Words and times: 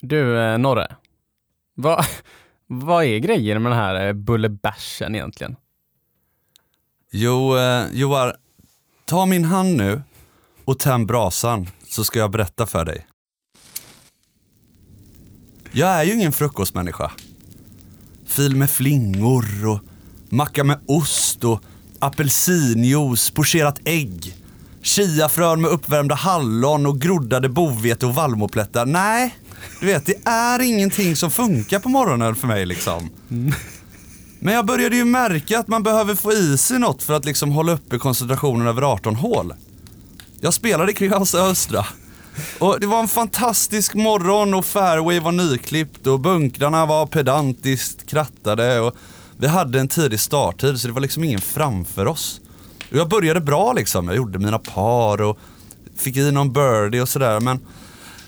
Du 0.00 0.40
eh, 0.40 0.58
Norre, 0.58 0.96
vad, 1.74 2.04
vad 2.66 3.04
är 3.04 3.18
grejen 3.18 3.62
med 3.62 3.72
den 3.72 3.78
här 3.78 4.06
eh, 4.06 4.12
bullebärsen 4.12 5.14
egentligen? 5.14 5.56
Jo, 7.12 7.56
eh, 7.56 7.86
Joar, 7.92 8.36
ta 9.04 9.26
min 9.26 9.44
hand 9.44 9.76
nu 9.76 10.02
och 10.64 10.78
tänd 10.78 11.06
brasan 11.06 11.68
så 11.88 12.04
ska 12.04 12.18
jag 12.18 12.30
berätta 12.30 12.66
för 12.66 12.84
dig. 12.84 13.06
Jag 15.72 15.88
är 15.88 16.04
ju 16.04 16.12
ingen 16.12 16.32
frukostmänniska. 16.32 17.12
Fil 18.26 18.56
med 18.56 18.70
flingor 18.70 19.68
och 19.68 19.80
macka 20.28 20.64
med 20.64 20.80
ost 20.86 21.44
och 21.44 21.62
apelsinjuice, 21.98 23.30
pocherat 23.30 23.80
ägg. 23.84 24.39
Chiafrön 24.82 25.60
med 25.60 25.70
uppvärmda 25.70 26.14
hallon 26.14 26.86
och 26.86 27.00
groddade 27.00 27.48
bovete 27.48 28.06
och 28.06 28.14
vallmoplättar. 28.14 28.86
Nej, 28.86 29.34
du 29.80 29.86
vet 29.86 30.06
det 30.06 30.28
är 30.28 30.60
ingenting 30.60 31.16
som 31.16 31.30
funkar 31.30 31.78
på 31.78 31.88
morgonen 31.88 32.34
för 32.34 32.46
mig 32.46 32.66
liksom. 32.66 33.10
Men 34.38 34.54
jag 34.54 34.66
började 34.66 34.96
ju 34.96 35.04
märka 35.04 35.58
att 35.58 35.68
man 35.68 35.82
behöver 35.82 36.14
få 36.14 36.32
i 36.32 36.58
sig 36.58 36.78
något 36.78 37.02
för 37.02 37.14
att 37.14 37.24
liksom 37.24 37.50
hålla 37.52 37.72
uppe 37.72 37.98
koncentrationen 37.98 38.66
över 38.66 38.82
18 38.82 39.16
hål. 39.16 39.54
Jag 40.40 40.54
spelade 40.54 40.92
Kristianstad 40.92 41.42
Östra. 41.42 41.86
Och 42.58 42.80
det 42.80 42.86
var 42.86 43.00
en 43.00 43.08
fantastisk 43.08 43.94
morgon 43.94 44.54
och 44.54 44.64
fairway 44.64 45.20
var 45.20 45.32
nyklippt 45.32 46.06
och 46.06 46.20
bunkrarna 46.20 46.86
var 46.86 47.06
pedantiskt 47.06 48.06
krattade 48.06 48.80
och 48.80 48.96
vi 49.36 49.46
hade 49.46 49.80
en 49.80 49.88
tidig 49.88 50.20
starttid 50.20 50.80
så 50.80 50.86
det 50.86 50.92
var 50.92 51.00
liksom 51.00 51.24
ingen 51.24 51.40
framför 51.40 52.06
oss. 52.06 52.39
Och 52.90 52.96
jag 52.96 53.08
började 53.08 53.40
bra 53.40 53.72
liksom, 53.72 54.08
jag 54.08 54.16
gjorde 54.16 54.38
mina 54.38 54.58
par 54.58 55.20
och 55.20 55.38
fick 55.96 56.16
i 56.16 56.32
någon 56.32 56.52
birdie 56.52 57.00
och 57.00 57.08
sådär 57.08 57.40
men 57.40 57.58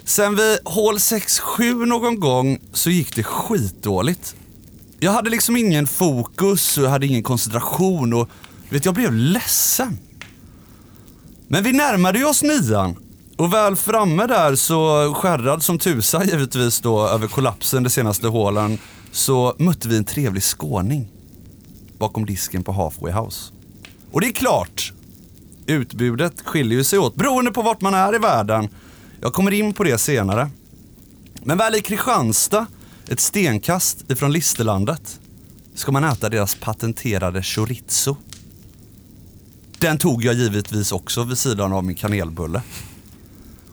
sen 0.05 0.37
vid 0.37 0.59
hål 0.65 0.97
6-7 0.97 1.87
någon 1.87 2.20
gång 2.20 2.59
så 2.73 2.91
gick 2.91 3.17
det 3.17 3.23
skitdåligt. 3.23 4.37
Jag 5.01 5.12
hade 5.12 5.31
liksom 5.31 5.56
ingen 5.56 5.86
fokus 5.86 6.78
och 6.78 6.84
jag 6.84 6.91
hade 6.91 7.06
ingen 7.06 7.23
koncentration 7.23 8.12
och 8.12 8.28
vet, 8.70 8.84
jag 8.84 8.95
blev 8.95 9.12
ledsen. 9.12 9.98
Men 11.48 11.64
vi 11.64 11.73
närmade 11.73 12.19
ju 12.19 12.25
oss 12.25 12.42
nian 12.42 12.97
och 13.36 13.53
väl 13.53 13.77
framme 13.77 14.27
där 14.27 14.55
så 14.55 15.14
skärrad 15.14 15.62
som 15.62 15.79
tusan 15.79 16.29
givetvis 16.29 16.81
då 16.81 17.08
över 17.08 17.29
kollapsen 17.29 17.83
de 17.83 17.91
senaste 17.91 18.29
hålen 18.29 18.79
så 19.12 19.55
mötte 19.58 19.89
vi 19.89 19.97
en 19.97 20.05
trevlig 20.05 20.42
skåning 20.42 21.08
bakom 21.98 22.27
disken 22.27 22.64
på 22.64 22.73
Halfway 22.73 23.12
House. 23.12 23.53
Och 24.12 24.20
det 24.20 24.27
är 24.27 24.32
klart, 24.32 24.92
utbudet 25.66 26.41
skiljer 26.44 26.78
ju 26.78 26.84
sig 26.84 26.98
åt 26.98 27.14
beroende 27.14 27.50
på 27.50 27.62
vart 27.62 27.80
man 27.80 27.94
är 27.94 28.14
i 28.14 28.18
världen. 28.18 28.68
Jag 29.20 29.32
kommer 29.32 29.50
in 29.50 29.74
på 29.74 29.84
det 29.84 29.98
senare. 29.98 30.50
Men 31.42 31.58
väl 31.58 31.74
i 31.74 31.80
Kristianstad, 31.80 32.66
ett 33.08 33.20
stenkast 33.20 34.10
ifrån 34.10 34.33
Listerlandet, 34.33 35.20
ska 35.74 35.92
man 35.92 36.05
äta 36.05 36.28
deras 36.28 36.55
patenterade 36.55 37.42
chorizo. 37.42 38.16
Den 39.78 39.98
tog 39.98 40.24
jag 40.24 40.34
givetvis 40.34 40.92
också 40.92 41.24
vid 41.24 41.38
sidan 41.38 41.72
av 41.72 41.84
min 41.84 41.96
kanelbulle. 41.96 42.62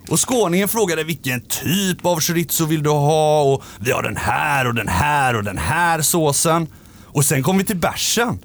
Och 0.09 0.29
skåningen 0.29 0.67
frågade 0.67 1.03
vilken 1.03 1.41
typ 1.41 2.05
av 2.05 2.19
chorizo 2.19 2.65
vill 2.65 2.83
du 2.83 2.89
ha 2.89 3.41
och 3.41 3.63
vi 3.79 3.91
har 3.91 4.03
den 4.03 4.17
här 4.17 4.67
och 4.67 4.75
den 4.75 4.87
här 4.87 5.35
och 5.35 5.43
den 5.43 5.57
här 5.57 6.01
såsen. 6.01 6.67
Och 7.05 7.25
sen 7.25 7.43
kom 7.43 7.57
vi 7.57 7.63
till 7.63 7.77
bärsen. 7.77 8.39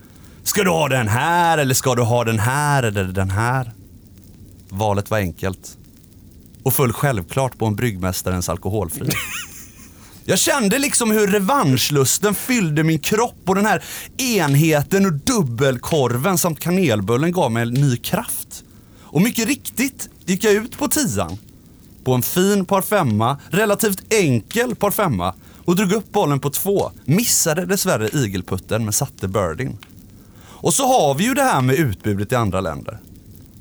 Ska 0.44 0.64
du 0.64 0.70
ha 0.70 0.88
den 0.88 1.08
här 1.08 1.58
eller 1.58 1.74
ska 1.74 1.94
du 1.94 2.02
ha 2.02 2.24
den 2.24 2.38
här 2.38 2.82
eller 2.82 3.04
den 3.04 3.30
här? 3.30 3.72
Valet 4.68 5.10
var 5.10 5.18
enkelt. 5.18 5.76
Och 6.62 6.72
föll 6.72 6.92
självklart 6.92 7.58
på 7.58 7.66
en 7.66 7.76
bryggmästarens 7.76 8.48
alkoholfri. 8.48 9.08
Jag 10.24 10.38
kände 10.38 10.78
liksom 10.78 11.10
hur 11.10 11.26
revanschlusten 11.26 12.34
fyllde 12.34 12.84
min 12.84 12.98
kropp 12.98 13.36
och 13.46 13.54
den 13.54 13.66
här 13.66 13.84
enheten 14.16 15.06
och 15.06 15.12
dubbelkorven 15.12 16.38
samt 16.38 16.60
kanelbullen 16.60 17.33
gav 17.33 17.52
mig 17.52 17.62
en 17.62 17.74
ny 17.74 17.96
kraft. 17.96 18.64
Och 19.00 19.22
mycket 19.22 19.46
riktigt 19.46 20.08
gick 20.27 20.44
jag 20.44 20.52
ut 20.52 20.78
på 20.78 20.88
tian. 20.88 21.38
På 22.04 22.14
en 22.14 22.22
fin 22.22 22.64
par 22.64 22.83
femma, 22.83 23.38
relativt 23.50 24.12
enkel 24.12 24.77
par 24.77 24.90
femma 24.90 25.34
och 25.64 25.77
drog 25.77 25.92
upp 25.92 26.12
bollen 26.12 26.40
på 26.40 26.50
två. 26.50 26.90
Missade 27.04 27.66
dessvärre 27.66 28.08
igelputten 28.08 28.84
men 28.84 28.92
satte 28.92 29.28
birdien. 29.28 29.78
Och 30.64 30.75
så 30.75 30.86
har 30.86 31.14
vi 31.14 31.25
ju 31.25 31.35
det 31.35 31.42
här 31.42 31.63
med 31.63 31.77
utbudet 31.77 32.33
i 32.33 32.35
andra 32.35 32.61
länder. 32.61 32.98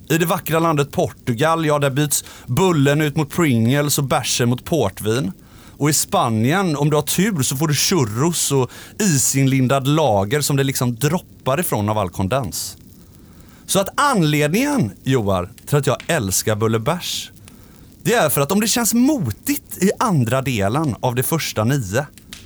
I 0.10 0.18
det 0.18 0.26
vackra 0.26 0.60
landet 0.60 0.92
Portugal, 0.92 1.66
ja 1.66 1.80
där 1.80 1.90
byts 1.90 2.24
bullen 2.46 3.02
ut 3.02 3.16
mot 3.16 3.30
Pringles 3.30 3.98
och 3.98 4.04
bärsen 4.04 4.50
mot 4.50 4.66
portvin. 4.66 5.32
Och 5.78 5.90
i 5.90 5.94
Spanien, 5.94 6.76
om 6.76 6.90
du 6.90 6.96
har 6.96 7.04
tur 7.04 7.44
så 7.44 7.58
får 7.58 7.68
du 7.68 7.74
churros 7.74 8.52
och 8.52 8.72
isinlindad 9.00 9.88
lager 9.88 10.42
som 10.42 10.56
det 10.56 10.64
liksom 10.64 10.96
droppar 10.96 11.60
ifrån 11.60 11.90
av 11.90 11.98
all 11.98 12.10
kondens. 12.10 12.78
Så 13.66 13.80
att 13.80 13.90
anledningen, 13.96 14.92
Joar, 15.04 15.50
till 15.66 15.78
att 15.78 15.88
jag 15.88 15.98
älskar 16.08 16.56
bullebärs, 16.56 17.32
det 18.04 18.14
är 18.14 18.30
för 18.30 18.42
att 18.42 18.52
om 18.52 18.60
det 18.60 18.68
känns 18.68 18.94
motigt 18.94 19.84
i 19.84 19.92
andra 20.00 20.42
delen 20.42 20.96
av 21.00 21.16
det 21.16 21.24
första 21.24 21.64
nio, 21.64 22.06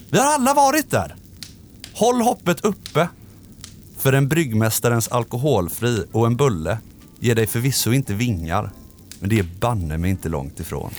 vi 0.09 0.17
har 0.19 0.25
alla 0.25 0.53
varit 0.53 0.91
där. 0.91 1.15
Håll 1.93 2.21
hoppet 2.21 2.65
uppe. 2.65 3.07
För 3.97 4.13
en 4.13 4.27
bryggmästarens 4.27 5.07
alkoholfri 5.07 6.05
och 6.11 6.27
en 6.27 6.35
bulle 6.35 6.77
ger 7.19 7.35
dig 7.35 7.47
förvisso 7.47 7.91
inte 7.91 8.13
vingar, 8.13 8.71
men 9.19 9.29
det 9.29 9.39
är 9.39 9.47
banne 9.59 9.97
mig 9.97 10.09
inte 10.09 10.29
långt 10.29 10.59
ifrån. 10.59 10.91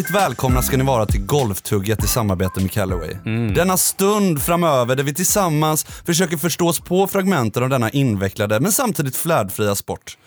Hjärtligt 0.00 0.16
välkomna 0.16 0.62
ska 0.62 0.76
ni 0.76 0.84
vara 0.84 1.06
till 1.06 1.20
Golftugget 1.20 2.04
i 2.04 2.06
samarbete 2.06 2.60
med 2.60 2.72
Callaway. 2.72 3.14
Denna 3.54 3.76
stund 3.76 4.42
framöver 4.42 4.96
där 4.96 5.04
vi 5.04 5.14
tillsammans 5.14 5.84
försöker 5.84 6.36
förstå 6.36 6.68
oss 6.68 6.80
på 6.80 7.06
fragmenten 7.06 7.62
av 7.62 7.68
denna 7.68 7.90
invecklade 7.90 8.60
men 8.60 8.72
samtidigt 8.72 9.16
flärdfria 9.16 9.74
sport. 9.74 10.18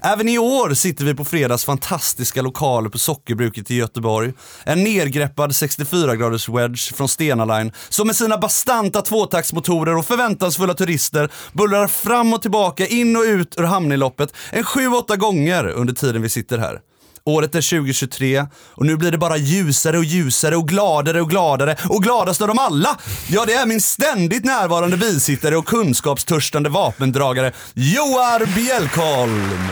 Även 0.00 0.28
i 0.28 0.38
år 0.38 0.74
sitter 0.74 1.04
vi 1.04 1.14
på 1.14 1.24
fredags 1.24 1.64
fantastiska 1.64 2.42
lokaler 2.42 2.88
på 2.88 2.98
Sockerbruket 2.98 3.70
i 3.70 3.74
Göteborg. 3.74 4.32
En 4.64 4.84
nergreppad 4.84 5.50
64-graders 5.50 6.48
wedge 6.48 6.94
från 6.94 7.08
Stena 7.08 7.44
Line 7.44 7.72
som 7.88 8.06
med 8.06 8.16
sina 8.16 8.38
bastanta 8.38 9.02
tvåtaktsmotorer 9.02 9.96
och 9.96 10.06
förväntansfulla 10.06 10.74
turister 10.74 11.30
bullrar 11.52 11.86
fram 11.86 12.34
och 12.34 12.42
tillbaka, 12.42 12.86
in 12.86 13.16
och 13.16 13.22
ut 13.22 13.58
ur 13.58 13.64
hamninloppet 13.64 14.34
en 14.50 14.64
7-8 14.64 15.16
gånger 15.16 15.68
under 15.68 15.94
tiden 15.94 16.22
vi 16.22 16.28
sitter 16.28 16.58
här. 16.58 16.80
Året 17.28 17.54
är 17.54 17.78
2023 17.78 18.46
och 18.74 18.86
nu 18.86 18.96
blir 18.96 19.10
det 19.10 19.18
bara 19.18 19.36
ljusare 19.36 19.98
och 19.98 20.04
ljusare 20.04 20.56
och 20.56 20.68
gladare 20.68 21.20
och 21.20 21.30
gladare 21.30 21.76
och 21.88 22.02
gladast 22.02 22.42
av 22.42 22.48
dem 22.48 22.58
alla. 22.58 22.98
Ja, 23.28 23.44
det 23.46 23.52
är 23.52 23.66
min 23.66 23.80
ständigt 23.80 24.44
närvarande 24.44 24.96
bisittare 24.96 25.56
och 25.56 25.66
kunskapstörstande 25.66 26.68
vapendragare 26.68 27.52
Joar 27.74 28.54
Bjelkholm. 28.54 29.68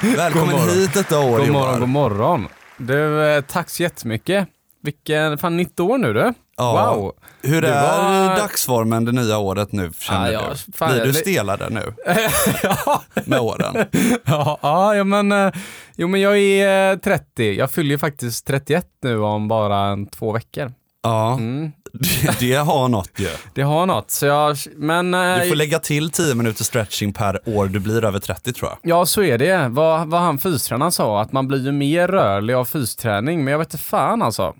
Välkommen 0.16 0.68
hit 0.68 0.94
detta 0.94 1.18
år 1.18 1.38
God 1.38 1.46
Joar. 1.48 1.52
morgon, 1.52 1.80
god 1.80 1.88
morgon. 1.88 2.48
Du, 2.76 3.24
eh, 3.24 3.40
tack 3.40 3.70
så 3.70 3.82
jättemycket. 3.82 4.48
Vilken, 4.82 5.38
fan 5.38 5.56
nytt 5.56 5.80
år 5.80 5.98
nu 5.98 6.12
du. 6.12 6.32
Ja. 6.56 6.94
Wow. 6.96 7.12
Hur 7.42 7.64
är 7.64 7.82
var- 7.82 8.36
dagsformen 8.38 9.04
det 9.04 9.12
nya 9.12 9.38
året 9.38 9.72
nu 9.72 9.90
känner 9.98 10.32
Ja, 10.32 10.42
ja, 10.48 10.54
du? 10.66 10.72
fan, 10.72 10.92
Blir 10.92 11.04
du 11.04 11.12
stelare 11.12 11.68
nu 11.70 11.94
ja. 12.62 13.02
med 13.24 13.40
åren? 13.40 13.86
ja, 14.24 14.58
ja, 14.96 15.04
men, 15.04 15.32
eh, 15.32 15.52
jo, 15.96 16.08
men 16.08 16.20
jag 16.20 16.38
är 16.38 16.92
eh, 16.92 16.98
30. 16.98 17.52
Jag 17.58 17.70
fyller 17.70 17.90
ju 17.90 17.98
faktiskt 17.98 18.46
31 18.46 18.86
nu 19.02 19.18
om 19.20 19.48
bara 19.48 19.78
en, 19.78 20.06
två 20.06 20.32
veckor. 20.32 20.72
Ja, 21.02 21.32
Mm. 21.34 21.72
det, 21.92 22.40
det 22.40 22.54
har 22.54 22.88
något 22.88 23.10
ju. 23.16 23.28
Det 23.54 23.62
har 23.62 23.86
något, 23.86 24.10
så 24.10 24.26
jag, 24.26 24.56
men... 24.76 25.14
eh, 25.14 25.38
Du 25.38 25.48
får 25.48 25.56
lägga 25.56 25.78
till 25.78 26.10
10 26.10 26.34
minuter 26.34 26.64
stretching 26.64 27.12
per 27.12 27.48
år 27.48 27.66
du 27.66 27.78
blir 27.80 28.04
över 28.04 28.18
30 28.18 28.52
tror 28.52 28.70
jag. 28.70 28.78
Ja, 28.82 29.06
så 29.06 29.22
är 29.22 29.38
det. 29.38 29.68
Vad, 29.70 30.08
vad 30.08 30.20
han 30.20 30.38
fystränaren 30.38 30.92
sa, 30.92 31.20
att 31.22 31.32
man 31.32 31.48
blir 31.48 31.64
ju 31.64 31.72
mer 31.72 32.08
rörlig 32.08 32.54
av 32.54 32.64
fysträning, 32.64 33.44
men 33.44 33.52
jag 33.52 33.58
vet 33.58 33.74
inte 33.74 33.84
fan 33.84 34.22
alltså. 34.22 34.54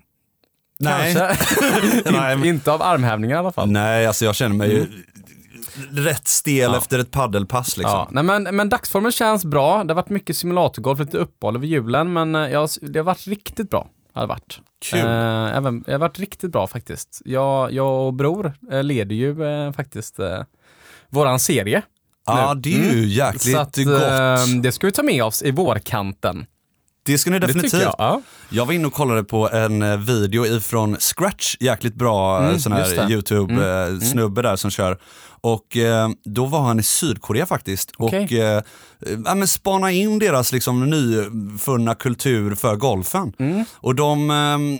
Nej. 0.83 1.15
Kanske. 1.15 2.11
Men- 2.11 2.45
inte 2.45 2.71
av 2.71 2.81
armhävningar 2.81 3.35
i 3.35 3.39
alla 3.39 3.51
fall. 3.51 3.71
Nej, 3.71 4.07
alltså 4.07 4.25
jag 4.25 4.35
känner 4.35 4.55
mig 4.55 4.69
ju 4.71 4.85
rätt 5.91 6.27
stel 6.27 6.71
Ja. 6.71 6.77
efter 6.77 6.99
ett 6.99 7.11
paddelpass 7.11 7.77
liksom. 7.77 7.91
Ja, 7.97 8.07
nej, 8.11 8.23
men, 8.23 8.43
men 8.55 8.69
dagsformen 8.69 9.11
känns 9.11 9.45
bra. 9.45 9.83
Det 9.83 9.93
har 9.93 9.95
varit 9.95 10.09
mycket 10.09 10.37
simulatorgolf, 10.37 10.99
lite 10.99 11.17
uppehåll 11.17 11.55
över 11.55 11.67
julen, 11.67 12.13
men 12.13 12.35
eh, 12.35 12.41
jag, 12.41 12.69
det 12.81 12.99
har 12.99 13.03
varit 13.03 13.27
riktigt 13.27 13.69
bra. 13.69 13.87
Har 14.13 14.27
varit. 14.27 14.59
Kul. 14.85 14.99
Eh, 14.99 15.57
även, 15.57 15.81
det 15.81 15.91
har 15.91 15.99
varit 15.99 16.19
riktigt 16.19 16.51
bra 16.51 16.67
faktiskt. 16.67 17.21
Jag, 17.25 17.71
jag 17.71 18.07
och 18.07 18.13
Bror 18.13 18.53
eh, 18.71 18.83
leder 18.83 19.15
ju 19.15 19.43
eh, 19.45 19.71
faktiskt 19.71 20.19
eh, 20.19 20.41
våran 21.09 21.39
serie. 21.39 21.81
Ja, 22.25 22.53
nu. 22.53 22.59
det 22.61 22.73
är 22.73 22.83
ju 22.83 22.89
Mm. 22.97 23.09
jäkligt 23.09 23.41
Så 23.55 23.57
att, 23.59 23.77
gott. 23.77 24.01
eh, 24.01 24.45
det 24.61 24.71
ska 24.71 24.87
vi 24.87 24.91
ta 24.93 25.03
med 25.03 25.23
oss 25.23 25.43
i 25.43 25.51
vårkanten. 25.51 26.45
Det 27.05 27.17
ska 27.17 27.31
ni 27.31 27.39
definitivt. 27.39 27.73
jag. 27.81 27.95
Ja. 27.97 28.21
Jag 28.49 28.65
var 28.65 28.73
inne 28.73 28.87
och 28.87 28.93
kollade 28.93 29.23
på 29.23 29.49
en 29.49 29.81
eh, 29.81 29.97
video 29.97 30.45
ifrån 30.45 30.97
Scratch, 30.99 31.55
jäkligt 31.59 31.95
bra 31.95 32.37
Mm, 32.37 32.49
mm, 32.49 32.59
sån 32.59 32.71
här. 32.71 33.09
YouTube-snubbe 33.09 34.41
där 34.41 34.55
som 34.55 34.71
kör. 34.71 34.97
Och 35.41 35.77
eh, 35.77 36.09
då 36.25 36.45
var 36.45 36.59
han 36.59 36.79
i 36.79 36.83
Sydkorea 36.83 37.45
faktiskt 37.45 37.91
Okej. 37.97 38.23
och 38.23 38.31
eh, 38.31 38.61
ja, 39.25 39.35
men 39.35 39.47
spana 39.47 39.91
in 39.91 40.19
deras 40.19 40.51
liksom 40.51 40.89
nyfunna 40.89 41.95
kultur 41.95 42.55
för 42.55 42.75
golfen. 42.75 43.33
Och 43.73 43.95
de 43.95 44.31
ehm, 44.31 44.77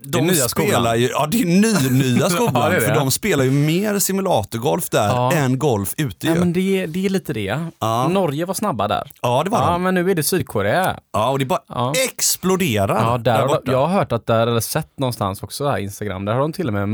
de 0.00 0.20
nya 0.26 0.34
spelar 0.48 0.68
skolan. 0.80 1.00
ju, 1.00 1.08
ja 1.08 1.26
det 1.30 1.40
är 1.42 1.46
ny, 1.46 2.02
nya 2.04 2.28
skolan, 2.30 2.52
Ja, 2.54 2.68
det 2.68 2.76
är 2.76 2.80
det. 2.80 2.86
för 2.86 2.94
de 2.94 3.10
spelar 3.10 3.44
ju 3.44 3.50
mer 3.50 3.98
simulatorgolf 3.98 4.90
där 4.90 5.06
Ja. 5.06 5.32
än 5.32 5.58
golf 5.58 5.94
ute 5.96 6.26
ju. 6.26 6.32
Ja, 6.32 6.38
men 6.38 6.52
det, 6.52 6.86
det 6.86 7.06
är 7.06 7.10
lite 7.10 7.32
det. 7.32 7.58
Ja. 7.78 8.08
Norge 8.08 8.44
var 8.44 8.54
snabba 8.54 8.88
där. 8.88 9.10
Ja 9.22 9.42
det 9.44 9.50
var 9.50 9.58
Ja, 9.62 9.72
de. 9.72 9.82
men 9.82 9.94
nu 9.94 10.10
är 10.10 10.14
det 10.14 10.22
Sydkorea. 10.22 10.96
Ja 11.12 11.30
och 11.30 11.38
det 11.38 11.44
bara 11.44 11.60
Ja. 11.68 11.92
exploderar 12.04 13.02
Ja, 13.04 13.18
där 13.18 13.38
där 13.38 13.46
borta. 13.46 13.72
jag 13.72 13.86
har 13.86 13.98
hört 13.98 14.12
att 14.12 14.26
där, 14.26 14.46
eller 14.46 14.60
sett 14.60 14.98
någonstans 14.98 15.42
också, 15.42 15.68
här 15.68 15.78
Instagram, 15.78 16.24
där 16.24 16.32
har 16.32 16.40
de 16.40 16.52
till 16.52 16.66
och 16.66 16.72
med 16.72 16.88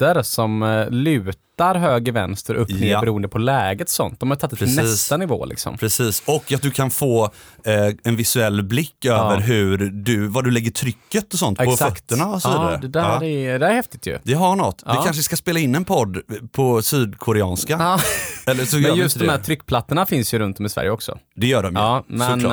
mattor 0.00 0.22
som 0.22 0.62
eh, 0.62 0.90
lutar 0.90 1.74
höger, 1.74 2.12
vänster, 2.12 2.54
upp, 2.54 2.68
ner 2.68 2.90
Ja. 2.90 3.00
beroende 3.00 3.28
på 3.28 3.38
läget 3.38 3.88
sånt. 3.88 4.20
De 4.20 4.30
har 4.30 4.36
tagit 4.36 4.50
det 4.58 4.66
till 4.66 4.76
nästa 4.76 5.16
nivå 5.16 5.44
liksom. 5.44 5.78
Precis, 5.78 6.22
och 6.26 6.52
att 6.52 6.62
du 6.62 6.70
kan 6.70 6.90
få 6.90 7.24
eh, 7.64 7.86
en 8.04 8.16
visuell 8.16 8.62
blick 8.62 9.04
över 9.04 9.40
hur 9.40 9.78
du, 9.78 10.26
vad 10.28 10.44
du 10.44 10.50
lägger 10.50 10.70
trycket 10.70 11.32
och 11.32 11.38
sånt 11.38 11.58
på 11.58 11.70
fötterna 11.76 12.26
och 12.26 12.42
så 12.42 12.48
vidare. 12.48 12.72
Ja, 12.72 12.78
det 12.78 12.88
där, 12.88 13.00
Ja. 13.00 13.24
Är, 13.24 13.52
det 13.52 13.58
där 13.58 13.68
är 13.70 13.74
häftigt 13.74 14.06
ju. 14.06 14.18
Det 14.22 14.34
har 14.34 14.56
något. 14.56 14.82
Vi 14.86 14.90
Ja. 14.94 15.02
kanske 15.02 15.22
ska 15.22 15.36
spela 15.36 15.58
in 15.60 15.74
en 15.74 15.84
podd 15.84 16.18
på 16.52 16.82
sydkoreanska. 16.82 17.76
Ja. 17.78 17.98
Eller 18.52 18.64
så 18.64 18.76
Men 18.78 18.94
just 18.96 19.18
de 19.18 19.28
här 19.28 19.38
tryckplattorna 19.38 20.06
finns 20.06 20.34
ju 20.34 20.38
runt 20.38 20.58
om 20.60 20.66
i 20.66 20.68
Sverige 20.68 20.90
också. 20.90 21.18
Det 21.36 21.46
gör 21.46 21.62
de 21.62 21.74
ju, 21.74 21.80
Ja, 21.80 22.04
men, 22.06 22.40
såklart. 22.40 22.52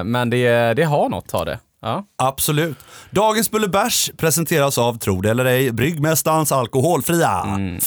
eh, 0.00 0.04
men 0.04 0.30
det, 0.30 0.74
det 0.74 0.82
har 0.84 1.08
något, 1.08 1.30
har 1.30 1.44
det. 1.44 1.58
Ja. 1.84 2.04
Absolut. 2.16 2.76
Dagens 3.10 3.50
Bullebärs 3.50 4.10
presenteras 4.16 4.78
av, 4.78 4.98
tro 4.98 5.20
det 5.20 5.30
eller 5.30 5.44
ej, 5.44 5.72
Bryggmästarens 5.72 6.52
alkoholfria. 6.52 7.42
Mm. 7.46 7.78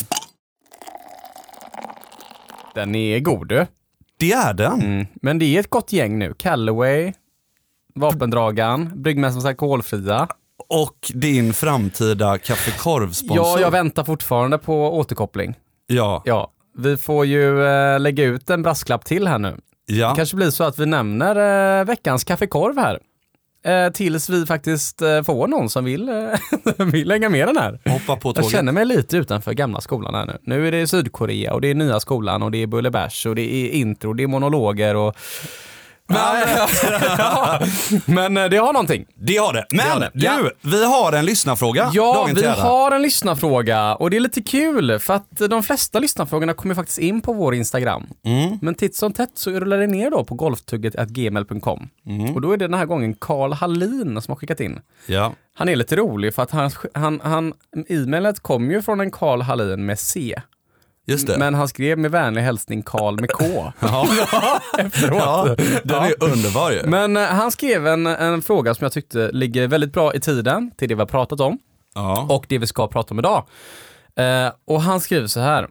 Den 2.75 2.95
är 2.95 3.19
god 3.19 3.47
du. 3.47 3.65
Det 4.19 4.31
är 4.31 4.53
den. 4.53 4.81
Mm. 4.81 5.07
Men 5.21 5.39
det 5.39 5.45
är 5.55 5.59
ett 5.59 5.69
gott 5.69 5.91
gäng 5.93 6.19
nu. 6.19 6.33
Callaway, 6.33 7.13
Vapendragaren, 7.95 9.01
Bryggmästarens 9.03 9.45
alkoholfria. 9.45 10.27
Och 10.69 11.11
din 11.13 11.53
framtida 11.53 12.37
kaffekorvsponsor. 12.37 13.35
Ja, 13.45 13.59
jag 13.59 13.71
väntar 13.71 14.03
fortfarande 14.03 14.57
på 14.57 14.97
återkoppling. 14.97 15.55
Ja, 15.87 16.21
Ja, 16.25 16.51
vi 16.77 16.97
får 16.97 17.25
ju 17.25 17.65
eh, 17.67 17.99
lägga 17.99 18.23
ut 18.23 18.49
en 18.49 18.61
brasklapp 18.63 19.05
till 19.05 19.27
här 19.27 19.39
nu. 19.39 19.57
ja. 19.85 20.09
Det 20.09 20.15
kanske 20.15 20.35
blir 20.35 20.49
så 20.49 20.63
att 20.63 20.79
vi 20.79 20.85
nämner 20.85 21.79
eh, 21.79 21.85
veckans 21.85 22.23
kaffekorv 22.23 22.77
här. 22.77 22.99
Eh, 23.67 23.89
tills 23.91 24.29
vi 24.29 24.45
faktiskt 24.45 25.01
eh, 25.01 25.23
får 25.23 25.47
någon 25.47 25.69
som 25.69 25.85
vill, 25.85 26.09
eh, 26.09 26.15
vill 26.85 27.07
lägga 27.07 27.29
med 27.29 27.47
den 27.47 27.57
här. 27.57 27.79
hoppa 27.85 28.15
på 28.15 28.29
Jag 28.29 28.35
tåget. 28.35 28.51
känner 28.51 28.71
mig 28.71 28.85
lite 28.85 29.17
utanför 29.17 29.53
gamla 29.53 29.81
skolan 29.81 30.15
här 30.15 30.25
nu. 30.25 30.37
Nu 30.43 30.67
är 30.67 30.71
det 30.71 30.87
Sydkorea 30.87 31.53
och 31.53 31.61
det 31.61 31.67
är 31.67 31.75
nya 31.75 31.99
skolan 31.99 32.43
och 32.43 32.51
det 32.51 32.57
är 32.63 32.67
Bullebärs 32.67 33.25
och 33.25 33.35
det 33.35 33.41
är 33.53 33.69
intro, 33.69 34.13
det 34.13 34.23
är 34.23 34.27
monologer 34.27 34.95
och... 34.95 35.15
Men, 36.07 36.19
ja, 37.17 37.59
men 38.05 38.37
eh, 38.37 38.45
det 38.45 38.57
har 38.57 38.73
någonting. 38.73 39.05
Det 39.15 39.37
har 39.37 39.53
det. 39.53 39.65
Men 39.71 39.87
har 39.87 39.99
det. 39.99 40.09
du, 40.13 40.25
Ja. 40.25 40.49
vi 40.61 40.85
har 40.85 41.13
en 41.13 41.25
lyssnarfråga. 41.25 41.89
Ja, 41.93 42.27
vi 42.35 42.45
har 42.45 42.91
en 42.91 43.01
lyssnarfråga 43.01 43.95
och 43.95 44.09
det 44.09 44.17
är 44.17 44.21
lite 44.21 44.41
kul 44.41 44.99
för 44.99 45.13
att 45.13 45.27
de 45.49 45.63
flesta 45.63 45.99
lyssnarfrågorna 45.99 46.53
kommer 46.53 46.75
faktiskt 46.75 46.97
in 46.99 47.21
på 47.21 47.33
vår 47.33 47.55
Instagram. 47.55 48.07
Mm. 48.25 48.57
Men 48.61 48.75
titt 48.75 48.95
som 48.95 49.13
tätt 49.13 49.31
så 49.33 49.51
rullar 49.51 49.77
det 49.77 49.87
ner 49.87 50.11
då 50.11 50.23
på 50.23 50.35
golftugget.gmail.com. 50.35 51.89
Mm. 52.05 52.35
Och 52.35 52.41
då 52.41 52.51
är 52.51 52.57
det 52.57 52.65
den 52.67 52.73
här 52.79 52.85
gången 52.85 53.13
Karl 53.13 53.53
Hallin 53.53 54.21
som 54.21 54.31
har 54.31 54.35
skickat 54.35 54.59
in. 54.59 54.79
Ja. 55.05 55.33
Han 55.53 55.69
är 55.69 55.75
lite 55.75 55.95
rolig 55.95 56.33
för 56.33 56.43
att 56.43 56.51
han, 56.51 56.71
han, 56.93 57.21
han, 57.23 57.53
e-mailet 57.89 58.39
kom 58.39 58.71
ju 58.71 58.81
från 58.81 58.99
en 59.01 59.11
Karl 59.11 59.41
Hallin 59.41 59.85
med 59.85 59.99
C. 59.99 60.41
Just 61.07 61.27
det. 61.27 61.37
Men 61.37 61.53
han 61.53 61.67
skrev 61.67 61.97
med 61.97 62.11
vänlig 62.11 62.41
hälsning 62.41 62.81
Karl 62.81 63.19
med 63.19 63.31
K. 63.31 63.45
ja. 63.79 64.07
efteråt. 64.77 65.19
ja, 65.19 65.55
den 65.83 66.03
är 66.03 66.23
underbar 66.23 66.71
ju. 66.71 66.81
Men 66.85 67.17
eh, 67.17 67.23
han 67.23 67.51
skrev 67.51 67.87
en, 67.87 68.07
en 68.07 68.41
fråga 68.41 68.73
som 68.73 68.85
jag 68.85 68.91
tyckte 68.91 69.31
ligger 69.31 69.67
väldigt 69.67 69.93
bra 69.93 70.13
i 70.13 70.19
tiden 70.19 70.71
till 70.77 70.89
det 70.89 70.95
vi 70.95 70.99
har 71.01 71.07
pratat 71.07 71.39
om. 71.39 71.59
Ja. 71.95 72.25
och 72.29 72.45
det 72.49 72.57
vi 72.57 72.67
ska 72.67 72.87
prata 72.87 73.13
om 73.13 73.19
idag. 73.19 73.47
Eh, 74.15 74.51
och 74.67 74.81
han 74.81 74.99
skriver 74.99 75.27
så 75.27 75.39
här. 75.39 75.67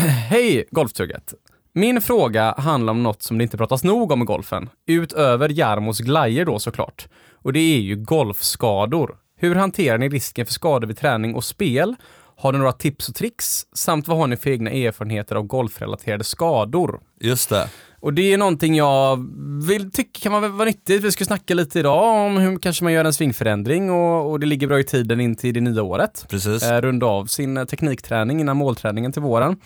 Hej 0.30 0.64
Golftugget! 0.70 1.34
Min 1.74 2.00
fråga 2.00 2.54
handlar 2.58 2.90
om 2.90 3.02
något 3.02 3.22
som 3.22 3.38
det 3.38 3.44
inte 3.44 3.56
pratas 3.56 3.84
nog 3.84 4.12
om 4.12 4.22
i 4.22 4.24
golfen. 4.24 4.68
Utöver 4.86 5.48
Jarmos 5.48 5.98
glajer 6.00 6.44
då 6.44 6.58
såklart. 6.58 7.08
Och 7.42 7.52
det 7.52 7.58
är 7.60 7.80
ju 7.80 7.96
golfskador. 7.96 9.16
Hur 9.36 9.54
hanterar 9.54 9.98
ni 9.98 10.08
risken 10.08 10.46
för 10.46 10.52
skador 10.52 10.86
vid 10.86 10.98
träning 10.98 11.34
och 11.34 11.44
spel? 11.44 11.96
Har 12.36 12.52
ni 12.52 12.58
några 12.58 12.72
tips 12.72 13.08
och 13.08 13.14
tricks? 13.14 13.66
Samt 13.72 14.08
vad 14.08 14.18
har 14.18 14.26
ni 14.26 14.36
för 14.36 14.50
egna 14.50 14.70
erfarenheter 14.70 15.36
av 15.36 15.42
golfrelaterade 15.42 16.24
skador? 16.24 17.00
Just 17.20 17.48
det. 17.48 17.68
Och 18.00 18.14
det 18.14 18.32
är 18.32 18.38
någonting 18.38 18.76
jag 18.76 19.26
vill 19.66 19.90
tycka 19.90 20.20
kan 20.20 20.32
vara 20.32 20.48
vara 20.48 20.64
nyttigt. 20.64 21.04
Vi 21.04 21.12
ska 21.12 21.24
snacka 21.24 21.54
lite 21.54 21.78
idag 21.78 22.26
om 22.26 22.36
hur 22.36 22.58
kanske 22.58 22.84
man 22.84 22.92
gör 22.92 23.04
en 23.04 23.12
svingförändring 23.12 23.90
och, 23.90 24.30
och 24.30 24.40
det 24.40 24.46
ligger 24.46 24.66
bra 24.66 24.80
i 24.80 24.84
tiden 24.84 25.20
in 25.20 25.36
till 25.36 25.54
det 25.54 25.60
nya 25.60 25.82
året 25.82 26.26
Precis. 26.28 26.62
eh, 26.62 26.80
runda 26.80 27.06
av 27.06 27.26
sin 27.26 27.56
eh, 27.56 27.64
teknikträning 27.64 28.40
innan 28.40 28.56
målträningen 28.56 29.12
till 29.12 29.22
våren. 29.22 29.56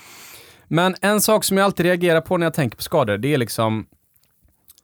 Men 0.68 0.94
en 1.00 1.20
sak 1.20 1.44
som 1.44 1.56
jag 1.56 1.64
alltid 1.64 1.86
reagerar 1.86 2.20
på 2.20 2.36
när 2.36 2.46
jag 2.46 2.54
tänker 2.54 2.76
på 2.76 2.82
skador, 2.82 3.18
det 3.18 3.34
är 3.34 3.38
liksom 3.38 3.86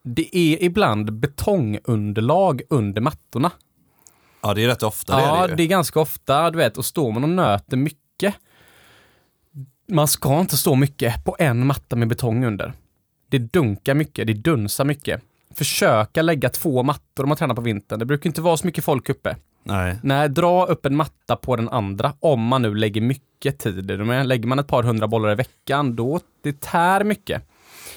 det 0.02 0.36
är 0.36 0.62
ibland 0.62 1.12
betongunderlag 1.12 2.62
under 2.70 3.00
mattorna. 3.00 3.50
Ja, 4.44 4.54
det 4.54 4.64
är 4.64 4.68
rätt 4.68 4.82
ofta 4.82 5.20
ja, 5.20 5.36
det 5.36 5.44
är 5.44 5.48
det 5.48 5.54
det 5.54 5.62
är 5.62 5.66
ganska 5.66 6.00
ofta, 6.00 6.50
du 6.50 6.58
vet, 6.58 6.78
och 6.78 6.84
står 6.84 7.12
man 7.12 7.22
och 7.22 7.30
nöter 7.30 7.76
mycket. 7.76 8.34
Man 9.88 10.08
ska 10.08 10.40
inte 10.40 10.56
stå 10.56 10.74
mycket 10.74 11.24
på 11.24 11.36
en 11.38 11.66
matta 11.66 11.96
med 11.96 12.08
betong 12.08 12.44
under. 12.44 12.72
Det 13.30 13.38
dunkar 13.38 13.94
mycket, 13.94 14.26
det 14.26 14.32
dunsar 14.32 14.84
mycket. 14.84 15.20
Försöka 15.54 16.22
lägga 16.22 16.48
två 16.48 16.82
mattor 16.82 17.22
om 17.24 17.28
man 17.28 17.38
tränar 17.38 17.54
på 17.54 17.60
vintern. 17.60 17.98
Det 17.98 18.04
brukar 18.04 18.30
inte 18.30 18.40
vara 18.40 18.56
så 18.56 18.66
mycket 18.66 18.84
folk 18.84 19.08
uppe. 19.08 19.36
Nej. 19.62 19.98
Nej, 20.02 20.28
dra 20.28 20.66
upp 20.66 20.86
en 20.86 20.96
matta 20.96 21.36
på 21.36 21.56
den 21.56 21.68
andra 21.68 22.12
om 22.20 22.42
man 22.46 22.62
nu 22.62 22.74
lägger 22.74 23.00
mycket 23.00 23.58
tid. 23.58 23.78
i 23.78 23.82
det. 23.82 24.04
Men 24.04 24.28
Lägger 24.28 24.46
man 24.48 24.58
ett 24.58 24.66
par 24.68 24.82
hundra 24.82 25.08
bollar 25.08 25.32
i 25.32 25.34
veckan, 25.34 25.96
då 25.96 26.20
det 26.42 26.60
tär 26.60 27.04
mycket. 27.04 27.42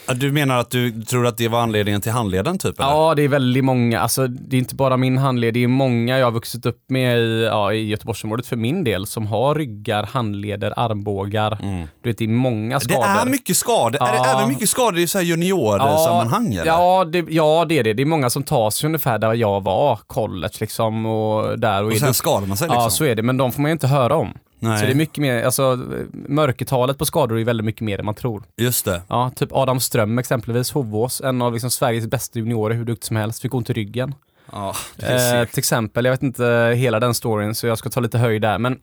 Ja, 0.08 0.14
Du 0.14 0.32
menar 0.32 0.58
att 0.60 0.70
du 0.72 1.02
tror 1.02 1.28
att 1.28 1.38
det 1.38 1.48
var 1.48 1.62
anledningen 1.62 2.02
till 2.02 2.12
handleden 2.12 2.58
typ? 2.58 2.80
Eller? 2.80 2.90
Ja, 2.90 3.16
det 3.16 3.24
är 3.24 3.28
väldigt 3.28 3.64
många. 3.64 4.00
Alltså, 4.00 4.28
det 4.28 4.56
är 4.56 4.60
inte 4.60 4.76
bara 4.76 4.98
min 4.98 5.18
handled, 5.18 5.54
det 5.54 5.64
är 5.64 5.68
många 5.68 6.18
jag 6.18 6.26
har 6.26 6.32
vuxit 6.32 6.66
upp 6.66 6.84
med 6.90 7.18
i, 7.20 7.44
ja, 7.46 7.74
i 7.74 7.88
Göteborgsområdet 7.88 8.48
för 8.48 8.56
min 8.56 8.84
del 8.84 9.08
som 9.08 9.28
har 9.28 9.56
ryggar, 9.56 10.04
handleder, 10.04 10.74
armbågar. 10.80 11.58
Du 12.04 12.10
vet, 12.10 12.18
det 12.18 12.24
är 12.24 12.28
många 12.28 12.76
Det 12.80 12.84
skador. 12.86 13.06
är 13.06 13.26
mycket 13.26 13.58
skador. 13.58 14.04
Är 14.04 14.12
det 14.12 14.18
Ja. 14.18 14.38
även 14.38 14.50
mycket 14.50 14.70
skador 14.70 15.00
i 15.00 15.08
så 15.08 15.18
här 15.18 15.26
juniorsammanhang? 15.26 16.54
eller? 16.54 16.66
Ja, 16.66 17.06
det, 17.06 17.26
ja, 17.30 17.66
det 17.70 17.80
är 17.80 17.84
det. 17.84 17.94
Det 17.94 18.02
är 18.04 18.06
många 18.06 18.30
som 18.30 18.44
tar 18.44 18.70
sig 18.70 18.88
ungefär 18.88 19.20
där 19.20 19.34
jag 19.34 19.64
var, 19.64 20.00
college 20.08 20.54
liksom 20.60 21.06
och 21.06 21.60
där. 21.60 21.84
Och, 21.84 21.92
Och 21.92 21.98
sen 21.98 22.08
det- 22.08 22.14
skadar 22.14 22.48
man 22.48 22.58
sig 22.58 22.68
liksom? 22.68 22.84
Ja, 22.84 22.90
så 22.90 23.06
är 23.06 23.16
det. 23.16 23.24
Men 23.24 23.38
de 23.38 23.52
får 23.52 23.62
man 23.62 23.70
ju 23.70 23.74
inte 23.74 23.88
höra 23.88 24.16
om. 24.16 24.34
Nej. 24.60 24.80
Så 24.80 24.86
det 24.86 24.92
är 24.92 24.96
mycket 24.96 25.18
mer, 25.18 25.44
alltså 25.44 25.80
mörkertalet 26.28 26.98
på 26.98 27.06
skador 27.06 27.40
är 27.40 27.44
väldigt 27.46 27.66
mycket 27.66 27.82
mer 27.82 28.00
än 28.00 28.06
man 28.06 28.16
tror. 28.16 28.44
Just 28.58 28.86
det. 28.86 29.02
Ja, 29.08 29.32
typ 29.36 29.50
Adam 29.52 29.80
Ström 29.80 30.18
exempelvis, 30.20 30.72
Hovås, 30.72 31.22
en 31.22 31.42
av 31.42 31.54
liksom 31.54 31.72
Sveriges 31.72 32.08
bästa 32.08 32.40
juniorer, 32.40 32.76
hur 32.76 32.86
duktig 32.86 33.06
som 33.08 33.16
helst, 33.16 33.42
fick 33.42 33.54
ont 33.54 33.70
i 33.70 33.74
ryggen. 33.74 34.16
Ja, 34.52 34.76
Eh, 34.98 35.46
till 35.50 35.60
exempel, 35.60 36.06
jag 36.06 36.12
vet 36.12 36.24
inte 36.24 36.74
hela 36.78 37.00
den 37.00 37.14
storyn 37.14 37.56
så 37.56 37.68
jag 37.68 37.78
ska 37.78 37.90
ta 37.90 38.00
lite 38.00 38.18
höjd 38.18 38.42
där, 38.42 38.58
men 38.60 38.80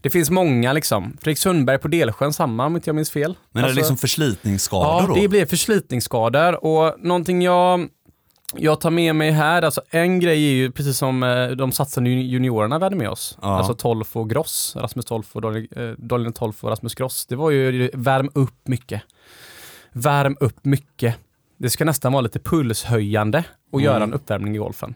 det 0.00 0.10
finns 0.10 0.30
många 0.30 0.72
liksom. 0.72 1.16
Fredrik 1.20 1.38
Sundberg 1.38 1.78
på 1.78 1.88
Delsjön, 1.88 2.32
samma 2.32 2.66
om 2.66 2.76
inte 2.76 2.88
jag 2.88 2.94
minns 2.94 3.10
fel. 3.10 3.36
Men 3.52 3.58
är 3.60 3.62
det 3.62 3.68
Alltså- 3.70 3.80
liksom 3.80 3.96
förslitningsskador 3.96 5.00
Ja, 5.02 5.06
då? 5.08 5.14
det 5.14 5.28
blir 5.28 5.46
förslitningsskador 5.46 6.64
och 6.64 6.94
någonting 7.00 7.42
jag, 7.42 7.88
jag 8.56 8.80
tar 8.80 8.90
med 8.90 9.16
mig 9.16 9.30
här, 9.30 9.62
alltså 9.62 9.80
en 9.90 10.20
grej 10.20 10.44
är 10.46 10.52
ju 10.56 10.70
precis 10.72 10.98
som 10.98 11.22
eh, 11.22 11.48
de 11.48 11.72
satsande 11.72 12.10
juni- 12.10 12.26
juniorerna 12.28 12.78
vi 12.78 12.84
hade 12.84 12.96
med 12.96 13.10
oss. 13.10 13.38
Ja. 13.42 13.48
Alltså 13.58 13.74
Tolf 13.74 14.16
och 14.16 14.30
Gross, 14.30 14.76
Rasmus 14.76 15.04
Tolf 15.04 15.36
och 15.36 15.42
Daniel, 15.42 16.26
eh, 16.26 16.32
Tolf 16.32 16.64
och 16.64 16.70
Rasmus 16.70 16.94
Gross. 16.94 17.26
Det 17.26 17.36
var 17.36 17.50
ju 17.50 17.90
värm 17.94 18.30
upp 18.34 18.68
mycket. 18.68 19.02
Värm 19.92 20.36
upp 20.40 20.64
mycket. 20.64 21.14
Det 21.58 21.70
ska 21.70 21.84
nästan 21.84 22.12
vara 22.12 22.20
lite 22.20 22.38
pulshöjande 22.40 23.44
och 23.72 23.80
göra 23.80 23.96
Mm. 23.96 24.08
en 24.08 24.14
uppvärmning 24.14 24.54
i 24.54 24.58
golfen. 24.58 24.94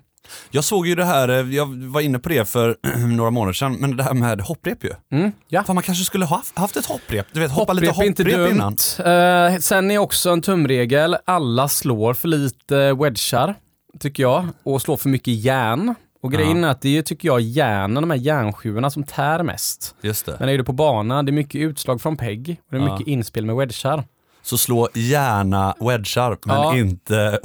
Jag 0.50 0.64
såg 0.64 0.86
ju 0.86 0.94
det 0.94 1.04
här, 1.04 1.28
eh, 1.28 1.54
jag 1.54 1.66
var 1.76 2.00
inne 2.00 2.18
på 2.18 2.28
det 2.28 2.48
för 2.48 2.76
några 3.16 3.30
månader 3.30 3.52
sedan, 3.52 3.76
men 3.80 3.96
det 3.96 4.02
här 4.02 4.14
med 4.14 4.40
hopprep 4.40 4.84
ju. 4.84 4.90
Mm, 5.12 5.32
ja. 5.48 5.62
Fan 5.64 5.74
man 5.76 5.82
kanske 5.82 6.04
skulle 6.04 6.24
ha 6.24 6.42
haft- 6.54 6.76
ett 6.76 6.86
hopprep, 6.86 7.26
du 7.32 7.40
vet 7.40 7.50
hoppa 7.50 7.72
lite 7.72 7.86
Hopprep 7.92 8.06
är 8.06 8.08
hopprep 8.08 8.28
inte 8.28 8.54
innan. 8.54 8.76
dumt. 8.76 9.52
Eh, 9.54 9.58
sen 9.60 9.90
är 9.90 9.98
också 9.98 10.30
en 10.30 10.42
tumregel, 10.42 11.16
alla 11.24 11.68
slår 11.68 12.14
för 12.14 12.28
lite 12.28 12.92
wedgar, 12.94 13.54
tycker 14.00 14.22
jag, 14.22 14.48
och 14.62 14.82
slår 14.82 14.96
för 14.96 15.08
mycket 15.08 15.34
järn. 15.34 15.94
Och 16.22 16.32
grejen 16.32 16.64
är 16.64 16.68
att 16.68 16.80
det 16.80 16.98
är, 16.98 17.02
tycker 17.02 17.28
jag, 17.28 17.40
hjärnan, 17.40 18.02
de 18.02 18.10
här 18.10 18.18
hjärnsjuorna 18.18 18.90
som 18.90 19.02
tär 19.04 19.42
mest. 19.42 19.94
Just 20.00 20.26
det. 20.26 20.36
Men 20.40 20.48
är 20.48 20.58
du 20.58 20.64
på 20.64 20.72
banan, 20.72 21.24
det 21.26 21.30
är 21.30 21.32
mycket 21.32 21.58
utslag 21.60 22.00
från 22.02 22.16
pegg 22.16 22.56
och 22.66 22.70
det 22.70 22.76
är 22.76 22.86
Ja. 22.86 22.92
mycket 22.92 23.08
inspel 23.08 23.46
med 23.46 23.56
wedgar. 23.56 24.04
Så 24.44 24.58
slå 24.58 24.88
gärna 24.94 25.74
wedgar, 25.80 26.38
men 26.46 26.56
Ja. 26.56 26.76
inte 26.76 27.40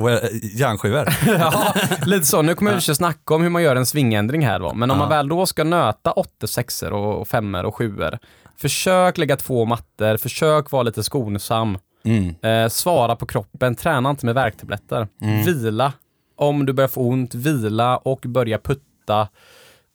järnskivor. 0.55 1.07
ja, 1.39 1.73
lite 2.05 2.25
så. 2.25 2.41
Nu 2.41 2.55
kommer 2.55 2.71
vi 2.71 2.77
att 2.77 2.97
snacka 2.97 3.35
om 3.35 3.41
hur 3.43 3.49
man 3.49 3.63
gör 3.63 3.75
en 3.75 3.85
svingändring 3.85 4.45
här 4.45 4.59
då. 4.59 4.73
Men 4.73 4.91
om 4.91 4.97
Ja. 4.97 5.03
man 5.03 5.09
väl 5.09 5.27
då 5.29 5.45
ska 5.45 5.63
nöta 5.63 6.11
åttor, 6.11 6.47
sexor 6.47 6.93
och 6.93 7.27
femmor 7.27 7.63
och 7.63 7.75
sjuor. 7.75 8.17
Försök 8.57 9.17
lägga 9.17 9.35
två 9.37 9.65
mattor, 9.65 10.17
försök 10.17 10.71
vara 10.71 10.83
lite 10.83 11.03
skonsam. 11.03 11.77
Mm. 12.05 12.35
Eh, 12.63 12.69
svara 12.69 13.15
på 13.15 13.25
kroppen, 13.25 13.75
träna 13.75 14.09
inte 14.09 14.25
med 14.25 14.35
värktabletter. 14.35 15.07
Vila. 15.45 15.93
Om 16.37 16.65
du 16.65 16.73
börjar 16.73 16.87
få 16.87 17.01
ont, 17.01 17.35
vila 17.35 17.97
och 17.97 18.19
börja 18.27 18.57
putta. 18.57 19.27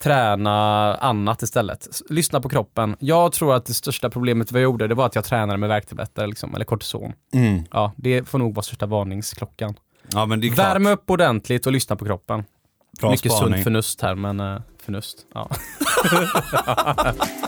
Träna 0.02 0.94
annat 0.94 1.42
istället. 1.42 1.88
Lyssna 2.08 2.40
på 2.40 2.48
kroppen. 2.48 2.96
Jag 2.98 3.32
tror 3.32 3.54
att 3.54 3.66
det 3.66 3.74
största 3.74 4.10
problemet 4.10 4.52
vi 4.52 4.60
gjorde, 4.60 4.88
det 4.88 4.94
var 4.94 5.06
att 5.06 5.14
jag 5.14 5.24
tränade 5.24 5.58
med 5.58 5.68
värktabletter, 5.68 6.26
liksom, 6.26 6.54
eller 6.54 6.64
kortison. 6.64 7.12
Mm. 7.34 7.64
Ja, 7.70 7.92
det 7.96 8.28
får 8.28 8.38
nog 8.38 8.54
vara 8.54 8.62
största 8.62 8.86
varningsklockan. 8.86 9.74
Ja 10.12 10.26
men 10.26 10.40
det 10.40 10.46
är 10.46 10.48
klart. 10.48 10.66
Värm 10.66 10.86
upp 10.86 11.10
ordentligt 11.10 11.66
och 11.66 11.72
lyssna 11.72 11.96
på 11.96 12.04
kroppen. 12.04 12.44
Bra 13.00 13.10
Mycket 13.10 13.32
spaning. 13.32 13.54
sunt 13.54 13.64
förnuft 13.64 14.00
här, 14.02 14.14
men 14.14 14.40
eh, 14.40 14.60
förnust. 14.84 15.18
Ja. 15.34 15.50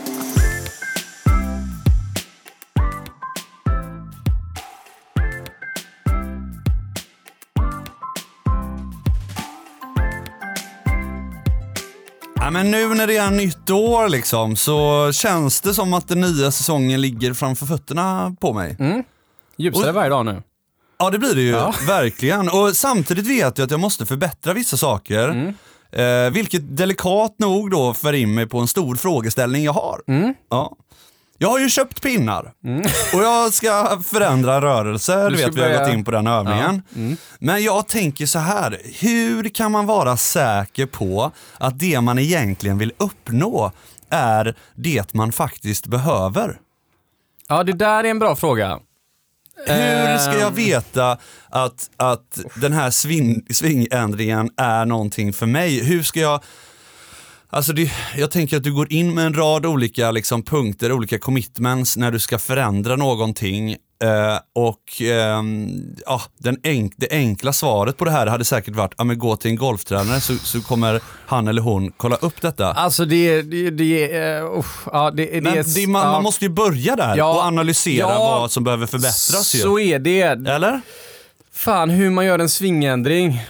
men 12.55 12.71
nu 12.71 12.87
när 12.93 13.07
det 13.07 13.17
är 13.17 13.31
nytt 13.31 13.69
år 13.69 14.09
liksom 14.09 14.55
så 14.55 15.11
känns 15.13 15.61
det 15.61 15.73
som 15.73 15.93
att 15.93 16.07
den 16.07 16.21
nya 16.21 16.51
säsongen 16.51 17.01
ligger 17.01 17.33
framför 17.33 17.65
fötterna 17.65 18.35
på 18.41 18.53
mig. 18.53 18.77
Ljusare 19.57 19.89
Och- 19.89 19.95
varje 19.95 20.09
dag 20.09 20.25
nu. 20.25 20.43
Ja 20.99 21.09
det 21.09 21.19
blir 21.19 21.35
det 21.35 21.41
ju, 21.41 21.49
Ja. 21.51 21.73
verkligen. 21.87 22.49
Och 22.49 22.75
samtidigt 22.75 23.27
vet 23.27 23.57
jag 23.57 23.65
att 23.65 23.71
jag 23.71 23.79
måste 23.79 24.05
förbättra 24.05 24.53
vissa 24.53 24.77
saker. 24.77 25.29
Mm. 25.29 25.53
Eh, 25.91 26.33
vilket 26.33 26.77
delikat 26.77 27.35
nog 27.39 27.71
då 27.71 27.93
för 27.93 28.13
in 28.13 28.33
mig 28.33 28.47
på 28.47 28.59
en 28.59 28.67
stor 28.67 28.95
frågeställning 28.95 29.63
jag 29.63 29.73
har. 29.73 30.01
Mm. 30.07 30.33
Ja. 30.49 30.75
Jag 31.37 31.49
har 31.49 31.59
ju 31.59 31.69
köpt 31.69 32.01
pinnar 32.01 32.53
och 33.13 33.21
jag 33.23 33.53
ska 33.53 33.99
förändra 34.05 34.61
rörelse, 34.61 35.29
du, 35.29 35.35
vet 35.35 35.39
vi 35.39 35.43
har 35.43 35.51
börja- 35.69 35.79
gått 35.85 35.93
in 35.93 36.03
på 36.05 36.11
den 36.11 36.27
övningen. 36.27 36.81
Mm. 36.95 37.17
Men 37.39 37.63
jag 37.63 37.87
tänker 37.87 38.25
så 38.25 38.39
här, 38.39 38.81
hur 38.99 39.49
kan 39.49 39.71
man 39.71 39.85
vara 39.85 40.17
säker 40.17 40.85
på 40.85 41.31
att 41.57 41.79
det 41.79 42.01
man 42.01 42.19
egentligen 42.19 42.77
vill 42.77 42.91
uppnå 42.97 43.71
är 44.09 44.55
det 44.75 45.13
man 45.13 45.31
faktiskt 45.31 45.87
behöver? 45.87 46.57
Ja, 47.47 47.63
det 47.63 47.73
där 47.73 48.03
är 48.03 48.09
en 48.09 48.19
bra 48.19 48.35
fråga. 48.35 48.79
Hur 49.67 50.17
ska 50.17 50.33
jag 50.39 50.47
Ehm. 50.47 50.53
veta 50.55 51.17
att, 51.49 51.89
att 51.97 52.39
den 52.55 52.73
här 52.73 52.91
sving, 52.91 53.45
svingändringen 53.49 54.49
är 54.57 54.85
någonting 54.85 55.33
för 55.33 55.45
mig? 55.45 55.83
Hur 55.83 56.03
ska 56.03 56.19
jag... 56.19 56.43
Alltså 57.55 57.73
det, 57.73 57.91
jag 58.17 58.31
tänker 58.31 58.57
att 58.57 58.63
du 58.63 58.73
går 58.73 58.93
in 58.93 59.13
med 59.15 59.25
en 59.25 59.33
rad 59.33 59.65
olika 59.65 60.11
liksom, 60.11 60.43
punkter, 60.43 60.91
olika 60.91 61.19
commitments 61.19 61.97
när 61.97 62.11
du 62.11 62.19
ska 62.19 62.39
förändra 62.39 62.95
någonting. 62.95 63.71
Eh, 64.03 64.37
och 64.55 65.01
ehm, 65.01 65.69
ja, 66.05 66.21
den 66.37 66.57
enk, 66.63 66.93
det 66.97 67.07
enkla 67.11 67.53
svaret 67.53 67.97
på 67.97 68.05
det 68.05 68.11
här 68.11 68.27
hade 68.27 68.45
säkert 68.45 68.75
varit, 68.75 68.93
ja 68.97 69.03
men 69.03 69.17
gå 69.19 69.35
till 69.35 69.51
en 69.51 69.55
golftränare 69.57 70.21
så, 70.21 70.37
så 70.37 70.61
kommer 70.61 71.01
han 71.25 71.47
eller 71.47 71.61
hon 71.61 71.91
kolla 71.91 72.15
upp 72.15 72.41
detta. 72.41 72.71
Alltså 72.73 73.05
det, 73.05 73.41
det, 73.41 73.69
det, 73.69 74.07
uh, 74.41 74.65
ja, 74.91 75.11
det, 75.11 75.25
det, 75.25 75.41
Men 75.41 75.57
är- 75.57 75.75
det, 75.75 75.87
man, 75.87 76.07
man 76.11 76.23
måste 76.23 76.45
ju 76.45 76.49
börja 76.49 76.95
där 76.95 77.17
Ja. 77.17 77.33
och 77.35 77.41
analysera 77.41 78.07
Ja. 78.09 78.39
vad 78.39 78.51
som 78.51 78.63
behöver 78.63 78.85
förbättras 78.85 79.55
ju. 79.55 79.59
Så 79.59 79.79
är 79.79 79.99
det. 79.99 80.21
Eller? 80.49 80.81
Fan, 81.53 81.89
hur 81.89 82.09
man 82.09 82.25
gör 82.25 82.39
en 82.39 82.49
svingändring. 82.49 83.41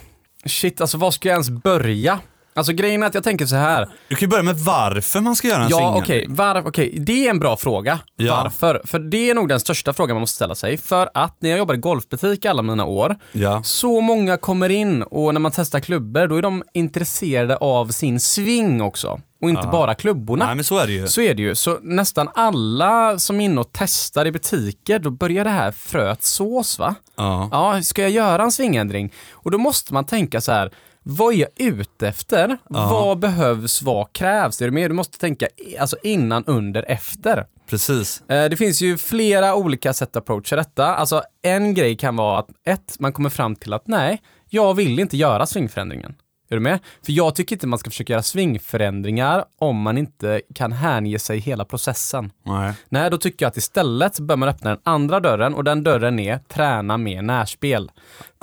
Shit, 0.45 0.81
alltså 0.81 0.97
var 0.97 1.11
ska 1.11 1.29
jag 1.29 1.33
ens 1.35 1.49
börja? 1.49 2.19
Alltså 2.57 2.73
grejen 2.73 3.03
är 3.03 3.07
att 3.07 3.13
jag 3.13 3.23
tänker 3.23 3.45
så 3.45 3.55
här. 3.55 3.87
Du 4.07 4.15
kan 4.15 4.21
ju 4.21 4.27
börja 4.27 4.43
med 4.43 4.55
varför 4.55 5.21
man 5.21 5.35
ska 5.35 5.47
göra 5.47 5.63
en 5.63 5.69
Ja, 5.69 5.77
svingändring. 5.77 6.01
okej. 6.03 6.25
Var, 6.29 6.67
okej, 6.67 6.97
det 6.99 7.25
är 7.25 7.29
en 7.29 7.39
bra 7.39 7.57
fråga. 7.57 7.99
Ja. 8.15 8.41
Varför? 8.43 8.81
För 8.85 8.99
det 8.99 9.29
är 9.29 9.33
nog 9.33 9.49
den 9.49 9.59
största 9.59 9.93
frågan 9.93 10.15
man 10.15 10.19
måste 10.21 10.35
ställa 10.35 10.55
sig. 10.55 10.77
För 10.77 11.09
att 11.13 11.35
när 11.39 11.49
jag 11.49 11.59
jobbar 11.59 11.73
i 11.73 11.77
golfbutik 11.77 12.45
alla 12.45 12.61
mina 12.61 12.85
år, 12.85 13.15
Ja. 13.31 13.63
så 13.63 14.01
många 14.01 14.37
kommer 14.37 14.69
in 14.69 15.03
och 15.03 15.33
när 15.33 15.41
man 15.41 15.51
testar 15.55 15.79
klubbor, 15.79 16.27
då 16.27 16.35
är 16.37 16.41
de 16.41 16.63
intresserade 16.73 17.57
av 17.57 17.87
sin 17.87 18.19
sving 18.19 18.81
också. 18.81 19.19
Och 19.41 19.49
inte 19.49 19.67
bara 19.71 19.95
klubborna. 19.95 20.45
Nej 20.45 20.55
men 20.55 20.63
så 20.63 20.77
är 20.77 20.87
det 20.87 20.93
ju. 20.93 21.07
Så 21.07 21.21
är 21.21 21.33
det 21.33 21.41
ju. 21.41 21.55
Så 21.55 21.77
nästan 21.81 22.29
alla 22.35 23.19
som 23.19 23.41
är 23.41 23.45
inne 23.45 23.61
och 23.61 23.69
testar 23.73 24.25
i 24.27 24.31
butiker, 24.31 24.99
då 24.99 25.09
börjar 25.09 25.43
det 25.43 25.49
här 25.49 25.71
fröet 25.71 26.23
sås 26.23 26.79
va? 26.79 26.95
Ja. 27.15 27.49
Ja, 27.51 27.81
ska 27.83 28.01
jag 28.01 28.11
göra 28.11 28.43
en 28.43 28.51
svingändring? 28.51 29.13
Och 29.31 29.51
då 29.51 29.57
måste 29.57 29.93
man 29.93 30.05
tänka 30.05 30.41
så 30.41 30.51
här, 30.51 30.71
vad 31.07 31.33
är 31.33 31.37
jag 31.37 31.49
ute 31.57 32.07
efter? 32.07 32.57
Vad 32.67 33.19
behövs, 33.19 33.81
vad 33.81 34.13
krävs? 34.13 34.61
Är 34.61 34.65
du 34.65 34.71
med? 34.71 34.89
Du 34.89 34.93
måste 34.95 35.17
tänka 35.19 35.47
alltså 35.79 35.97
innan, 36.03 36.43
under, 36.45 36.85
efter. 36.87 37.45
Precis. 37.69 38.23
Eh, 38.29 38.49
Det 38.49 38.57
finns 38.57 38.81
ju 38.81 38.97
flera 38.97 39.55
olika 39.55 39.93
sätt 39.93 40.09
att 40.09 40.15
approacha 40.23 40.55
detta. 40.55 40.95
Alltså 40.95 41.21
en 41.41 41.73
grej 41.73 41.97
kan 41.97 42.15
vara 42.15 42.39
att 42.39 42.47
ett, 42.67 42.95
man 42.99 43.13
kommer 43.13 43.29
fram 43.29 43.55
till 43.55 43.73
att 43.73 43.87
nej, 43.87 44.21
jag 44.49 44.73
vill 44.73 44.99
inte 44.99 45.17
göra 45.17 45.45
svingförändringen. 45.45 46.15
Är 46.49 46.55
du 46.55 46.59
med? 46.59 46.79
För 47.05 47.11
jag 47.11 47.35
tycker 47.35 47.55
inte 47.55 47.67
man 47.67 47.79
ska 47.79 47.89
försöka 47.89 48.13
göra 48.13 48.23
svingförändringar 48.23 49.45
om 49.59 49.81
man 49.81 49.97
inte 49.97 50.41
kan 50.55 50.71
hänge 50.71 51.19
sig 51.19 51.39
hela 51.39 51.65
processen. 51.65 52.31
Nej. 52.45 52.73
Nej, 52.89 53.09
då 53.09 53.17
tycker 53.17 53.45
jag 53.45 53.49
att 53.49 53.57
istället 53.57 54.19
bör 54.19 54.35
man 54.35 54.49
öppna 54.49 54.69
den 54.69 54.79
andra 54.83 55.19
dörren 55.19 55.53
och 55.55 55.63
den 55.63 55.83
dörren 55.83 56.19
är 56.19 56.37
träna 56.37 56.97
mer 56.97 57.21
närspel. 57.21 57.91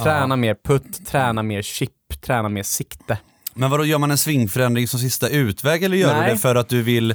Träna 0.02 0.36
mer 0.36 0.56
putt, 0.64 1.06
träna 1.06 1.42
mer 1.42 1.62
chip, 1.62 1.90
träna 2.20 2.48
mer 2.48 2.62
sikte. 2.62 3.18
Men 3.54 3.70
vadå, 3.70 3.84
gör 3.84 3.98
man 3.98 4.10
en 4.10 4.18
svingförändring 4.18 4.88
som 4.88 5.00
sista 5.00 5.28
utväg 5.28 5.82
eller 5.82 5.96
gör 5.96 6.14
Nej. 6.14 6.28
du 6.28 6.34
det 6.34 6.38
för 6.38 6.54
att 6.54 6.68
du 6.68 6.82
vill, 6.82 7.14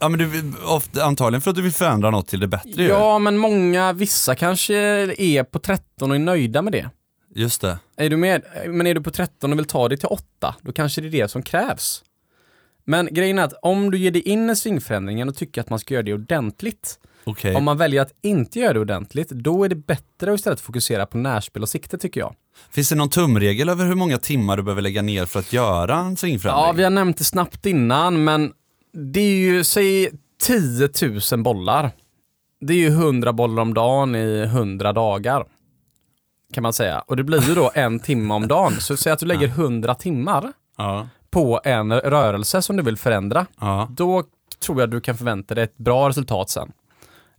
ja 0.00 0.08
men 0.08 0.18
du, 0.18 0.52
ofta, 0.64 1.04
antagligen 1.04 1.40
för 1.40 1.50
att 1.50 1.56
du 1.56 1.62
vill 1.62 1.72
förändra 1.72 2.10
något 2.10 2.28
till 2.28 2.40
det 2.40 2.46
bättre 2.46 2.82
ju. 2.82 2.88
Ja, 2.88 3.18
men 3.18 3.38
många, 3.38 3.92
vissa 3.92 4.34
kanske 4.34 4.74
är 5.22 5.44
på 5.44 5.58
13 5.58 6.10
och 6.10 6.16
är 6.16 6.20
nöjda 6.20 6.62
med 6.62 6.72
det. 6.72 6.90
Just 7.34 7.60
det. 7.60 7.78
Är 7.96 8.10
du 8.10 8.16
med? 8.16 8.42
Men 8.66 8.86
är 8.86 8.94
du 8.94 9.00
på 9.00 9.10
13 9.10 9.52
och 9.52 9.58
vill 9.58 9.66
ta 9.66 9.88
det 9.88 9.96
till 9.96 10.08
8, 10.08 10.54
då 10.62 10.72
kanske 10.72 11.00
det 11.00 11.08
är 11.08 11.22
det 11.22 11.28
som 11.28 11.42
krävs. 11.42 12.04
Men 12.84 13.08
grejen 13.10 13.38
är 13.38 13.42
att 13.42 13.52
om 13.62 13.90
du 13.90 13.98
ger 13.98 14.10
dig 14.10 14.22
in 14.22 14.50
i 14.50 14.56
svingförändringen 14.56 15.28
och 15.28 15.36
tycker 15.36 15.60
att 15.60 15.70
man 15.70 15.78
ska 15.78 15.94
göra 15.94 16.02
det 16.02 16.14
ordentligt, 16.14 16.98
Okej. 17.24 17.54
om 17.54 17.64
man 17.64 17.76
väljer 17.76 18.02
att 18.02 18.12
inte 18.22 18.58
göra 18.58 18.72
det 18.72 18.80
ordentligt, 18.80 19.28
då 19.28 19.64
är 19.64 19.68
det 19.68 19.76
bättre 19.76 20.32
att 20.32 20.38
istället 20.38 20.60
fokusera 20.60 21.06
på 21.06 21.18
närspel 21.18 21.62
och 21.62 21.68
sikte 21.68 21.98
tycker 21.98 22.20
jag. 22.20 22.34
Finns 22.70 22.88
det 22.88 22.94
någon 22.94 23.10
tumregel 23.10 23.68
över 23.68 23.84
hur 23.86 23.94
många 23.94 24.18
timmar 24.18 24.56
du 24.56 24.62
behöver 24.62 24.82
lägga 24.82 25.02
ner 25.02 25.26
för 25.26 25.38
att 25.40 25.52
göra 25.52 25.96
en 25.96 26.16
svingförändring? 26.16 26.66
Ja, 26.66 26.72
vi 26.72 26.82
har 26.82 26.90
nämnt 26.90 27.18
det 27.18 27.24
snabbt 27.24 27.66
innan, 27.66 28.24
men 28.24 28.52
det 29.12 29.20
är 29.20 29.36
ju, 29.36 29.64
säg 29.64 30.10
10 30.42 30.88
000 31.32 31.42
bollar. 31.42 31.90
Det 32.60 32.72
är 32.72 32.78
ju 32.78 32.88
100 32.88 33.32
bollar 33.32 33.62
om 33.62 33.74
dagen 33.74 34.14
i 34.14 34.42
100 34.42 34.92
dagar. 34.92 35.44
Kan 36.54 36.62
man 36.62 36.72
säga. 36.72 37.00
Och 37.06 37.16
det 37.16 37.24
blir 37.24 37.48
ju 37.48 37.54
då 37.54 37.70
en 37.74 38.00
timme 38.00 38.34
om 38.34 38.48
dagen. 38.48 38.72
Så 38.80 38.96
säg 38.96 39.12
att 39.12 39.18
du 39.18 39.26
lägger 39.26 39.48
100 39.48 39.94
timmar 39.94 40.52
Ja. 40.76 41.08
på 41.30 41.60
en 41.64 41.92
rörelse 42.00 42.62
som 42.62 42.76
du 42.76 42.82
vill 42.82 42.96
förändra. 42.96 43.46
Ja. 43.60 43.88
Då 43.90 44.22
tror 44.66 44.80
jag 44.80 44.90
du 44.90 45.00
kan 45.00 45.16
förvänta 45.18 45.54
dig 45.54 45.64
ett 45.64 45.78
bra 45.78 46.08
resultat 46.08 46.50
sen. 46.50 46.72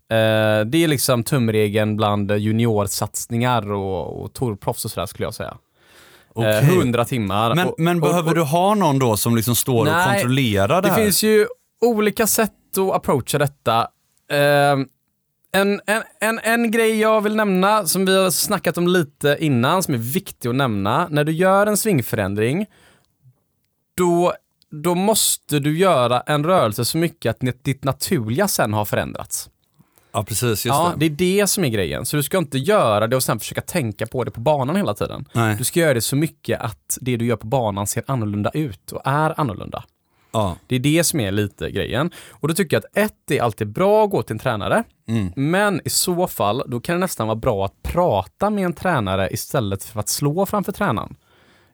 Eh, 0.10 0.66
det 0.66 0.84
är 0.84 0.88
liksom 0.88 1.24
tumregeln 1.24 1.98
bland 1.98 2.32
juniorsatsningar 2.32 3.72
och, 3.72 4.22
och 4.22 4.34
torproffs 4.34 4.86
och 4.86 4.92
sådär 4.92 5.06
skulle 5.08 5.26
jag 5.26 5.34
säga. 5.34 5.58
Eh, 6.38 6.70
100 6.78 7.06
timmar. 7.06 7.56
Men, 7.56 7.68
Och- 7.68 7.76
men 7.80 7.96
och- 8.04 8.10
behöver 8.10 8.30
och- 8.30 8.36
du 8.36 8.42
ha 8.42 8.76
någon 8.76 9.00
då 9.00 9.18
som 9.18 9.36
liksom 9.36 9.56
står 9.56 9.80
och 9.80 9.86
Nej, 9.86 10.14
kontrollerar 10.14 10.82
det, 10.82 10.88
Det 10.88 10.94
här? 10.94 11.04
finns 11.04 11.24
ju 11.24 11.48
olika 11.82 12.28
sätt 12.28 12.52
att 12.78 12.96
approacha 12.96 13.38
detta. 13.38 13.80
Eh, 14.32 14.78
en, 15.52 15.82
en, 15.86 16.04
en, 16.22 16.40
en 16.44 16.72
grej 16.72 17.00
jag 17.00 17.22
vill 17.22 17.36
nämna, 17.36 17.86
som 17.86 18.06
vi 18.06 18.24
har 18.24 18.30
snackat 18.30 18.78
om 18.78 18.88
lite 18.88 19.38
innan, 19.40 19.84
som 19.84 19.94
är 19.94 19.98
viktig 19.98 20.50
att 20.50 20.56
nämna. 20.56 21.08
När 21.10 21.24
du 21.24 21.32
gör 21.32 21.68
en 21.68 21.78
svingförändring, 21.78 22.66
då, 23.98 24.34
då 24.72 24.96
måste 24.96 25.60
du 25.60 25.78
göra 25.78 26.22
en 26.22 26.44
rörelse 26.44 26.86
så 26.86 26.98
mycket 26.98 27.30
att 27.44 27.64
ditt 27.64 27.84
naturliga 27.84 28.48
sen 28.48 28.74
har 28.74 28.86
förändrats. 28.86 29.50
Ja 30.12 30.24
precis, 30.24 30.66
ja, 30.66 30.94
det. 30.98 31.10
det 31.10 31.26
är 31.26 31.40
det 31.40 31.48
som 31.48 31.64
är 31.64 31.70
grejen. 31.70 32.06
Så 32.06 32.18
du 32.18 32.24
ska 32.24 32.38
inte 32.38 32.58
göra 32.58 33.08
det 33.08 33.16
och 33.16 33.24
sen 33.24 33.40
försöka 33.40 33.62
tänka 33.62 34.08
på 34.08 34.24
det 34.24 34.32
på 34.32 34.42
banan 34.42 34.76
hela 34.76 34.94
tiden. 34.94 35.26
Nej. 35.34 35.56
Du 35.58 35.64
ska 35.64 35.80
göra 35.80 35.94
det 35.94 36.02
så 36.02 36.16
mycket 36.16 36.62
att 36.62 36.98
det 37.02 37.18
du 37.18 37.26
gör 37.26 37.36
på 37.36 37.48
banan 37.48 37.88
ser 37.88 38.04
annorlunda 38.08 38.50
ut 38.54 38.92
och 38.92 39.02
är 39.06 39.40
annorlunda. 39.40 39.84
Ja. 40.32 40.56
Det 40.68 40.76
är 40.76 40.80
det 40.80 41.04
som 41.04 41.20
är 41.20 41.32
lite 41.32 41.72
grejen. 41.72 42.12
Och 42.30 42.48
då 42.48 42.54
tycker 42.54 42.78
jag 42.78 42.84
att 42.86 42.98
ett, 42.98 43.32
är 43.32 43.42
alltid 43.42 43.68
bra 43.68 44.04
att 44.04 44.10
gå 44.10 44.22
till 44.22 44.34
en 44.34 44.40
tränare. 44.40 44.84
Mm. 45.08 45.32
Men 45.36 45.82
i 45.86 45.90
så 45.90 46.28
fall, 46.28 46.64
då 46.68 46.80
kan 46.80 46.96
det 46.96 47.00
nästan 47.00 47.28
vara 47.28 47.36
bra 47.36 47.66
att 47.66 47.84
prata 47.84 48.50
med 48.50 48.66
en 48.66 48.74
tränare 48.74 49.30
istället 49.32 49.84
för 49.84 50.00
att 50.00 50.10
slå 50.10 50.46
framför 50.46 50.72
tränaren. 50.72 51.16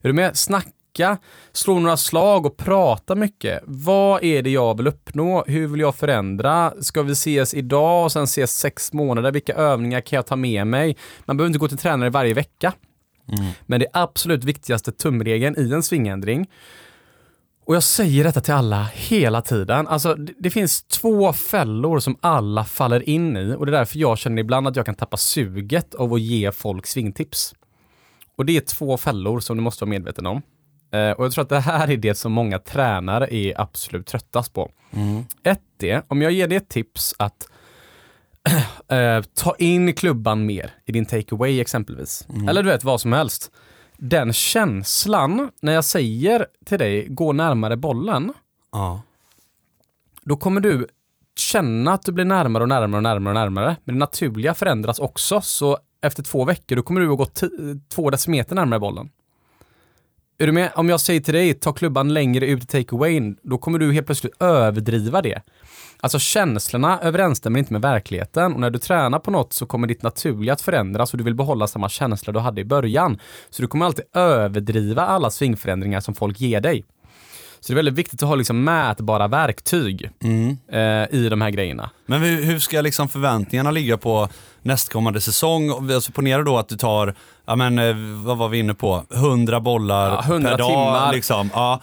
Är 0.02 0.08
du 0.08 0.14
med? 0.14 0.38
Snacka 0.38 0.70
tänka, 0.96 1.18
slå 1.52 1.80
några 1.80 1.98
slag 1.98 2.46
och 2.46 2.58
prata 2.58 3.16
mycket. 3.16 3.64
Vad 3.66 4.24
är 4.24 4.42
det 4.42 4.50
jag 4.50 4.78
vill 4.78 4.88
uppnå? 4.88 5.44
Hur 5.48 5.68
vill 5.68 5.80
jag 5.80 5.96
förändra? 5.96 6.74
Ska 6.82 7.04
vi 7.04 7.12
ses 7.12 7.54
idag 7.54 8.04
och 8.04 8.12
sen 8.12 8.24
ses 8.24 8.58
sex 8.58 8.94
månader? 8.94 9.32
Vilka 9.32 9.54
övningar 9.54 10.02
kan 10.02 10.18
jag 10.18 10.26
ta 10.26 10.36
med 10.36 10.68
mig? 10.68 10.98
Man 11.26 11.38
behöver 11.38 11.48
inte 11.50 11.60
gå 11.60 11.68
till 11.68 11.78
tränare 11.78 12.10
varje 12.10 12.34
vecka. 12.34 12.74
Men 13.66 13.80
det 13.80 13.88
absolut 13.94 14.44
viktigaste 14.44 14.92
tumregeln 14.92 15.56
i 15.58 15.74
en 15.74 15.84
svingändring 15.84 16.48
och 17.68 17.76
jag 17.76 17.84
säger 17.84 18.24
detta 18.24 18.42
till 18.42 18.54
alla 18.54 18.84
hela 18.94 19.42
tiden. 19.42 19.88
Alltså, 19.88 20.16
det, 20.16 20.34
det 20.40 20.50
finns 20.50 20.84
två 20.84 21.34
fällor 21.34 22.00
som 22.00 22.18
alla 22.22 22.64
faller 22.64 23.10
in 23.10 23.38
i 23.38 23.56
och 23.56 23.66
det 23.66 23.70
är 23.70 23.78
därför 23.78 24.00
jag 24.00 24.18
känner 24.18 24.42
ibland 24.42 24.68
att 24.68 24.76
jag 24.76 24.86
kan 24.86 24.96
tappa 24.96 25.18
suget 25.18 25.96
av 25.96 26.14
att 26.14 26.22
ge 26.22 26.52
folk 26.52 26.86
svingtips. 26.88 27.54
Och 28.38 28.46
det 28.46 28.58
är 28.58 28.62
två 28.62 28.98
fällor 28.98 29.40
som 29.40 29.58
du 29.58 29.64
måste 29.64 29.86
vara 29.86 29.90
medveten 29.90 30.26
om. 30.26 30.42
Eh, 30.96 31.12
och 31.12 31.26
jag 31.26 31.32
tror 31.32 31.42
att 31.42 31.50
det 31.50 31.60
här 31.60 31.90
är 31.92 31.98
det 31.98 32.16
som 32.16 32.32
många 32.32 32.60
tränare 32.60 33.36
är 33.36 33.62
absolut 33.62 34.08
tröttast 34.08 34.54
på. 34.54 34.72
Ett 35.44 35.84
är, 35.84 36.04
om 36.08 36.22
jag 36.22 36.32
ger 36.32 36.48
dig 36.48 36.58
ett 36.58 36.70
tips 36.70 37.16
att 37.20 37.48
eh, 38.88 39.22
ta 39.34 39.56
in 39.60 39.94
klubban 39.94 40.46
mer 40.46 40.72
i 40.86 40.92
din 40.92 41.06
takeaway 41.06 41.60
exempelvis. 41.62 42.28
Eller 42.50 42.64
du 42.64 42.70
vet, 42.70 42.84
vad 42.84 43.02
som 43.02 43.14
helst. 43.14 43.52
Den 43.98 44.34
känslan, 44.34 45.52
när 45.62 45.74
jag 45.74 45.86
säger 45.86 46.48
till 46.66 46.80
dig, 46.80 47.08
gå 47.10 47.34
närmare 47.34 47.78
bollen, 47.78 48.34
Ja. 48.72 49.02
då 50.22 50.38
kommer 50.38 50.62
du 50.62 50.88
känna 51.36 51.94
att 51.94 52.02
du 52.04 52.12
blir 52.12 52.26
närmare 52.26 52.64
och 52.64 52.70
närmare 52.70 52.98
och 53.00 53.04
närmare 53.04 53.32
och 53.32 53.36
närmare. 53.42 53.76
Men 53.84 53.96
det 53.96 54.00
naturliga 54.00 54.54
förändras 54.54 55.00
också, 55.00 55.42
så 55.42 55.78
efter 56.02 56.24
två 56.24 56.46
veckor, 56.46 56.76
då 56.76 56.82
kommer 56.84 57.02
du 57.02 57.12
att 57.12 57.18
gå 57.18 57.28
två 57.90 58.10
decimeter 58.10 58.56
närmare 58.56 58.80
bollen. 58.80 59.10
Är 60.38 60.46
du 60.46 60.52
med? 60.52 60.72
Om 60.76 60.90
jag 60.90 61.02
säger 61.02 61.20
till 61.20 61.34
dig, 61.34 61.54
ta 61.54 61.74
klubban 61.74 62.14
längre 62.14 62.46
ut 62.46 62.64
i 62.64 62.66
takeawayn, 62.66 63.38
då 63.42 63.58
kommer 63.58 63.80
du 63.80 63.94
helt 63.94 64.06
plötsligt 64.06 64.42
överdriva 64.42 65.22
det. 65.22 65.42
Alltså 66.00 66.20
känslorna 66.20 67.00
överensstämmer 67.00 67.60
inte 67.60 67.74
med 67.74 67.82
verkligheten 67.82 68.54
och 68.54 68.60
när 68.60 68.70
du 68.70 68.80
tränar 68.80 69.20
på 69.20 69.32
något 69.32 69.54
så 69.54 69.66
kommer 69.66 69.88
ditt 69.88 70.04
naturliga 70.04 70.54
att 70.54 70.62
förändras 70.62 71.12
och 71.14 71.18
du 71.18 71.24
vill 71.24 71.36
behålla 71.36 71.68
samma 71.68 71.90
känsla 71.90 72.34
du 72.34 72.40
hade 72.40 72.62
i 72.62 72.66
början. 72.66 73.20
Så 73.50 73.62
du 73.62 73.68
kommer 73.68 73.86
alltid 73.86 74.06
överdriva 74.14 75.02
alla 75.02 75.30
svingförändringar 75.30 76.00
som 76.00 76.16
folk 76.16 76.40
ger 76.40 76.62
dig. 76.62 76.86
Så 77.60 77.68
det 77.68 77.74
är 77.74 77.76
väldigt 77.76 77.94
viktigt 77.94 78.24
att 78.24 78.30
ha 78.30 78.36
liksom 78.36 78.64
mätbara 78.64 79.28
verktyg 79.28 80.10
eh, 80.72 80.80
i 81.20 81.28
de 81.30 81.42
här 81.42 81.50
grejerna. 81.50 81.90
Men 82.06 82.22
hur, 82.22 82.60
ska 82.60 82.82
liksom 82.82 83.10
förväntningarna 83.10 83.72
ligga 83.72 83.98
på 83.98 84.30
nästkommande 84.62 85.22
säsong? 85.22 85.92
Alltså 85.94 86.12
ponera 86.12 86.44
då 86.44 86.58
att 86.58 86.70
du 86.70 86.78
tar, 86.78 87.16
ja 87.48 87.56
men 87.56 87.80
eh, 87.80 87.96
vad 88.26 88.38
var 88.38 88.50
vi 88.50 88.60
inne 88.60 88.74
på, 88.74 89.04
100 89.14 89.60
bollar 89.60 90.10
Ja, 90.10 90.24
100 90.26 90.50
per 90.50 90.58
dag. 90.58 90.68
timmar. 90.70 91.14
Liksom. 91.14 91.50
Ja. 91.54 91.82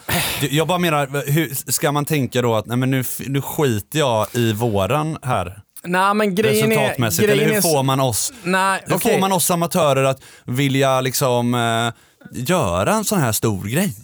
Jag 0.51 0.69
bara 0.69 0.79
menar, 0.79 1.31
hur, 1.33 1.71
ska 1.73 1.93
man 1.93 2.05
tänka 2.05 2.43
då 2.43 2.55
att 2.55 2.67
nej 2.67 2.77
men 2.77 2.91
nu, 2.91 3.05
nu 3.27 3.41
skiter 3.43 3.99
jag 3.99 4.27
i 4.33 4.53
våren 4.53 5.19
här? 5.23 5.63
Nej 5.85 6.15
men 6.15 6.35
grejen 6.35 6.73
är... 6.73 6.77
Resultatmässigt, 6.77 7.29
Grejen 7.29 7.39
eller 7.45 7.51
hur 7.51 7.59
är, 7.71 7.75
får 7.75 7.83
man 7.83 8.01
oss 8.01 8.33
Nej, 8.43 8.81
hur 8.87 8.97
okej. 8.97 9.13
får 9.13 9.21
man 9.21 9.33
oss 9.33 9.51
amatörer 9.51 10.05
att 10.05 10.21
vilja 10.45 11.01
liksom 11.01 11.55
eh, 11.55 11.93
göra 12.43 12.93
en 12.95 13.05
sån 13.05 13.19
här 13.21 13.33
stor 13.33 13.65
grej? 13.65 13.95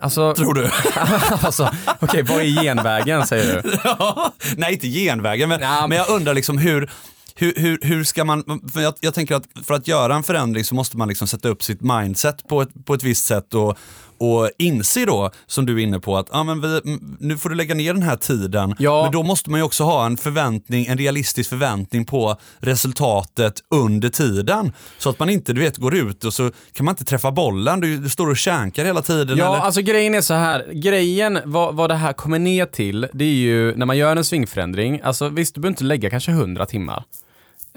Alltså, 0.00 0.34
Tror 0.34 0.54
du? 0.54 0.70
alltså 1.46 1.70
okej, 2.00 2.22
vad 2.22 2.40
är 2.40 2.62
genvägen 2.62 3.26
säger 3.26 3.62
du? 3.62 3.78
Nej, 4.56 4.72
inte 4.72 4.86
genvägen, 4.88 5.48
men, 5.48 5.60
Ja. 5.60 5.86
men 5.86 5.98
jag 5.98 6.08
undrar 6.08 6.34
liksom 6.34 6.58
hur, 6.58 6.90
hur, 7.34 7.54
hur, 7.56 7.78
hur 7.82 8.04
ska 8.04 8.24
man, 8.24 8.60
för 8.72 8.80
jag, 8.80 8.94
jag 9.00 9.14
tänker 9.14 9.34
att 9.34 9.44
för 9.66 9.74
att 9.74 9.88
göra 9.88 10.14
en 10.14 10.22
förändring 10.22 10.64
så 10.64 10.74
måste 10.74 10.96
man 10.96 11.08
liksom 11.08 11.28
sätta 11.28 11.48
upp 11.48 11.62
sitt 11.62 11.80
mindset 11.80 12.48
på 12.48 12.62
ett, 12.62 12.68
på 12.86 12.94
ett 12.94 13.02
visst 13.02 13.26
sätt 13.26 13.54
och, 13.54 13.78
och 14.18 14.50
inse 14.58 15.04
då, 15.04 15.30
som 15.46 15.66
du 15.66 15.80
är 15.80 15.82
inne 15.82 16.00
på, 16.00 16.16
att 16.16 16.26
ah, 16.30 16.44
men 16.44 16.60
vi, 16.60 16.80
nu 17.20 17.38
får 17.38 17.48
du 17.48 17.54
lägga 17.54 17.74
ner 17.74 17.94
den 17.94 18.02
här 18.02 18.16
tiden. 18.16 18.74
Ja. 18.78 19.02
Men 19.02 19.12
då 19.12 19.22
måste 19.22 19.50
man 19.50 19.60
ju 19.60 19.64
också 19.64 19.84
ha 19.84 20.06
en 20.06 20.16
förväntning, 20.16 20.86
en 20.86 20.98
realistisk 20.98 21.50
förväntning 21.50 22.04
på 22.04 22.36
resultatet 22.58 23.54
under 23.70 24.08
tiden. 24.08 24.72
Så 24.98 25.10
att 25.10 25.18
man 25.18 25.30
inte, 25.30 25.52
du 25.52 25.60
vet, 25.60 25.76
går 25.76 25.94
ut 25.94 26.24
och 26.24 26.34
så 26.34 26.50
kan 26.72 26.84
man 26.84 26.92
inte 26.92 27.04
träffa 27.04 27.30
bollen, 27.30 27.80
du, 27.80 27.98
du 27.98 28.08
står 28.08 28.30
och 28.30 28.36
känkar 28.36 28.84
hela 28.84 29.02
tiden. 29.02 29.38
Ja, 29.38 29.54
eller? 29.54 29.64
alltså 29.64 29.80
grejen 29.80 30.14
är 30.14 30.20
så 30.20 30.34
här. 30.34 30.72
Grejen, 30.72 31.38
vad, 31.44 31.74
vad 31.74 31.90
det 31.90 31.96
här 31.96 32.12
kommer 32.12 32.38
ner 32.38 32.66
till, 32.66 33.08
det 33.12 33.24
är 33.24 33.28
ju 33.28 33.76
när 33.76 33.86
man 33.86 33.96
gör 33.96 34.16
en 34.16 34.24
svingförändring. 34.24 35.00
Alltså 35.04 35.28
visst, 35.28 35.54
du 35.54 35.60
behöver 35.60 35.72
inte 35.72 35.84
lägga 35.84 36.10
kanske 36.10 36.30
100 36.30 36.66
timmar. 36.66 37.04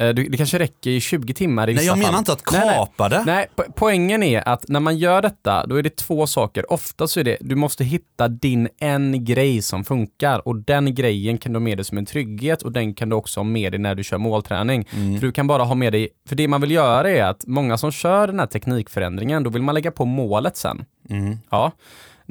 Eh, 0.01 0.09
Det 0.13 0.37
kanske 0.37 0.59
räcker 0.59 0.89
i 0.89 1.01
20 1.01 1.33
timmar 1.33 1.63
i 1.69 1.73
Nej, 1.73 1.73
vissa 1.73 1.85
jag 1.91 1.97
menar 1.97 2.11
fall. 2.11 2.19
inte 2.19 2.31
att 2.33 2.51
Nej, 2.51 2.61
nej. 2.65 2.75
kapa 2.75 3.09
det. 3.09 3.23
Nej, 3.25 3.47
po- 3.55 3.71
poängen 3.75 4.23
är 4.23 4.47
att 4.49 4.67
när 4.67 4.79
man 4.79 4.97
gör 4.97 5.21
detta, 5.21 5.65
då 5.65 5.75
är 5.75 5.83
det 5.83 5.95
två 5.95 6.27
saker. 6.27 6.71
Ofta 6.73 7.07
så 7.07 7.19
är 7.19 7.23
det, 7.23 7.37
du 7.41 7.55
måste 7.55 7.83
hitta 7.83 8.27
din 8.27 8.69
en 8.79 9.25
grej 9.25 9.61
som 9.61 9.83
funkar 9.83 10.47
och 10.47 10.55
den 10.55 10.95
grejen 10.95 11.37
kan 11.37 11.53
du 11.53 11.59
ha 11.59 11.63
med 11.63 11.77
dig 11.77 11.85
som 11.85 11.97
en 11.97 12.05
trygghet 12.05 12.61
och 12.61 12.71
den 12.71 12.93
kan 12.93 13.09
du 13.09 13.15
också 13.15 13.39
ha 13.39 13.43
med 13.45 13.71
dig 13.73 13.79
när 13.79 13.95
du 13.95 14.03
kör 14.03 14.17
målträning. 14.17 14.87
Mm. 14.93 15.19
För 15.19 15.27
du 15.27 15.31
kan 15.31 15.47
bara 15.47 15.63
ha 15.63 15.75
med 15.75 15.93
dig, 15.93 16.09
för 16.27 16.35
det 16.35 16.47
man 16.47 16.61
vill 16.61 16.71
göra 16.71 17.09
är 17.09 17.23
att 17.23 17.47
många 17.47 17.77
som 17.77 17.91
kör 17.91 18.27
den 18.27 18.39
här 18.39 18.47
teknikförändringen, 18.47 19.43
då 19.43 19.49
vill 19.49 19.61
man 19.61 19.75
lägga 19.75 19.91
på 19.91 20.05
målet 20.05 20.57
sen. 20.57 20.85
Mm. 21.09 21.37
Ja. 21.49 21.71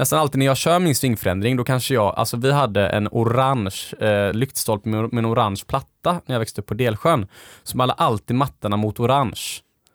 Nästan 0.01 0.19
alltid 0.19 0.39
när 0.39 0.47
jag 0.47 0.57
kör 0.57 0.79
min 0.79 0.95
svingförändring, 0.95 1.57
då 1.57 1.65
kanske 1.65 1.95
jag, 1.95 2.15
alltså 2.17 2.37
vi 2.37 2.53
hade 2.53 2.89
en 2.89 3.09
orange 3.11 3.75
eh, 4.01 4.33
lyktstolpe 4.33 4.89
med, 4.89 5.13
med 5.13 5.25
en 5.25 5.33
orange 5.33 5.63
platta 5.67 6.21
när 6.27 6.35
jag 6.35 6.39
växte 6.39 6.61
upp 6.61 6.67
på 6.67 6.75
Delsjön. 6.75 7.27
Så 7.63 7.77
man 7.77 7.89
hade 7.89 8.03
alltid 8.03 8.37
mattorna 8.37 8.77
mot 8.77 9.01
orange. 9.01 9.41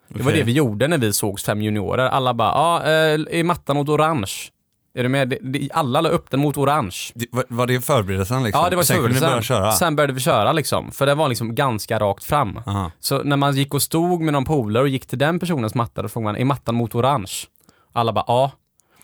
Det 0.08 0.22
var 0.22 0.32
det 0.32 0.42
vi 0.42 0.52
gjorde 0.52 0.88
när 0.88 0.98
vi 0.98 1.12
sågs 1.12 1.44
fem 1.44 1.62
juniorer. 1.62 2.06
Alla 2.06 2.34
bara, 2.34 2.48
ja, 2.48 2.82
eh, 2.82 3.38
är 3.38 3.44
mattan 3.44 3.76
mot 3.76 3.88
orange? 3.88 4.32
Är 4.94 5.02
du 5.02 5.08
med? 5.08 5.34
Alla 5.72 6.00
la 6.00 6.08
upp 6.08 6.30
den 6.30 6.40
mot 6.40 6.56
orange. 6.56 6.96
Var, 7.30 7.44
var 7.48 7.66
det 7.66 7.80
förberedelsen 7.80 8.42
liksom? 8.42 8.62
Ja, 8.62 8.70
det 8.70 8.76
var 8.76 8.82
Sen 8.82 8.96
börja 8.96 9.14
förberedelsen. 9.14 9.42
köra? 9.42 9.72
Sen 9.72 9.96
började 9.96 10.12
vi 10.12 10.20
köra 10.20 10.52
liksom, 10.52 10.92
för 10.92 11.06
det 11.06 11.14
var 11.14 11.28
liksom 11.28 11.54
ganska 11.54 11.98
rakt 11.98 12.24
fram. 12.24 12.60
Aha. 12.66 12.90
Så 13.00 13.22
när 13.22 13.36
man 13.36 13.56
gick 13.56 13.74
och 13.74 13.82
stod 13.82 14.20
med 14.20 14.32
någon 14.32 14.44
polare 14.44 14.82
och 14.82 14.88
gick 14.88 15.06
till 15.06 15.18
den 15.18 15.38
personens 15.38 15.74
matta, 15.74 16.02
då 16.02 16.08
frågade 16.08 16.32
man, 16.32 16.40
är 16.40 16.44
mattan 16.44 16.74
mot 16.74 16.94
orange? 16.94 17.32
Alla 17.92 18.12
bara, 18.12 18.24
ja. 18.26 18.52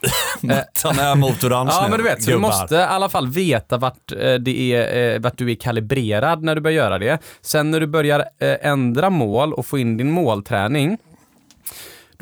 Mattan 0.40 0.98
är 0.98 1.14
mot 1.14 1.44
orange 1.44 1.70
Ja 1.72 1.82
nu, 1.82 1.90
men 1.90 1.98
du 1.98 2.04
vet, 2.04 2.22
så 2.22 2.30
du 2.30 2.38
måste 2.38 2.74
i 2.74 2.82
alla 2.82 3.08
fall 3.08 3.28
veta 3.28 3.78
vart, 3.78 4.12
eh, 4.12 4.34
det 4.34 4.74
är, 4.74 5.14
eh, 5.14 5.20
vart 5.20 5.38
du 5.38 5.50
är 5.50 5.54
kalibrerad 5.54 6.42
när 6.42 6.54
du 6.54 6.60
börjar 6.60 6.76
göra 6.76 6.98
det. 6.98 7.18
Sen 7.40 7.70
när 7.70 7.80
du 7.80 7.86
börjar 7.86 8.20
eh, 8.38 8.56
ändra 8.60 9.10
mål 9.10 9.52
och 9.52 9.66
få 9.66 9.78
in 9.78 9.96
din 9.96 10.10
målträning, 10.10 10.98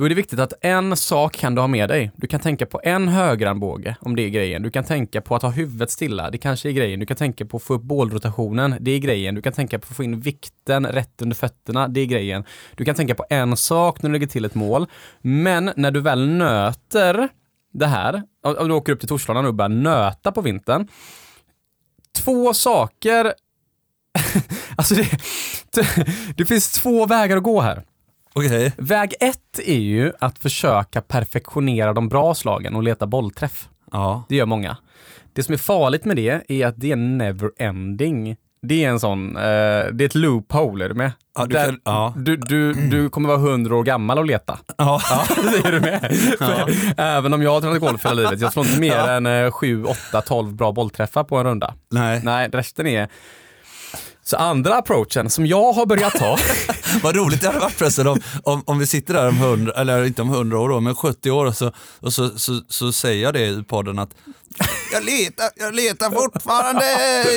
då 0.00 0.04
är 0.04 0.08
det 0.08 0.14
viktigt 0.14 0.38
att 0.38 0.52
en 0.60 0.96
sak 0.96 1.36
kan 1.36 1.54
du 1.54 1.60
ha 1.60 1.68
med 1.68 1.88
dig. 1.88 2.10
Du 2.16 2.26
kan 2.26 2.40
tänka 2.40 2.66
på 2.66 2.80
en 2.84 3.08
högerarmbåge, 3.08 3.96
om 4.00 4.16
det 4.16 4.22
är 4.22 4.28
grejen. 4.28 4.62
Du 4.62 4.70
kan 4.70 4.84
tänka 4.84 5.20
på 5.20 5.36
att 5.36 5.42
ha 5.42 5.50
huvudet 5.50 5.90
stilla, 5.90 6.30
det 6.30 6.38
kanske 6.38 6.68
är 6.68 6.72
grejen. 6.72 7.00
Du 7.00 7.06
kan 7.06 7.16
tänka 7.16 7.46
på 7.46 7.56
att 7.56 7.62
få 7.62 7.74
upp 7.74 7.82
bålrotationen, 7.82 8.74
det 8.80 8.90
är 8.90 8.98
grejen. 8.98 9.34
Du 9.34 9.42
kan 9.42 9.52
tänka 9.52 9.78
på 9.78 9.86
att 9.90 9.96
få 9.96 10.04
in 10.04 10.20
vikten 10.20 10.86
rätt 10.86 11.22
under 11.22 11.36
fötterna, 11.36 11.88
det 11.88 12.00
är 12.00 12.06
grejen. 12.06 12.44
Du 12.76 12.84
kan 12.84 12.94
tänka 12.94 13.14
på 13.14 13.24
en 13.30 13.56
sak 13.56 14.02
när 14.02 14.10
du 14.10 14.12
lägger 14.12 14.26
till 14.26 14.44
ett 14.44 14.54
mål. 14.54 14.86
Men 15.20 15.72
när 15.76 15.90
du 15.90 16.00
väl 16.00 16.28
nöter 16.28 17.28
det 17.72 17.86
här, 17.86 18.22
om 18.42 18.68
du 18.68 18.74
åker 18.74 18.92
upp 18.92 19.00
till 19.00 19.08
Torslanda 19.08 19.42
nu 19.42 19.48
och 19.48 19.54
börjar 19.54 19.68
nöta 19.68 20.32
på 20.32 20.40
vintern. 20.40 20.88
Två 22.16 22.54
saker, 22.54 23.34
alltså 24.76 24.94
det, 24.94 25.08
det 26.36 26.46
finns 26.46 26.72
två 26.72 27.06
vägar 27.06 27.36
att 27.36 27.42
gå 27.42 27.60
här. 27.60 27.84
Okej. 28.32 28.72
Väg 28.76 29.14
ett 29.20 29.58
är 29.66 29.78
ju 29.78 30.12
att 30.20 30.38
försöka 30.38 31.02
perfektionera 31.02 31.92
de 31.92 32.08
bra 32.08 32.34
slagen 32.34 32.76
och 32.76 32.82
leta 32.82 33.06
bollträff. 33.06 33.68
Ja. 33.92 34.24
Det 34.28 34.36
gör 34.36 34.46
många. 34.46 34.76
Det 35.32 35.42
som 35.42 35.52
är 35.52 35.58
farligt 35.58 36.04
med 36.04 36.16
det 36.16 36.42
är 36.48 36.66
att 36.66 36.80
det 36.80 36.92
är 36.92 36.96
never 36.96 37.50
ending. 37.58 38.36
Det 38.62 38.84
är 38.84 38.88
en 38.88 39.00
sån, 39.00 39.36
eh, 39.36 39.42
det 39.42 40.04
är 40.04 40.04
ett 40.04 40.14
loophole, 40.14 40.84
är 40.84 40.88
du 40.88 40.94
med? 40.94 41.12
Ja, 41.38 41.46
du 41.46 41.54
Där 41.54 41.64
kan- 41.66 41.80
ja. 41.84 42.14
du, 42.16 42.36
du, 42.36 42.72
du 42.72 43.10
kommer 43.10 43.28
vara 43.28 43.38
hundra 43.38 43.76
år 43.76 43.82
gammal 43.82 44.18
och 44.18 44.24
leta. 44.26 44.58
Ja. 44.78 45.00
Ja, 45.10 45.24
är 45.64 45.72
du 45.72 45.80
med. 45.80 46.16
För 46.38 46.70
Även 46.96 47.34
om 47.34 47.42
jag 47.42 47.50
har 47.50 47.60
tränat 47.60 47.80
golf 47.80 48.04
hela 48.04 48.14
livet, 48.14 48.40
jag 48.40 48.52
slår 48.52 48.66
inte 48.66 48.80
mer 48.80 48.96
än 48.98 49.26
eh, 49.26 49.50
7, 49.50 49.84
8, 49.84 50.22
12 50.22 50.52
bra 50.54 50.72
bollträffar 50.72 51.24
på 51.24 51.36
en 51.36 51.44
runda. 51.44 51.74
Nej. 51.90 52.20
Nej, 52.24 52.48
resten 52.52 52.86
är... 52.86 53.08
Så 54.22 54.36
andra 54.36 54.74
approachen 54.74 55.30
som 55.30 55.46
jag 55.46 55.72
har 55.72 55.86
börjat 55.86 56.12
ta, 56.12 56.36
Vad 57.02 57.16
roligt 57.16 57.40
det 57.40 57.46
hade 57.46 57.58
varit 57.60 57.72
förresten 57.72 58.06
om, 58.06 58.20
om, 58.42 58.62
om 58.66 58.78
vi 58.78 58.86
sitter 58.86 59.14
där 59.14 59.28
om 59.28 59.36
100, 59.36 59.72
eller 59.72 60.04
inte 60.04 60.22
om 60.22 60.30
100 60.34 60.58
år 60.58 60.68
då, 60.68 60.80
men 60.80 60.94
70 60.94 61.30
år 61.30 61.46
och 61.46 61.56
så, 61.56 61.72
och 62.00 62.12
så, 62.12 62.38
så, 62.38 62.60
så 62.68 62.92
säger 62.92 63.22
jag 63.22 63.34
det 63.34 63.46
i 63.46 63.62
podden 63.62 63.98
att 63.98 64.10
jag 64.92 65.04
letar, 65.04 65.46
jag 65.56 65.74
letar 65.74 66.10
fortfarande 66.10 66.84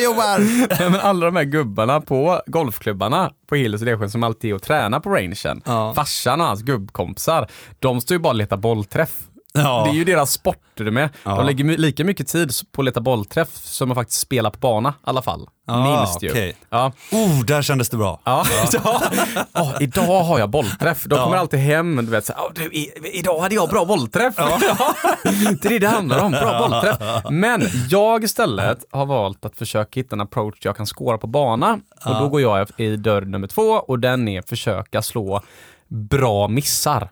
Johan. 0.04 0.66
men 0.92 1.00
alla 1.00 1.26
de 1.26 1.36
här 1.36 1.44
gubbarna 1.44 2.00
på 2.00 2.42
golfklubbarna 2.46 3.30
på 3.48 3.54
Hillers 3.54 3.80
och 3.80 3.86
Delsjön 3.86 4.10
som 4.10 4.22
alltid 4.24 4.50
är 4.50 4.54
och 4.54 4.62
tränar 4.62 5.00
på 5.00 5.10
rangen, 5.10 5.62
Ja. 5.64 5.94
farsan 5.94 6.40
och 6.40 6.46
hans 6.46 6.62
gubbkompisar, 6.62 7.50
de 7.78 8.00
står 8.00 8.14
ju 8.14 8.18
bara 8.18 8.28
och 8.30 8.34
letar 8.34 8.56
bollträff. 8.56 9.10
Ja. 9.58 9.84
Det 9.84 9.90
är 9.90 9.94
ju 9.94 10.04
deras 10.04 10.32
sport, 10.32 10.80
är 10.80 10.84
du 10.84 10.90
med? 10.90 11.08
Ja. 11.24 11.36
De 11.36 11.46
lägger 11.46 11.64
lika 11.64 12.04
mycket 12.04 12.28
tid 12.28 12.52
på 12.72 12.80
att 12.82 12.84
leta 12.84 13.00
bollträff 13.00 13.48
som 13.54 13.90
att 13.90 13.94
faktiskt 13.96 14.20
spela 14.20 14.50
på 14.50 14.58
bana, 14.58 14.88
i 14.88 14.92
alla 15.04 15.22
fall. 15.22 15.48
Ah, 15.66 15.98
Minst 15.98 16.22
ju. 16.22 16.30
okej. 16.30 16.56
Ja. 16.70 16.92
Oh, 17.12 17.44
där 17.44 17.62
kändes 17.62 17.88
det 17.88 17.96
bra. 17.96 18.20
Ja, 18.24 18.44
ja. 18.84 19.02
Ja, 19.52 19.74
idag 19.80 20.22
har 20.24 20.38
jag 20.38 20.50
bollträff. 20.50 21.04
De 21.04 21.18
kommer 21.18 21.36
alltid 21.36 21.60
hem 21.60 21.98
och 21.98 22.04
du 22.04 22.10
vet, 22.10 22.26
så, 22.26 22.32
"Ja, 22.36 22.50
du, 22.54 22.64
i, 22.64 22.90
idag 23.12 23.40
hade 23.40 23.54
jag 23.54 23.68
bra 23.68 23.84
bollträff. 23.84 24.34
Det 25.62 25.64
är 25.64 25.68
det 25.68 25.78
det 25.78 25.88
handlar 25.88 26.18
om, 26.24 26.30
bra 26.32 26.58
bollträff. 26.68 27.24
Men 27.30 27.62
jag 27.88 28.24
istället 28.24 28.78
har 28.90 29.06
valt 29.06 29.44
att 29.44 29.56
försöka 29.56 30.00
hitta 30.00 30.16
en 30.16 30.20
approach 30.20 30.54
jag 30.62 30.76
kan 30.76 30.86
skåra 30.86 31.18
på 31.18 31.26
bana. 31.26 31.78
Och 32.06 32.14
då 32.20 32.28
går 32.28 32.40
jag 32.40 32.68
i 32.76 32.96
dörr 32.96 33.22
nummer 33.22 33.46
två 33.46 33.62
och 33.62 33.98
den 33.98 34.28
är 34.28 34.42
försöka 34.42 35.02
slå 35.02 35.40
bra 35.88 36.48
missar. 36.48 37.08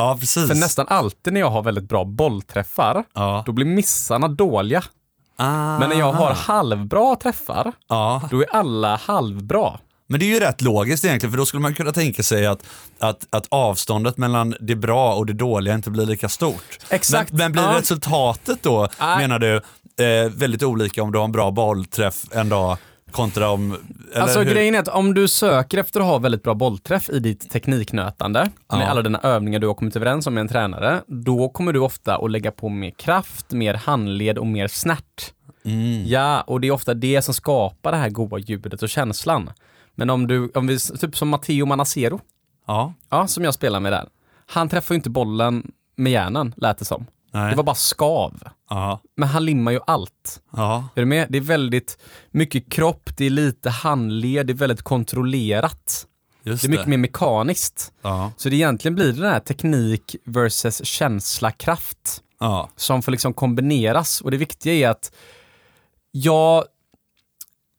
Ja, 0.00 0.16
precis. 0.20 0.48
För 0.48 0.54
nästan 0.54 0.86
alltid 0.88 1.32
när 1.32 1.40
jag 1.40 1.50
har 1.50 1.62
väldigt 1.62 1.88
bra 1.88 2.04
bollträffar, 2.04 3.04
Ja. 3.14 3.42
då 3.46 3.52
blir 3.52 3.66
missarna 3.66 4.28
dåliga. 4.28 4.82
Ah. 5.36 5.78
Men 5.78 5.88
när 5.88 5.96
jag 5.98 6.12
har 6.12 6.30
halvbra 6.32 7.16
träffar, 7.16 7.72
Ja. 7.88 8.22
då 8.30 8.40
är 8.42 8.46
alla 8.56 8.96
halvbra. 8.96 9.78
Men 10.06 10.20
det 10.20 10.26
är 10.26 10.34
ju 10.34 10.40
rätt 10.40 10.60
logiskt 10.62 11.04
egentligen, 11.04 11.30
för 11.30 11.38
då 11.38 11.46
skulle 11.46 11.60
man 11.60 11.74
kunna 11.74 11.92
tänka 11.92 12.22
sig 12.22 12.46
att, 12.46 12.62
att, 12.98 13.26
att 13.30 13.46
avståndet 13.48 14.16
mellan 14.16 14.54
det 14.60 14.74
bra 14.76 15.14
och 15.14 15.26
det 15.26 15.32
dåliga 15.32 15.74
inte 15.74 15.90
blir 15.90 16.06
lika 16.06 16.28
stort. 16.28 16.78
Exakt. 16.88 17.32
Men, 17.32 17.38
men 17.38 17.52
blir 17.52 17.62
Ja. 17.62 17.78
resultatet 17.78 18.62
då, 18.62 18.88
Nej. 19.00 19.18
menar 19.18 19.38
du, 19.38 19.56
eh, 20.04 20.30
väldigt 20.30 20.62
olika 20.62 21.02
om 21.02 21.12
du 21.12 21.18
har 21.18 21.24
en 21.24 21.32
bra 21.32 21.50
bollträff 21.50 22.24
en 22.32 22.48
dag 22.48 22.76
kontra 23.12 23.50
om... 23.50 23.76
Alltså 24.14 24.38
hur? 24.38 24.50
grejen 24.50 24.74
är 24.74 24.78
att 24.78 24.88
om 24.88 25.14
du 25.14 25.28
söker 25.28 25.78
efter 25.78 26.00
att 26.00 26.06
ha 26.06 26.18
väldigt 26.18 26.42
bra 26.42 26.54
bollträff 26.54 27.10
i 27.10 27.18
ditt 27.18 27.50
tekniknötande, 27.50 28.40
med 28.40 28.50
Ja. 28.80 28.86
alla 28.86 29.02
dina 29.02 29.20
övningar 29.22 29.58
du 29.58 29.66
har 29.66 29.74
kommit 29.74 29.96
överens 29.96 30.26
om 30.26 30.34
med 30.34 30.40
en 30.40 30.48
tränare, 30.48 31.02
då 31.06 31.48
kommer 31.48 31.72
du 31.72 31.80
ofta 31.80 32.16
att 32.16 32.30
lägga 32.30 32.50
på 32.52 32.68
mer 32.68 32.90
kraft, 32.90 33.52
mer 33.52 33.74
handled 33.74 34.38
och 34.38 34.46
mer 34.46 34.68
snärt. 34.68 35.32
Mm. 35.64 36.06
Ja, 36.06 36.40
och 36.40 36.60
det 36.60 36.68
är 36.68 36.72
ofta 36.72 36.94
det 36.94 37.22
som 37.22 37.34
skapar 37.34 37.92
det 37.92 37.98
här 37.98 38.10
goda 38.10 38.38
ljudet 38.38 38.82
och 38.82 38.88
känslan. 38.88 39.50
Men 39.94 40.10
om 40.10 40.26
du, 40.26 40.50
om 40.54 40.66
vi, 40.66 40.78
typ 40.78 41.16
som 41.16 41.28
Matteo 41.28 41.66
Manacero, 41.66 42.20
Ja, 42.66 42.94
ja, 43.10 43.26
som 43.26 43.44
jag 43.44 43.54
spelar 43.54 43.80
med 43.80 43.92
där. 43.92 44.08
Han 44.46 44.68
träffar 44.68 44.94
ju 44.94 44.96
inte 44.96 45.10
bollen 45.10 45.72
med 45.96 46.12
hjärnan, 46.12 46.54
lät 46.56 46.78
det 46.78 46.84
som. 46.84 47.06
Nej. 47.30 47.50
Det 47.50 47.56
var 47.56 47.64
bara 47.64 47.74
skav. 47.74 48.42
Ja, 48.70 49.00
Men 49.16 49.28
han 49.28 49.44
limmar 49.44 49.72
ju 49.72 49.80
allt. 49.86 50.40
ja, 50.56 50.88
Är 50.94 51.00
du 51.00 51.06
med? 51.06 51.26
Det 51.30 51.38
är 51.38 51.42
väldigt 51.42 51.98
mycket 52.30 52.72
kropp, 52.72 53.10
det 53.16 53.26
är 53.26 53.30
lite 53.30 53.70
handled, 53.70 54.46
det 54.46 54.52
är 54.52 54.54
väldigt 54.54 54.82
kontrollerat. 54.82 56.06
just 56.42 56.62
Det 56.62 56.66
är 56.66 56.70
mycket 56.70 56.86
mer 56.86 56.96
mekaniskt. 56.98 57.92
Ja, 58.02 58.32
Så 58.36 58.48
det 58.48 58.56
egentligen 58.56 58.94
blir 58.94 59.12
den 59.12 59.30
här 59.30 59.40
teknik 59.40 60.16
versus 60.24 60.84
känsla, 60.84 61.50
kraft 61.50 62.22
ja, 62.40 62.68
som 62.76 63.02
får 63.02 63.12
liksom 63.12 63.34
kombineras. 63.34 64.20
Och 64.20 64.30
det 64.30 64.36
viktiga 64.36 64.74
är 64.74 64.88
att 64.88 65.12
jag 66.12 66.64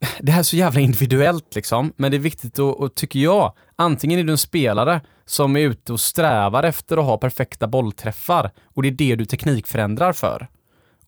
det 0.19 0.31
här 0.31 0.39
är 0.39 0.43
så 0.43 0.55
jävla 0.55 0.79
individuellt 0.79 1.55
liksom, 1.55 1.93
men 1.97 2.11
det 2.11 2.17
är 2.17 2.19
viktigt 2.19 2.59
att, 2.59 2.75
och 2.75 2.95
tycker 2.95 3.19
jag, 3.19 3.53
antingen 3.81 4.19
är 4.19 4.23
du 4.23 4.31
en 4.31 4.37
spelare 4.37 5.01
som 5.25 5.55
är 5.55 5.59
ute 5.59 5.93
och 5.93 5.99
strävar 5.99 6.63
efter 6.63 6.97
att 6.97 7.05
ha 7.05 7.17
perfekta 7.17 7.67
bollträffar 7.67 8.51
och 8.65 8.81
det 8.81 8.87
är 8.87 8.91
det 8.91 9.15
du 9.15 9.25
teknikförändrar 9.25 10.13
för. 10.13 10.47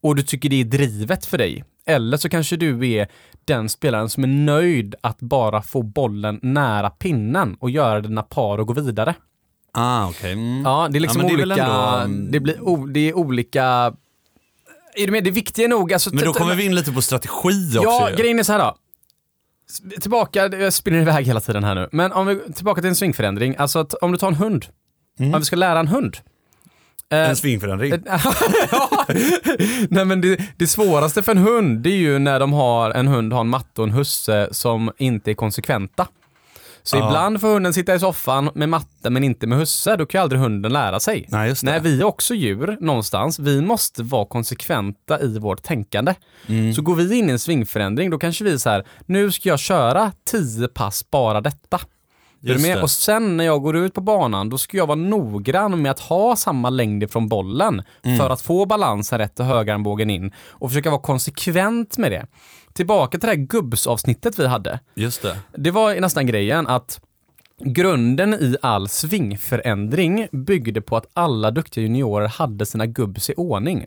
Och 0.02 0.16
du 0.16 0.24
tycker 0.24 0.50
det 0.50 0.62
är 0.62 0.66
drivet 0.66 1.26
för 1.26 1.38
dig. 1.38 1.64
Eller 1.86 2.18
så 2.18 2.30
kanske 2.30 2.56
du 2.56 2.90
är 2.90 3.08
den 3.46 3.70
spelaren 3.70 4.10
som 4.10 4.24
är 4.24 4.28
nöjd 4.28 4.96
att 5.02 5.20
bara 5.20 5.62
få 5.62 5.82
bollen 5.82 6.40
nära 6.42 6.90
pinnen 6.90 7.58
och 7.60 7.70
göra 7.70 8.02
dina 8.02 8.24
par 8.24 8.58
och 8.58 8.68
gå 8.68 8.74
vidare. 8.74 9.16
ah, 9.72 10.10
okej. 10.10 10.34
Mm. 10.34 10.62
Ja, 10.66 10.88
det 10.92 10.98
är 10.98 11.00
liksom 11.00 11.22
Ja, 11.22 11.28
det 11.28 11.34
är 11.34 11.44
olika, 11.44 11.64
ändå, 11.64 11.76
mm. 11.76 12.32
det, 12.32 12.40
blir, 12.40 12.94
det 12.94 13.10
är 13.10 13.18
olika, 13.18 13.64
är 14.96 15.06
du 15.06 15.12
med? 15.12 15.24
Det 15.24 15.32
viktiga 15.32 15.66
är 15.66 15.70
nog, 15.70 15.94
alltså, 15.94 16.10
Men 16.14 16.26
då 16.26 16.34
kommer 16.34 16.56
vi 16.56 16.66
in 16.66 16.76
lite 16.76 16.92
på 16.92 17.02
strategi 17.02 17.78
också 17.78 17.84
Ja, 17.84 18.10
grejen 18.18 18.40
är 18.40 18.44
så 18.44 18.52
här 18.52 18.60
då. 18.60 18.76
Tillbaka, 20.02 20.48
jag 20.48 20.74
spinner 20.74 21.02
iväg 21.02 21.26
hela 21.26 21.40
tiden 21.40 21.64
här 21.64 21.76
nu. 21.76 21.90
Men 21.92 22.12
om 22.12 22.28
vi, 22.28 22.40
tillbaka 22.54 22.82
till 22.82 22.90
en 22.90 22.96
svingförändring. 22.96 23.56
Alltså 23.58 23.80
att 23.80 23.94
om 23.94 24.12
du 24.12 24.18
tar 24.18 24.28
en 24.28 24.34
hund. 24.36 24.66
Om 25.20 25.40
vi 25.40 25.46
ska 25.46 25.56
lära 25.56 25.80
en 25.80 25.88
hund. 25.88 26.18
Eh, 27.12 27.30
En 27.30 27.36
svingförändring. 27.36 27.92
ja. 28.06 29.06
Nej 29.90 30.06
men 30.06 30.22
det, 30.22 30.40
det 30.58 30.68
svåraste 30.68 31.24
för 31.24 31.32
en 31.32 31.38
hund, 31.38 31.80
det 31.80 31.90
är 31.90 31.98
ju 31.98 32.20
när 32.20 32.40
de 32.40 32.54
har 32.54 32.92
en 32.92 33.08
hund 33.08 33.34
har 33.34 33.42
en 33.42 33.50
matte 33.50 33.82
och 33.82 33.88
en 33.88 33.94
husse 33.94 34.48
som 34.52 34.92
inte 34.98 35.32
är 35.32 35.36
konsekventa. 35.36 36.08
Så 36.84 36.98
Ja. 36.98 37.08
ibland 37.08 37.42
får 37.42 37.54
hunden 37.54 37.74
sitta 37.74 37.96
i 37.96 38.00
soffan 38.00 38.50
med 38.56 38.70
matte 38.70 39.10
men 39.10 39.24
inte 39.24 39.48
med 39.48 39.58
husse, 39.58 39.96
då 39.96 40.06
kan 40.06 40.20
ju 40.20 40.24
aldrig 40.24 40.42
hunden 40.42 40.74
lära 40.74 41.00
sig. 41.00 41.26
Nej, 41.30 41.50
just 41.50 41.66
det. 41.66 41.72
Nej, 41.72 41.80
vi 41.84 42.00
är 42.00 42.04
också 42.04 42.34
djur 42.34 42.78
någonstans. 42.82 43.40
Vi 43.40 43.62
måste 43.62 44.04
vara 44.04 44.26
konsekventa 44.26 45.22
i 45.22 45.40
vårt 45.40 45.64
tänkande. 45.64 46.16
Mm. 46.48 46.74
Så 46.74 46.82
går 46.82 46.96
vi 46.96 47.18
in 47.18 47.30
i 47.30 47.32
en 47.32 47.40
svingförändring, 47.40 48.10
då 48.10 48.18
kanske 48.20 48.44
vi 48.44 48.54
är 48.54 48.58
så 48.58 48.70
här, 48.70 48.86
nu 49.06 49.32
ska 49.32 49.50
jag 49.50 49.60
köra 49.60 50.12
10 50.26 50.68
pass 50.68 51.06
bara 51.12 51.42
detta. 51.42 51.80
Är 52.44 52.56
du 52.56 52.62
med? 52.62 52.78
det. 52.78 52.82
Och 52.84 52.90
sen 52.92 53.38
när 53.38 53.44
jag 53.44 53.62
går 53.62 53.76
ut 53.78 53.94
på 53.94 54.02
banan, 54.02 54.50
då 54.50 54.58
ska 54.58 54.78
jag 54.78 54.88
vara 54.88 54.96
noggrann 54.96 55.82
med 55.82 55.92
att 55.92 56.00
ha 56.00 56.36
samma 56.36 56.70
längd 56.70 57.12
från 57.12 57.28
bollen 57.30 57.84
Mm. 58.04 58.18
för 58.18 58.30
att 58.30 58.42
få 58.42 58.66
balansen 58.66 59.20
rätt 59.20 59.40
och 59.40 59.46
högerarmbågen 59.46 60.10
in 60.10 60.32
och 60.50 60.70
försöka 60.70 60.90
vara 60.90 61.02
konsekvent 61.02 61.98
med 61.98 62.12
det. 62.12 62.28
Tillbaka 62.74 63.12
till 63.12 63.28
det 63.30 63.36
här 63.36 63.44
gubbsavsnittet 63.44 64.40
vi 64.40 64.48
hade. 64.48 64.80
Just 64.96 65.22
det. 65.22 65.38
Det 65.58 65.72
var 65.72 65.96
nästan 66.02 66.28
grejen 66.28 66.68
att 66.68 67.02
grunden 67.66 68.34
i 68.34 68.56
all 68.62 68.88
svingförändring 68.90 70.28
byggde 70.32 70.82
på 70.82 70.98
att 70.98 71.06
alla 71.14 71.52
duktiga 71.52 71.82
juniorer 71.84 72.28
hade 72.28 72.66
sina 72.66 72.86
gubbs 72.86 73.30
i 73.30 73.34
ordning. 73.38 73.86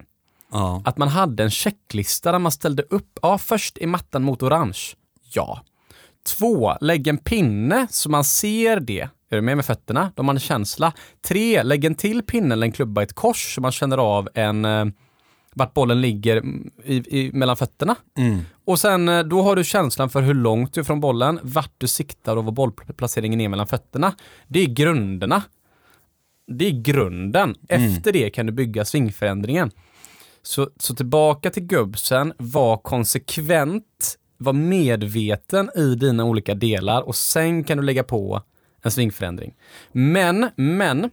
Ja. 0.53 0.83
Att 0.85 0.99
man 0.99 1.09
hade 1.09 1.43
en 1.43 1.51
checklista 1.51 2.33
där 2.33 2.39
man 2.39 2.53
ställde 2.53 2.83
upp, 2.83 3.19
ja 3.23 3.39
först 3.39 3.79
är 3.79 3.87
mattan 3.87 4.23
mot 4.23 4.43
orange. 4.43 4.79
Ja. 5.33 5.61
Två, 6.27 6.75
lägg 6.81 7.07
en 7.07 7.19
pinne 7.19 7.87
så 7.91 8.11
man 8.11 8.25
ser 8.25 8.81
det. 8.81 9.09
Är 9.31 9.37
du 9.37 9.43
med 9.43 9.57
med 9.57 9.65
fötterna? 9.65 10.13
Då 10.15 10.21
har 10.21 10.25
man 10.25 10.37
en 10.37 10.41
känsla. 10.41 10.93
Tre, 11.29 11.63
lägg 11.63 11.85
en 11.85 11.95
till 11.95 12.23
pinne 12.23 12.53
eller 12.55 12.67
en 12.67 12.73
klubba 12.73 13.01
i 13.01 13.05
ett 13.05 13.13
kors 13.13 13.55
så 13.55 13.61
man 13.61 13.73
känner 13.73 13.99
av 13.99 14.29
en, 14.35 14.65
eh, 14.65 14.85
vart 15.55 15.75
bollen 15.75 16.01
ligger 16.01 16.37
mm, 16.37 16.71
i, 16.85 17.21
i, 17.21 17.33
mellan 17.33 17.57
fötterna. 17.57 17.97
Mm. 18.19 18.41
Och 18.65 18.79
sen 18.81 19.09
eh, 19.09 19.23
då 19.23 19.43
har 19.43 19.57
du 19.57 19.65
känslan 19.65 20.11
för 20.11 20.23
hur 20.23 20.35
långt 20.35 20.75
du 20.75 20.81
är 20.81 20.85
från 20.85 21.01
bollen, 21.01 21.41
vart 21.43 21.75
du 21.79 21.87
siktar 21.87 22.37
och 22.37 22.45
vad 22.45 22.55
bollplaceringen 22.55 23.41
är 23.41 23.49
mellan 23.49 23.67
fötterna. 23.67 24.15
Det 24.49 24.61
är 24.61 24.67
grunderna. 24.67 25.43
Det 26.47 26.67
är 26.67 26.83
grunden. 26.83 27.55
Efter 27.69 28.13
det 28.13 28.31
kan 28.31 28.47
du 28.47 28.53
bygga 28.53 28.85
svingförändringen. 28.85 29.71
Så, 30.43 30.71
så 30.77 30.95
tillbaka 30.95 31.51
till 31.51 31.63
gubbsen, 31.63 32.33
var 32.39 32.77
konsekvent, 32.77 34.19
var 34.39 34.53
medveten 34.53 35.71
i 35.75 35.95
dina 35.95 36.25
olika 36.25 36.55
delar 36.55 37.03
och 37.03 37.17
sen 37.17 37.65
kan 37.65 37.79
du 37.79 37.85
lägga 37.85 38.05
på 38.05 38.43
en 38.83 38.91
svingförändring. 38.91 39.55
Men, 39.93 40.51
men, 40.57 41.11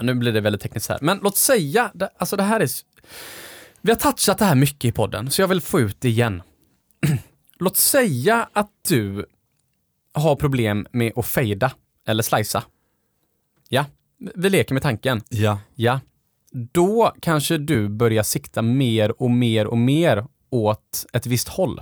nu 0.00 0.14
blir 0.14 0.32
det 0.32 0.40
väldigt 0.40 0.62
tekniskt 0.62 0.88
här, 0.88 0.98
men 1.02 1.20
låt 1.22 1.36
säga, 1.36 1.92
alltså 2.16 2.36
det 2.36 2.42
här 2.42 2.60
är, 2.60 2.68
vi 3.80 3.90
har 3.90 3.98
touchat 3.98 4.38
det 4.38 4.44
här 4.44 4.54
mycket 4.54 4.84
i 4.84 4.92
podden, 4.92 5.30
så 5.30 5.42
jag 5.42 5.48
vill 5.48 5.60
få 5.60 5.80
ut 5.80 6.00
det 6.00 6.08
igen. 6.08 6.42
låt 7.58 7.76
säga 7.76 8.48
att 8.52 8.70
du 8.88 9.26
har 10.14 10.36
problem 10.36 10.86
med 10.92 11.12
att 11.16 11.26
fejda 11.26 11.72
eller 12.06 12.22
slicea. 12.22 12.62
Ja, 13.68 13.84
vi 14.34 14.50
leker 14.50 14.74
med 14.74 14.82
tanken. 14.82 15.22
Ja. 15.28 15.58
Ja, 15.74 16.00
då 16.52 17.12
kanske 17.20 17.58
du 17.58 17.88
börjar 17.88 18.22
sikta 18.22 18.62
mer 18.62 19.22
och 19.22 19.30
mer 19.30 19.66
och 19.66 19.78
mer 19.78 20.26
åt 20.50 21.06
ett 21.12 21.26
visst 21.26 21.48
håll. 21.48 21.80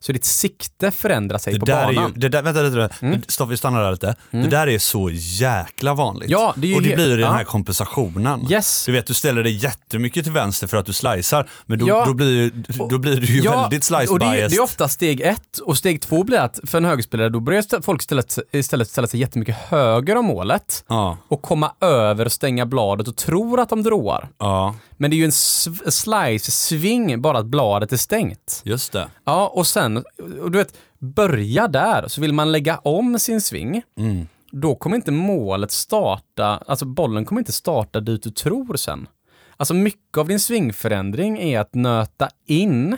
Så 0.00 0.12
ditt 0.12 0.24
sikte 0.24 0.90
förändrar 0.90 1.38
sig 1.38 1.52
Det 1.52 1.60
på 1.60 1.66
där 1.66 1.88
är 1.88 1.94
banan. 1.94 2.12
ju, 2.14 2.20
det 2.20 2.28
där, 2.28 2.42
vänta 2.42 2.62
lite, 2.62 2.88
Mm. 3.02 3.22
stopp 3.28 3.48
vi 3.50 3.56
stannar 3.56 3.82
där 3.82 3.90
lite. 3.90 4.14
Det 4.30 4.48
där 4.48 4.66
är 4.66 4.78
så 4.78 5.10
jäkla 5.12 5.94
vanligt. 5.94 6.30
Ja, 6.30 6.54
det 6.56 6.66
är 6.66 6.68
ju 6.68 6.76
och 6.76 6.82
det 6.82 6.94
blir 6.94 7.08
den 7.08 7.20
ja. 7.20 7.30
här 7.32 7.44
kompensationen. 7.44 8.46
Yes. 8.52 8.86
Du 8.86 8.92
vet, 8.92 9.06
du 9.06 9.14
ställer 9.14 9.42
dig 9.42 9.52
jättemycket 9.52 10.24
till 10.24 10.32
vänster 10.32 10.66
för 10.66 10.76
att 10.76 10.86
du 10.86 10.92
slicear, 10.92 11.48
men 11.66 11.78
då, 11.78 11.88
Ja. 11.88 12.04
då, 12.06 12.14
blir, 12.14 12.50
då 12.90 12.98
blir 12.98 13.16
du 13.16 13.26
ju 13.26 13.40
väldigt 13.40 13.84
slice 13.84 14.12
och 14.12 14.18
det, 14.18 14.26
är- 14.26 14.30
biased. 14.32 14.50
det 14.50 14.56
är 14.56 14.62
ofta 14.62 14.88
steg 14.88 15.20
ett 15.20 15.58
och 15.58 15.78
steg 15.78 16.00
två 16.02 16.24
blir 16.24 16.38
att 16.38 16.58
för 16.66 16.78
en 16.78 16.84
högerspelare 16.84 17.28
då 17.28 17.40
börjar 17.40 17.82
folk 17.82 18.00
istället, 18.02 18.38
istället 18.52 18.88
ställa 18.90 19.06
sig 19.06 19.20
jättemycket 19.20 19.56
höger 19.56 20.16
om 20.16 20.24
målet 20.26 20.84
Ja, 20.88 21.16
och 21.28 21.42
komma 21.42 21.72
över 21.80 22.24
och 22.24 22.32
stänga 22.32 22.66
bladet 22.66 23.08
och 23.08 23.16
tror 23.16 23.60
att 23.60 23.68
de 23.68 23.82
dråar. 23.82 24.28
Men 25.00 25.10
det 25.10 25.16
är 25.16 25.18
ju 25.18 25.24
en 25.24 25.30
sv- 25.30 25.90
slice-sving 25.90 27.20
bara 27.20 27.38
att 27.38 27.46
bladet 27.46 27.92
är 27.92 27.96
stängt. 27.96 28.62
just 28.64 28.92
det. 28.92 29.08
Ja, 29.24 29.48
och 29.54 29.66
sen, 29.66 29.96
och 30.40 30.50
du 30.50 30.58
vet, 30.58 30.74
börja 30.98 31.68
där. 31.68 32.08
Så 32.08 32.20
vill 32.20 32.32
man 32.32 32.52
lägga 32.52 32.78
om 32.78 33.18
sin 33.18 33.40
sving, 33.40 33.82
Mm. 33.98 34.26
då 34.52 34.74
kommer 34.74 34.96
inte 34.96 35.10
målet 35.10 35.70
starta, 35.72 36.62
alltså 36.66 36.84
bollen 36.84 37.24
kommer 37.24 37.40
inte 37.40 37.52
starta 37.52 38.00
dit 38.00 38.22
du 38.22 38.30
tror 38.30 38.76
sen. 38.76 39.08
Alltså 39.56 39.74
mycket 39.74 40.18
av 40.18 40.28
din 40.28 40.40
svingförändring 40.40 41.38
är 41.38 41.60
att 41.60 41.74
nöta 41.74 42.28
in 42.46 42.96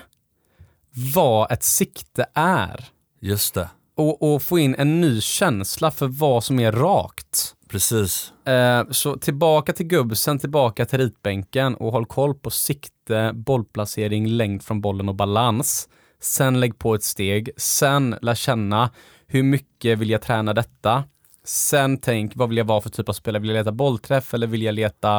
vad 1.14 1.52
ett 1.52 1.62
sikte 1.62 2.26
är. 2.34 2.88
Just 3.20 3.54
det. 3.54 3.68
Och, 3.96 4.34
och 4.34 4.42
få 4.42 4.58
in 4.58 4.74
en 4.78 5.00
ny 5.00 5.20
känsla 5.20 5.90
för 5.90 6.06
vad 6.08 6.44
som 6.44 6.60
är 6.60 6.72
rakt. 6.72 7.54
Precis. 7.70 8.32
Eh, 8.46 8.84
så 8.90 9.16
tillbaka 9.16 9.72
till 9.72 9.86
gubbsen, 9.86 10.38
tillbaka 10.38 10.86
till 10.86 10.98
ritbänken 10.98 11.74
och 11.74 11.92
håll 11.92 12.06
koll 12.06 12.34
på 12.34 12.50
sikte, 12.50 13.32
bollplacering, 13.34 14.26
längd 14.26 14.62
från 14.62 14.80
bollen 14.80 15.08
och 15.08 15.14
balans. 15.14 15.88
Sen 16.20 16.60
lägg 16.60 16.78
på 16.78 16.94
ett 16.94 17.02
steg. 17.02 17.50
Sen 17.56 18.16
lär 18.22 18.34
känna 18.34 18.90
hur 19.26 19.42
mycket 19.42 19.98
vill 19.98 20.10
jag 20.10 20.22
träna 20.22 20.54
detta? 20.54 21.04
Sen 21.44 21.98
tänk, 21.98 22.32
vad 22.36 22.48
vill 22.48 22.58
jag 22.58 22.64
vara 22.64 22.80
för 22.80 22.90
typ 22.90 23.08
av 23.08 23.12
spelare? 23.12 23.40
Vill 23.40 23.50
jag 23.50 23.56
leta 23.56 23.72
bollträff 23.72 24.34
eller 24.34 24.46
vill 24.46 24.62
jag 24.62 24.74
leta 24.74 25.18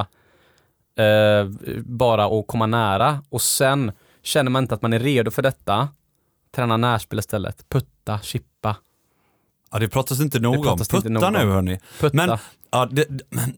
eh, 0.97 1.49
bara 1.85 2.25
att 2.39 2.47
komma 2.47 2.65
nära? 2.65 3.23
Och 3.29 3.41
sen 3.41 3.91
känner 4.23 4.51
man 4.51 4.63
inte 4.63 4.75
att 4.75 4.81
man 4.81 4.93
är 4.93 4.99
redo 4.99 5.31
för 5.31 5.41
detta, 5.41 5.89
träna 6.55 6.77
närspel 6.77 7.19
istället. 7.19 7.69
Putta, 7.69 8.19
chippa. 8.19 8.50
Ja, 9.71 9.79
det 9.79 9.87
pratas 9.87 10.19
inte 10.19 10.39
nog 10.39 10.65
om. 10.65 10.77
Putta 10.77 11.09
nog 11.09 11.23
om. 11.23 11.33
nu 11.33 11.45
hörni. 11.45 11.79
Putta. 11.99 12.17
Men, 12.17 12.37
ja, 12.71 12.85
det, 12.91 13.05
men 13.29 13.53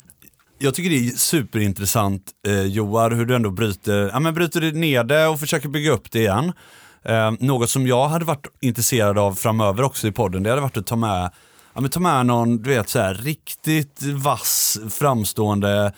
jag 0.58 0.74
tycker 0.74 0.90
det 0.90 1.08
är 1.08 1.10
superintressant 1.10 2.32
eh, 2.48 2.62
Joar, 2.62 3.12
hur 3.12 3.26
du 3.26 3.36
ändå 3.36 3.52
bryter, 3.52 4.10
ja, 4.14 4.20
men 4.20 4.34
bryter 4.34 4.62
det 4.62 4.72
ner 4.72 5.04
det 5.04 5.28
och 5.28 5.40
försöker 5.40 5.70
bygga 5.70 5.92
upp 5.92 6.12
det 6.12 6.20
igen. 6.20 6.54
Eh, 7.06 7.32
något 7.40 7.70
som 7.70 7.88
jag 7.88 8.08
hade 8.08 8.26
varit 8.26 8.48
intresserad 8.62 9.18
av 9.18 9.34
framöver 9.34 9.84
också 9.84 10.08
i 10.08 10.12
podden, 10.12 10.44
det 10.44 10.50
hade 10.50 10.62
varit 10.62 10.78
att 10.78 10.88
ta 10.88 10.96
med, 10.96 11.32
ja, 11.74 11.82
men 11.82 11.90
ta 11.90 12.00
med 12.00 12.26
någon 12.26 12.62
du 12.62 12.70
vet, 12.70 12.90
så 12.90 13.00
här, 13.00 13.14
riktigt 13.14 14.04
vass, 14.04 14.80
framstående 14.90 15.94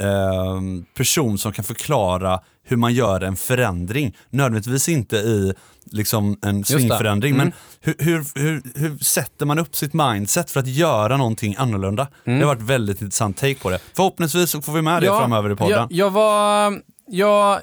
eh, 0.00 0.60
person 0.94 1.38
som 1.38 1.52
kan 1.52 1.64
förklara 1.64 2.40
hur 2.66 2.76
man 2.76 2.94
gör 2.94 3.20
en 3.20 3.36
förändring. 3.36 4.16
Nödvändigtvis 4.30 4.88
inte 4.88 5.16
i 5.16 5.54
liksom, 5.92 6.38
en 6.42 6.64
swingförändring, 6.64 7.34
Mm. 7.34 7.44
men 7.46 7.52
hur, 7.80 8.04
hur, 8.04 8.24
hur, 8.34 8.62
hur 8.74 8.98
sätter 8.98 9.46
man 9.46 9.58
upp 9.58 9.76
sitt 9.76 9.92
mindset 9.94 10.50
för 10.50 10.60
att 10.60 10.66
göra 10.66 11.16
någonting 11.16 11.54
annorlunda? 11.58 12.08
Mm. 12.24 12.38
Det 12.38 12.46
har 12.46 12.54
varit 12.54 12.64
väldigt 12.68 13.00
intressant 13.02 13.36
take 13.36 13.54
på 13.54 13.70
det. 13.70 13.78
Förhoppningsvis 13.96 14.50
så 14.50 14.62
får 14.62 14.72
vi 14.72 14.82
med 14.82 15.02
det 15.02 15.06
framöver 15.06 15.52
i 15.52 15.56
podden. 15.56 15.78
Jag, 15.78 15.92
jag 15.92 16.10
var, 16.10 16.80
jag, 17.06 17.60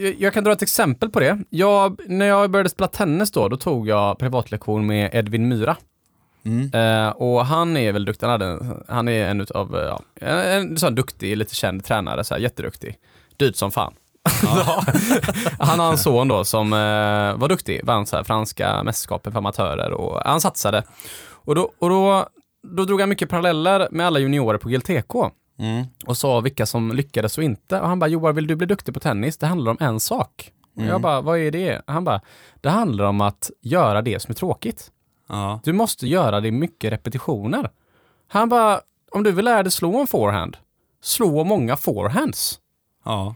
jag, 0.00 0.14
jag 0.18 0.34
kan 0.34 0.44
dra 0.44 0.52
ett 0.52 0.62
exempel 0.62 1.10
på 1.10 1.20
det. 1.20 1.38
Jag, 1.50 2.00
när 2.06 2.26
jag 2.26 2.50
började 2.50 2.68
spela 2.68 2.88
tennis 2.88 3.30
då, 3.30 3.48
då 3.48 3.56
tog 3.56 3.88
jag 3.88 4.18
privatlektion 4.18 4.86
med 4.86 5.10
Edvin 5.14 5.48
Myra. 5.48 5.76
Mm. 6.44 6.70
Eh, 6.74 7.08
och 7.10 7.46
han 7.46 7.76
är 7.76 7.92
väl 7.92 8.04
duktig, 8.04 8.26
han, 8.26 8.40
hade, 8.40 8.76
han 8.88 9.08
är 9.08 9.28
en 9.28 9.40
eh, 9.40 9.46
ja, 9.50 10.02
en, 10.20 10.38
en 10.38 10.78
sån 10.78 10.94
duktig, 10.94 11.36
lite 11.36 11.54
känd 11.54 11.84
tränare, 11.84 12.24
så 12.24 12.34
här, 12.34 12.40
jätteduktig. 12.40 12.96
Dyrt 13.36 13.56
som 13.56 13.70
fan. 13.70 13.94
Ja. 14.42 14.84
han 15.58 15.80
har 15.80 15.90
en 15.90 15.98
son 15.98 16.28
då 16.28 16.44
som 16.44 16.72
eh, 16.72 16.78
var 17.40 17.48
duktig, 17.48 17.80
vann 17.84 18.06
så 18.06 18.16
här 18.16 18.24
franska 18.24 18.82
mästerskapen 18.84 19.32
för 19.32 19.38
amatörer 19.38 19.90
och 19.92 20.20
han 20.24 20.40
satsade. 20.40 20.82
Och 21.30 21.54
då, 21.54 21.72
och 21.78 21.88
då, 21.88 22.26
då 22.76 22.84
drog 22.84 23.00
han 23.00 23.08
mycket 23.08 23.28
paralleller 23.28 23.88
med 23.90 24.06
alla 24.06 24.18
juniorer 24.18 24.58
på 24.58 24.68
GLTK 24.68 25.30
Mm. 25.58 25.84
och 26.06 26.16
sa 26.16 26.40
vilka 26.40 26.66
som 26.66 26.92
lyckades 26.92 27.38
och 27.38 27.44
inte. 27.44 27.80
Och 27.80 27.88
han 27.88 27.98
bara, 27.98 28.06
Joar, 28.08 28.32
vill 28.32 28.46
du 28.46 28.56
bli 28.56 28.66
duktig 28.66 28.94
på 28.94 29.00
tennis? 29.00 29.38
Det 29.38 29.46
handlar 29.46 29.70
om 29.70 29.76
en 29.80 30.00
sak. 30.00 30.52
Och 30.76 30.82
jag 30.82 31.00
bara, 31.00 31.20
vad 31.20 31.38
är 31.38 31.50
det? 31.50 31.82
Han 31.86 32.04
bara, 32.04 32.20
det 32.60 32.70
handlar 32.70 33.04
om 33.04 33.20
att 33.20 33.50
göra 33.60 34.02
det 34.02 34.20
som 34.22 34.30
är 34.30 34.34
tråkigt. 34.34 34.90
Ja. 35.28 35.60
Du 35.64 35.72
måste 35.72 36.06
göra 36.06 36.40
det 36.40 36.50
mycket 36.50 36.92
repetitioner. 36.92 37.70
Han 38.28 38.48
bara, 38.48 38.80
om 39.10 39.22
du 39.22 39.32
vill 39.32 39.44
lära 39.44 39.62
dig 39.62 39.72
slå 39.72 40.00
en 40.00 40.06
forehand, 40.06 40.56
slå 41.02 41.44
många 41.44 41.76
forehands. 41.76 42.58
Ja. 43.04 43.34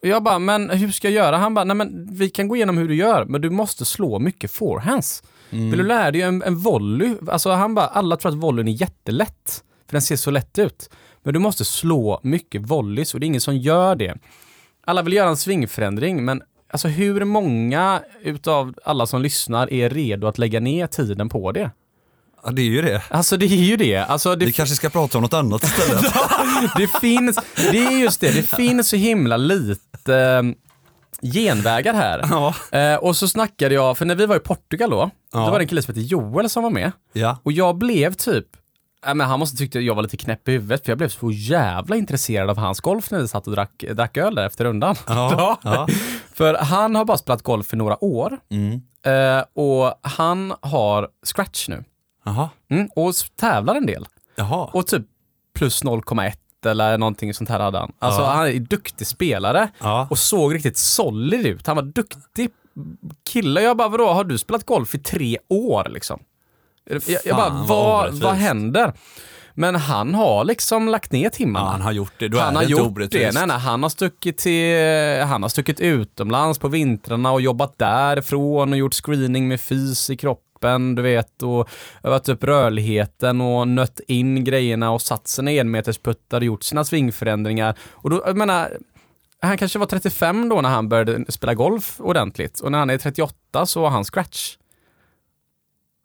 Jag 0.00 0.22
bara, 0.22 0.38
men 0.38 0.70
hur 0.70 0.90
ska 0.90 1.08
jag 1.10 1.24
göra? 1.24 1.36
Han 1.36 1.54
bara, 1.54 1.64
nej 1.64 1.76
men 1.76 2.08
vi 2.14 2.30
kan 2.30 2.48
gå 2.48 2.56
igenom 2.56 2.78
hur 2.78 2.88
du 2.88 2.94
gör, 2.94 3.24
men 3.24 3.40
du 3.40 3.50
måste 3.50 3.84
slå 3.84 4.18
mycket 4.18 4.50
forehands. 4.50 5.22
Mm. 5.50 5.70
Vill 5.70 5.78
du 5.78 5.86
lära 5.86 6.10
dig 6.10 6.22
en, 6.22 6.42
en 6.42 6.58
volley? 6.58 7.14
Alltså 7.28 7.50
han 7.50 7.74
bara, 7.74 7.86
alla 7.86 8.16
tror 8.16 8.32
att 8.32 8.38
volleyn 8.38 8.68
är 8.68 8.72
jättelätt, 8.72 9.64
för 9.86 9.92
den 9.92 10.02
ser 10.02 10.16
så 10.16 10.30
lätt 10.30 10.58
ut. 10.58 10.90
Men 11.22 11.34
du 11.34 11.40
måste 11.40 11.64
slå 11.64 12.20
mycket 12.22 12.62
volleys 12.62 13.14
och 13.14 13.20
det 13.20 13.24
är 13.24 13.28
ingen 13.28 13.40
som 13.40 13.56
gör 13.56 13.96
det. 13.96 14.14
Alla 14.84 15.02
vill 15.02 15.12
göra 15.12 15.28
en 15.28 15.36
svingförändring, 15.36 16.24
men 16.24 16.42
alltså 16.70 16.88
hur 16.88 17.24
många 17.24 18.02
utav 18.22 18.74
alla 18.84 19.06
som 19.06 19.22
lyssnar 19.22 19.72
är 19.72 19.90
redo 19.90 20.26
att 20.26 20.38
lägga 20.38 20.60
ner 20.60 20.86
tiden 20.86 21.28
på 21.28 21.52
det? 21.52 21.70
ja, 22.44 22.50
det 22.50 22.62
är 22.62 22.66
ju 22.66 22.82
det. 22.82 23.02
Alltså 23.10 23.36
det 23.36 23.46
är 23.46 23.64
ju 23.64 23.76
det. 23.76 23.96
Alltså, 23.96 24.36
det 24.36 24.46
Vi 24.46 24.52
kanske 24.52 24.74
ska 24.74 24.88
prata 24.88 25.18
om 25.18 25.22
något 25.22 25.34
annat 25.34 25.62
istället. 25.62 26.04
det 26.76 27.00
finns, 27.00 27.38
det 27.54 27.78
är 27.78 27.98
just 28.00 28.20
det, 28.20 28.30
det 28.30 28.42
finns 28.56 28.88
så 28.88 28.96
himla 28.96 29.36
lite 29.36 29.87
eh, 30.08 30.42
genvägar 31.32 31.94
här. 31.94 32.20
ja. 32.30 32.54
Eh, 32.78 32.96
och 32.96 33.16
så 33.16 33.28
snackade 33.28 33.74
jag, 33.74 33.98
för 33.98 34.04
när 34.04 34.14
vi 34.14 34.26
var 34.26 34.36
i 34.36 34.40
Portugal 34.40 34.90
då, 34.90 35.10
Ja. 35.32 35.38
då 35.38 35.50
var 35.50 35.58
det 35.58 35.64
en 35.64 35.68
kille 35.68 35.82
som 35.82 35.94
hette 35.94 36.06
Joel 36.06 36.50
som 36.50 36.62
var 36.62 36.70
med. 36.70 36.92
ja. 37.12 37.38
Och 37.42 37.52
jag 37.52 37.76
blev 37.78 38.12
typ, 38.12 38.46
äh, 39.06 39.14
men 39.14 39.26
han 39.28 39.38
måste 39.38 39.56
tyckte 39.56 39.80
jag 39.80 39.94
var 39.94 40.02
lite 40.02 40.16
knäpp 40.16 40.48
i 40.48 40.52
huvudet, 40.52 40.84
för 40.84 40.90
jag 40.90 40.98
blev 40.98 41.08
så 41.08 41.30
jävla 41.30 41.96
intresserad 41.96 42.50
av 42.50 42.56
hans 42.58 42.80
golf 42.80 43.10
när 43.10 43.20
vi 43.20 43.28
satt 43.28 43.46
och 43.46 43.52
drack, 43.52 43.84
drack 43.92 44.16
öl 44.16 44.34
där 44.34 44.46
efter 44.46 44.64
rundan. 44.64 44.94
För 46.34 46.54
han 46.54 46.94
har 46.94 47.04
bara 47.04 47.18
spelat 47.18 47.42
golf 47.42 47.72
i 47.74 47.76
några 47.76 48.04
år, 48.04 48.38
Mm. 48.50 48.80
eh, 49.02 49.44
och 49.54 49.94
han 50.02 50.54
har 50.60 51.08
scratch 51.26 51.68
nu. 51.68 51.84
Mm, 52.70 52.88
och 52.96 53.12
tävlar 53.36 53.74
en 53.74 53.86
del. 53.86 54.06
Och 54.72 54.86
typ 54.86 55.02
plus 55.54 55.84
0,1 55.84 56.32
eller 56.66 56.98
någonting 56.98 57.34
sånt 57.34 57.48
här 57.50 57.60
hade 57.60 57.78
han. 57.78 57.92
Alltså 57.98 58.20
Ja. 58.20 58.26
han 58.30 58.46
är 58.46 58.50
en 58.50 58.64
duktig 58.64 59.06
spelare 59.06 59.68
Ja. 59.80 60.06
och 60.10 60.18
såg 60.18 60.54
riktigt 60.54 60.78
solid 60.78 61.46
ut. 61.46 61.66
Han 61.66 61.76
var 61.76 61.82
duktig 61.82 62.50
kille. 63.30 63.60
Jag 63.62 63.76
bara, 63.76 63.88
vadå, 63.88 64.08
har 64.08 64.24
du 64.24 64.38
spelat 64.38 64.64
golf 64.66 64.94
i 64.94 64.98
tre 64.98 65.38
år 65.48 65.88
liksom? 65.90 66.20
Jag, 66.90 67.02
jag 67.24 67.36
bara, 67.36 67.50
vad 67.68 68.14
vad, 68.14 68.34
händer? 68.34 68.92
Men 69.54 69.76
han 69.76 70.14
har 70.14 70.44
liksom 70.44 70.88
lagt 70.88 71.12
ner 71.12 71.24
ja, 71.24 71.30
timmarna. 71.30 71.70
han 71.70 71.80
har 71.80 71.92
gjort 71.92 72.12
det. 72.18 72.28
Då 72.28 72.38
han 72.38 72.48
är 72.56 72.60
har 72.60 72.64
det 72.64 72.70
gjort 72.70 73.10
det. 73.10 73.34
Nej, 73.34 73.46
nej, 73.46 73.58
han 73.58 73.82
har 73.82 73.90
stuckit 73.90 74.38
till, 74.38 75.22
han 75.26 75.42
har 75.42 75.48
stuckit 75.48 75.80
utomlands 75.80 76.58
på 76.58 76.68
vintrarna 76.68 77.32
och 77.32 77.40
jobbat 77.40 77.78
därifrån 77.78 78.72
och 78.72 78.78
gjort 78.78 78.94
screening 78.94 79.48
med 79.48 79.60
fys 79.60 80.10
i 80.10 80.16
kroppen, 80.16 80.42
du 80.94 81.02
vet, 81.02 81.42
och 81.42 81.68
övat 82.02 82.28
upp 82.28 82.44
rörligheten 82.44 83.40
och 83.40 83.68
nött 83.68 84.00
in 84.08 84.44
grejerna 84.44 84.90
och 84.90 85.02
satt 85.02 85.28
sina 85.28 85.50
enmetersputtar 85.50 86.36
och 86.40 86.44
gjort 86.44 86.62
sina 86.62 86.84
svingförändringar. 86.84 87.74
Och 87.92 88.10
då, 88.10 88.22
jag 88.26 88.36
menar, 88.36 88.78
han 89.42 89.58
kanske 89.58 89.78
var 89.78 89.86
35 89.86 90.48
då 90.48 90.60
när 90.60 90.68
han 90.68 90.88
började 90.88 91.32
spela 91.32 91.54
golf 91.54 91.96
ordentligt 92.00 92.60
och 92.60 92.72
när 92.72 92.78
han 92.78 92.90
är 92.90 92.98
38 92.98 93.66
så 93.66 93.80
var 93.82 93.90
han 93.90 94.04
scratch. 94.04 94.56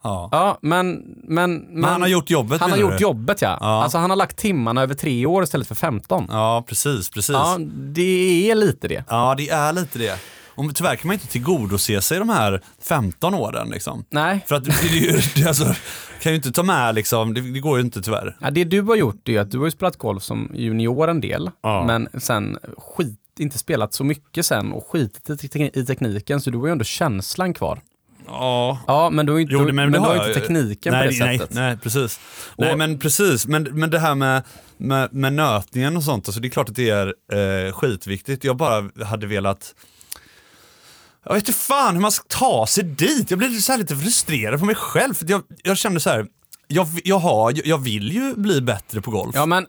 Ja. 0.04 0.30
Ja, 0.32 0.58
men... 0.62 1.04
Men, 1.24 1.56
Men 1.58 1.84
han 1.84 2.02
har 2.02 2.08
gjort 2.10 2.30
jobbet 2.30 2.62
han 2.62 2.72
har 2.72 2.78
gjort 2.78 2.98
du? 2.98 3.04
jobbet 3.04 3.42
ja. 3.42 3.58
Ja. 3.62 3.84
Alltså 3.84 3.98
han 3.98 4.10
har 4.10 4.18
lagt 4.18 4.38
timmarna 4.38 4.82
över 4.82 4.94
tre 4.96 5.26
år 5.26 5.44
istället 5.44 5.68
för 5.68 5.76
15. 5.76 6.28
Ja, 6.32 6.64
precis, 6.68 7.10
precis. 7.10 7.34
Ja, 7.34 7.56
Ja. 7.60 7.66
det 7.76 8.52
är 8.52 8.56
lite 8.56 8.88
det. 8.88 9.04
det 9.38 9.50
är 9.50 9.74
lite 9.74 10.00
det. 10.00 10.20
Och 10.56 10.76
tyvärr 10.76 10.96
kan 10.96 11.08
man 11.08 11.14
inte 11.14 11.28
tillgodose 11.28 12.02
sig 12.02 12.20
de 12.20 12.30
här 12.30 12.62
15 12.82 13.34
åren 13.34 13.70
liksom. 13.70 14.06
Nej. 14.10 14.46
För 14.48 14.56
att 14.56 14.64
det, 14.66 14.72
det, 15.36 15.48
alltså, 15.48 15.76
kan 16.22 16.32
ju 16.32 16.36
inte 16.36 16.52
ta 16.52 16.64
med 16.64 16.96
liksom, 16.96 17.34
det, 17.34 17.42
det 17.42 17.60
går 17.60 17.78
ju 17.78 17.84
inte 17.86 18.02
tyvärr. 18.02 18.38
Ja, 18.42 18.52
det 18.52 18.64
du 18.64 18.82
har 18.82 18.96
gjort 18.96 19.30
är 19.30 19.40
att 19.40 19.52
du 19.52 19.60
har 19.60 19.70
spelat 19.70 19.98
golf 19.98 20.24
som 20.24 20.52
junior 20.54 21.10
en 21.10 21.22
del, 21.22 21.52
Ja. 21.62 21.84
men 21.86 22.22
sen 22.22 22.58
skit, 22.78 23.20
inte 23.40 23.58
spelat 23.58 23.94
så 23.94 24.04
mycket 24.04 24.46
sen 24.46 24.72
och 24.74 24.88
skitit 24.88 25.44
i, 25.44 25.48
te- 25.48 25.80
i 25.80 25.86
tekniken, 25.86 26.42
så 26.42 26.50
du 26.50 26.58
har 26.58 26.66
ju 26.66 26.72
ändå 26.72 26.84
känslan 26.84 27.54
kvar. 27.54 27.82
Ja. 28.28 28.80
Ja, 28.88 29.10
men 29.10 29.26
du 29.26 29.32
har 29.32 29.40
ju 29.40 29.42
inte, 29.44 29.54
Jo, 29.54 29.60
du, 29.66 29.74
men, 29.74 29.76
men 29.92 30.02
du 30.02 30.08
har 30.08 30.16
jag 30.16 30.24
ju 30.24 30.30
inte 30.30 30.40
tekniken 30.42 30.94
nej, 30.94 31.08
på 31.08 31.14
det 31.14 31.26
nej, 31.26 31.38
sättet. 31.40 31.56
Nej, 31.56 31.78
precis. 31.78 32.20
nej, 32.58 32.72
Och- 32.72 32.78
men 32.78 33.00
precis. 33.00 33.48
Men, 33.48 33.64
men 33.64 33.90
det 33.90 34.00
här 34.00 34.16
med, 34.16 34.44
med, 34.78 35.14
med 35.14 35.34
nötningen 35.34 35.98
och 35.98 36.04
sånt, 36.04 36.28
alltså 36.28 36.42
det 36.42 36.48
är 36.48 36.50
klart 36.50 36.70
att 36.70 36.76
det 36.76 36.90
är 36.90 37.08
eh, 37.68 37.72
skitviktigt. 37.74 38.44
Jag 38.44 38.58
bara 38.58 38.90
hade 39.06 39.28
velat 39.28 39.76
jag 41.26 41.34
vet 41.34 41.48
inte 41.48 41.60
fan 41.60 41.94
hur 41.96 42.02
man 42.02 42.12
ska 42.12 42.24
ta 42.28 42.68
sig 42.68 42.84
dit. 42.84 43.30
Jag 43.32 43.40
blev 43.40 43.60
så 43.60 43.78
lite 43.78 43.96
frustrerad 43.96 44.60
på 44.60 44.66
mig 44.66 44.76
själv. 44.76 45.14
För 45.14 45.26
jag, 45.30 45.42
jag 45.64 45.78
kände 45.78 46.00
så 46.00 46.10
här, 46.10 46.26
jag, 46.68 46.88
jag, 47.04 47.20
har, 47.20 47.54
jag 47.68 47.78
vill 47.78 48.12
ju 48.12 48.34
bli 48.36 48.62
bättre 48.62 49.02
på 49.02 49.12
golf. 49.12 49.32
Ja, 49.36 49.46
men 49.46 49.66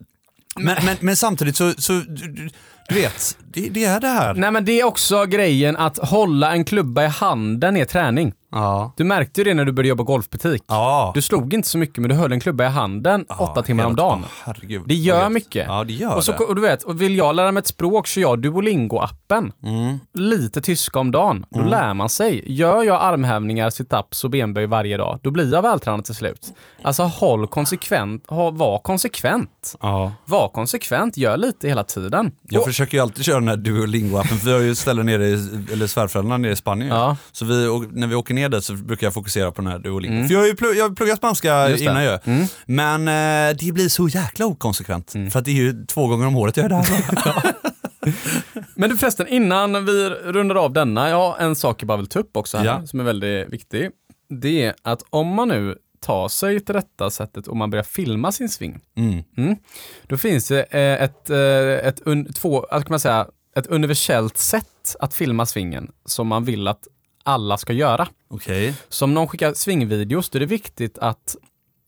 men, 0.57 0.77
men, 0.85 0.97
men 1.01 1.17
samtidigt 1.17 1.57
så, 1.57 1.73
så 1.79 1.93
du- 1.93 2.51
du 2.89 2.95
vet, 2.95 3.39
det, 3.55 3.69
det 3.69 3.85
är 3.85 4.01
det 4.01 4.09
här. 4.09 4.35
Nej 4.35 4.51
men 4.51 4.65
det 4.65 4.81
är 4.81 4.85
också 4.85 5.25
grejen 5.27 5.77
att 5.77 5.99
hålla 5.99 6.53
en 6.53 6.65
klubba 6.65 7.05
i 7.05 7.07
handen 7.07 7.77
är 7.77 7.85
träning. 7.85 8.33
Ja. 8.55 8.93
Du 8.97 9.05
märkte 9.05 9.41
ju 9.41 9.45
det 9.45 9.55
när 9.55 9.65
du 9.65 9.73
började 9.73 9.89
jobba 9.89 10.03
golfbutik. 10.05 10.63
Ja. 10.69 11.13
Du 11.15 11.23
slog 11.23 11.55
inte 11.55 11.69
så 11.69 11.79
mycket 11.79 11.99
men 11.99 12.09
du 12.09 12.15
höll 12.15 12.33
en 12.33 12.41
klubba 12.41 12.65
i 12.65 12.69
handen 12.69 13.25
åtta 13.39 13.63
timmar 13.63 13.85
om 13.85 13.97
dagen. 13.97 14.25
Herregud. 14.45 14.83
Det 14.87 14.95
gör 14.95 15.29
mycket. 15.29 15.67
Ja, 15.69 15.85
det 15.85 15.93
gör 15.93 16.17
och, 16.17 16.25
så, 16.25 16.33
det. 16.33 16.39
och 16.39 16.55
du 16.55 16.63
vet, 16.63 16.83
och 16.83 17.03
vill 17.03 17.17
jag 17.17 17.35
lära 17.37 17.53
mig 17.53 17.61
ett 17.61 17.67
språk 17.67 18.07
så 18.07 18.21
jag 18.21 18.39
Duolingo-appen. 18.45 19.53
Mm. 19.63 19.99
Lite 20.15 20.61
tyska 20.61 20.99
om 20.99 21.11
dagen. 21.11 21.47
Då 21.51 21.61
lär 21.63 21.95
man 21.95 22.09
sig. 22.09 22.43
Gör 22.47 22.83
jag 22.83 23.03
armhävningar, 23.03 23.71
situps 23.71 24.25
och 24.25 24.31
benböj 24.31 24.67
varje 24.67 24.97
dag, 24.97 25.19
då 25.23 25.31
blir 25.31 25.53
jag 25.53 25.63
vältränad 25.63 26.05
till 26.05 26.15
slut. 26.15 26.47
Alltså 26.83 27.03
håll 27.03 27.47
konsekvent, 27.47 28.31
ha, 28.31 28.51
var 28.51 28.79
konsekvent. 28.79 29.77
Ja. 29.81 30.13
Var 30.25 30.49
konsekvent, 30.49 31.17
gör 31.17 31.37
lite 31.37 31.69
hela 31.69 31.85
tiden. 31.85 32.33
Jag 32.49 32.61
Och- 32.61 32.67
försöker 32.67 32.97
ju 32.97 33.03
alltid 33.03 33.25
köra 33.25 33.41
den 33.41 33.49
här 33.49 33.57
Duolingo-appen, 33.57 34.45
vi 34.45 34.53
har 34.53 34.61
ju 34.61 34.75
ställen 34.75 35.07
nere 35.07 35.27
i, 35.27 35.33
eller 35.73 35.87
svärföräldrarna 35.87 36.37
nere 36.37 36.53
i 36.53 36.57
Spanien. 36.57 36.89
Ja. 36.97 37.17
Så 37.33 37.45
vi, 37.45 37.89
när 37.93 38.07
vi 38.07 38.15
åker 38.15 38.35
ner 38.35 38.44
ner 38.45 38.57
dit 38.57 38.65
så 38.65 38.73
brukar 38.73 39.07
jag 39.07 39.15
fokusera 39.15 39.53
på 39.53 39.63
den 39.63 39.71
här 39.71 39.79
Duolingo. 39.79 40.27
För 40.27 40.35
jag 40.35 40.41
har 40.41 40.47
ju 40.47 40.55
plugg, 40.57 40.77
jag 40.77 40.89
har 40.89 40.95
pluggat 40.95 41.19
spanska 41.19 41.55
Mm. 41.55 41.71
Just 41.71 41.83
innan 41.83 42.05
ju. 42.05 42.19
Mm. 42.25 42.47
Men 42.67 43.09
eh, 43.51 43.57
det 43.57 43.73
blir 43.73 43.89
så 43.89 44.09
jäkla 44.09 44.47
okonsekvent. 44.47 45.13
För 45.13 45.39
att 45.39 45.45
det 45.45 45.51
är 45.51 45.55
ju 45.55 45.87
två 45.87 46.07
gånger 46.07 46.27
om 46.27 46.37
året 46.37 46.57
jag 46.57 46.65
är 46.67 46.69
där. 46.69 46.85
Men 48.75 48.91
du 48.91 48.97
förresten, 48.97 49.29
innan 49.29 49.85
vi 49.87 50.09
rundar 50.09 50.55
av 50.55 50.73
denna, 50.73 51.09
ja, 51.11 51.37
en 51.41 51.57
sak 51.57 51.83
jag 51.83 51.87
bara 51.87 51.97
vill 51.99 52.07
ta 52.07 52.19
upp 52.19 52.37
också 52.37 52.59
här, 52.59 52.65
Ja. 52.65 52.87
som 52.87 53.01
är 53.01 53.05
väldigt 53.05 53.49
viktig. 53.49 53.91
Det 54.41 54.63
är 54.65 54.75
att 54.83 55.03
om 55.11 55.29
man 55.29 55.49
nu 55.49 55.75
tar 56.01 56.29
sig 56.29 56.61
till 56.61 56.75
detta 56.75 57.11
sättet 57.11 57.47
och 57.47 57.57
man 57.57 57.71
börjar 57.71 57.83
filma 57.85 58.33
sin 58.33 58.49
sving, 58.49 58.81
Mm. 58.97 59.23
mm, 59.37 59.57
då 60.07 60.17
finns 60.17 60.49
det 60.49 60.63
eh, 60.63 61.03
ett, 61.05 61.31
eh, 61.31 61.89
ett, 61.89 62.01
un, 62.05 62.33
två, 62.33 62.61
kan 62.71 62.85
man 62.89 63.01
säga, 63.01 63.27
ett 63.57 63.67
universellt 63.67 64.39
sätt 64.39 64.97
att 65.01 65.15
filma 65.15 65.47
svingen 65.47 65.91
som 66.05 66.27
man 66.29 66.45
vill 66.45 66.69
att 66.69 66.83
alla 67.25 67.57
ska 67.57 67.73
göra. 67.73 68.09
Okej. 68.29 68.75
Så 68.89 69.05
om 69.05 69.15
någon 69.15 69.29
skickar 69.29 69.55
svingvideos, 69.55 70.31
då 70.31 70.39
är 70.39 70.41
det 70.41 70.47
viktigt 70.47 70.99
att 70.99 71.37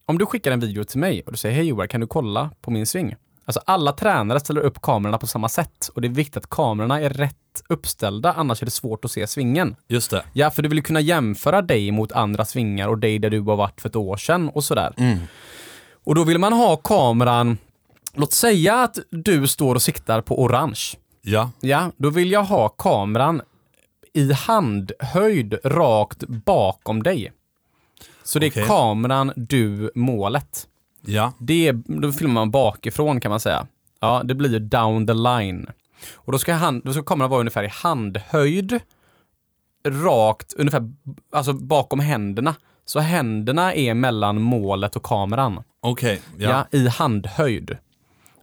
om 0.06 0.18
du 0.18 0.26
skickar 0.26 0.52
en 0.52 0.60
video 0.60 0.84
till 0.84 0.98
mig 0.98 1.22
och 1.26 1.32
du 1.32 1.38
säger 1.38 1.56
hej 1.56 1.66
Joar, 1.66 1.86
kan 1.86 2.00
du 2.00 2.06
kolla 2.06 2.50
på 2.60 2.70
min 2.70 2.86
sving? 2.86 3.14
Alltså 3.44 3.60
alla 3.66 3.92
tränare 3.92 4.40
ställer 4.40 4.60
upp 4.60 4.82
kamerorna 4.82 5.18
på 5.18 5.26
samma 5.26 5.48
sätt 5.48 5.90
och 5.94 6.00
det 6.00 6.08
är 6.08 6.12
viktigt 6.12 6.36
att 6.36 6.50
kamerorna 6.50 7.00
är 7.00 7.10
rätt 7.10 7.62
uppställda, 7.68 8.32
annars 8.32 8.62
är 8.62 8.66
det 8.66 8.70
svårt 8.70 9.04
att 9.04 9.10
se 9.10 9.26
svingen. 9.26 9.76
Just 9.88 10.10
det. 10.10 10.24
Ja, 10.32 10.50
för 10.50 10.62
du 10.62 10.68
vill 10.68 10.82
kunna 10.82 11.00
jämföra 11.00 11.62
dig 11.62 11.90
mot 11.90 12.12
andra 12.12 12.44
svingar 12.44 12.88
och 12.88 12.98
dig 12.98 13.18
där 13.18 13.30
du 13.30 13.40
har 13.40 13.56
varit 13.56 13.80
för 13.80 13.88
ett 13.88 13.96
år 13.96 14.16
sedan 14.16 14.48
och 14.48 14.64
sådär. 14.64 14.94
Mm. 14.96 15.18
Och 16.04 16.14
då 16.14 16.24
vill 16.24 16.38
man 16.38 16.52
ha 16.52 16.76
kameran, 16.76 17.58
låt 18.14 18.32
säga 18.32 18.74
att 18.74 18.98
du 19.10 19.46
står 19.46 19.74
och 19.74 19.82
siktar 19.82 20.20
på 20.20 20.42
orange. 20.42 20.80
Ja. 21.22 21.50
Ja, 21.60 21.90
då 21.96 22.10
vill 22.10 22.30
jag 22.30 22.44
ha 22.44 22.68
kameran 22.68 23.42
i 24.16 24.32
handhöjd 24.32 25.58
rakt 25.64 26.24
bakom 26.28 27.02
dig. 27.02 27.32
Så 28.22 28.38
det 28.38 28.46
är 28.46 28.50
Okej. 28.50 28.66
kameran, 28.66 29.32
du, 29.36 29.90
målet. 29.94 30.66
Ja. 31.00 31.32
Det 31.38 31.68
är, 31.68 32.00
då 32.00 32.12
filmar 32.12 32.34
man 32.34 32.50
bakifrån 32.50 33.20
kan 33.20 33.30
man 33.30 33.40
säga. 33.40 33.66
Ja, 34.00 34.22
det 34.24 34.34
blir 34.34 34.50
ju 34.50 34.58
down 34.58 35.06
the 35.06 35.14
line. 35.14 35.66
Och 36.14 36.32
då 36.32 36.38
ska, 36.38 36.54
hand, 36.54 36.82
då 36.84 36.92
ska 36.92 37.02
kameran 37.02 37.30
vara 37.30 37.40
ungefär 37.40 37.64
i 37.64 37.68
handhöjd, 37.68 38.80
rakt, 39.88 40.52
ungefär 40.52 40.92
alltså 41.32 41.52
bakom 41.52 42.00
händerna. 42.00 42.54
Så 42.84 43.00
händerna 43.00 43.74
är 43.74 43.94
mellan 43.94 44.42
målet 44.42 44.96
och 44.96 45.02
kameran. 45.02 45.62
Okej. 45.80 46.20
Ja. 46.38 46.50
Ja. 46.50 46.78
i 46.78 46.88
handhöjd. 46.88 47.76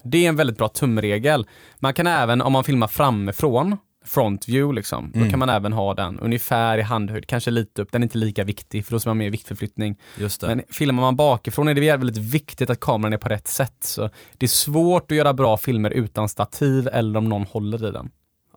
Det 0.04 0.26
är 0.26 0.30
en 0.30 0.36
väldigt 0.36 0.58
bra 0.58 0.68
tumregel. 0.68 1.48
Man 1.80 1.94
kan 1.94 2.08
även, 2.08 2.42
om 2.42 2.54
man 2.54 2.64
filmar 2.64 2.88
framifrån, 2.88 3.78
front 4.06 4.48
view 4.50 4.76
liksom, 4.76 5.12
då 5.16 5.30
kan 5.30 5.40
man 5.40 5.50
även 5.50 5.74
ha 5.74 5.94
den 5.94 6.20
ungefär 6.20 6.78
i 6.78 6.82
handhöjd, 6.82 7.28
kanske 7.28 7.52
lite 7.52 7.82
upp, 7.82 7.92
den 7.92 8.02
är 8.02 8.06
inte 8.06 8.18
lika 8.18 8.44
viktig 8.44 8.86
för 8.86 8.92
då 8.92 9.00
ska 9.00 9.10
man 9.10 9.18
ha 9.18 9.20
mer 9.24 9.30
viktförflyttning. 9.30 9.96
Just 10.18 10.42
det. 10.42 10.48
Men 10.48 10.62
filmar 10.70 11.02
man 11.02 11.16
bakifrån 11.16 11.68
är 11.68 11.74
det 11.74 11.98
väldigt 11.98 12.18
viktigt 12.18 12.70
att 12.70 12.80
kameran 12.80 13.14
är 13.14 13.18
på 13.18 13.30
rätt 13.30 13.48
sätt. 13.48 13.76
Så 13.82 14.10
det 14.38 14.46
är 14.46 14.48
svårt 14.48 15.12
att 15.12 15.18
göra 15.18 15.34
bra 15.34 15.58
filmer 15.58 15.90
utan 15.90 16.30
stativ 16.30 16.88
eller 16.94 17.18
om 17.18 17.30
någon 17.30 17.44
håller 17.44 17.88
i 17.88 17.92
den. 17.92 18.10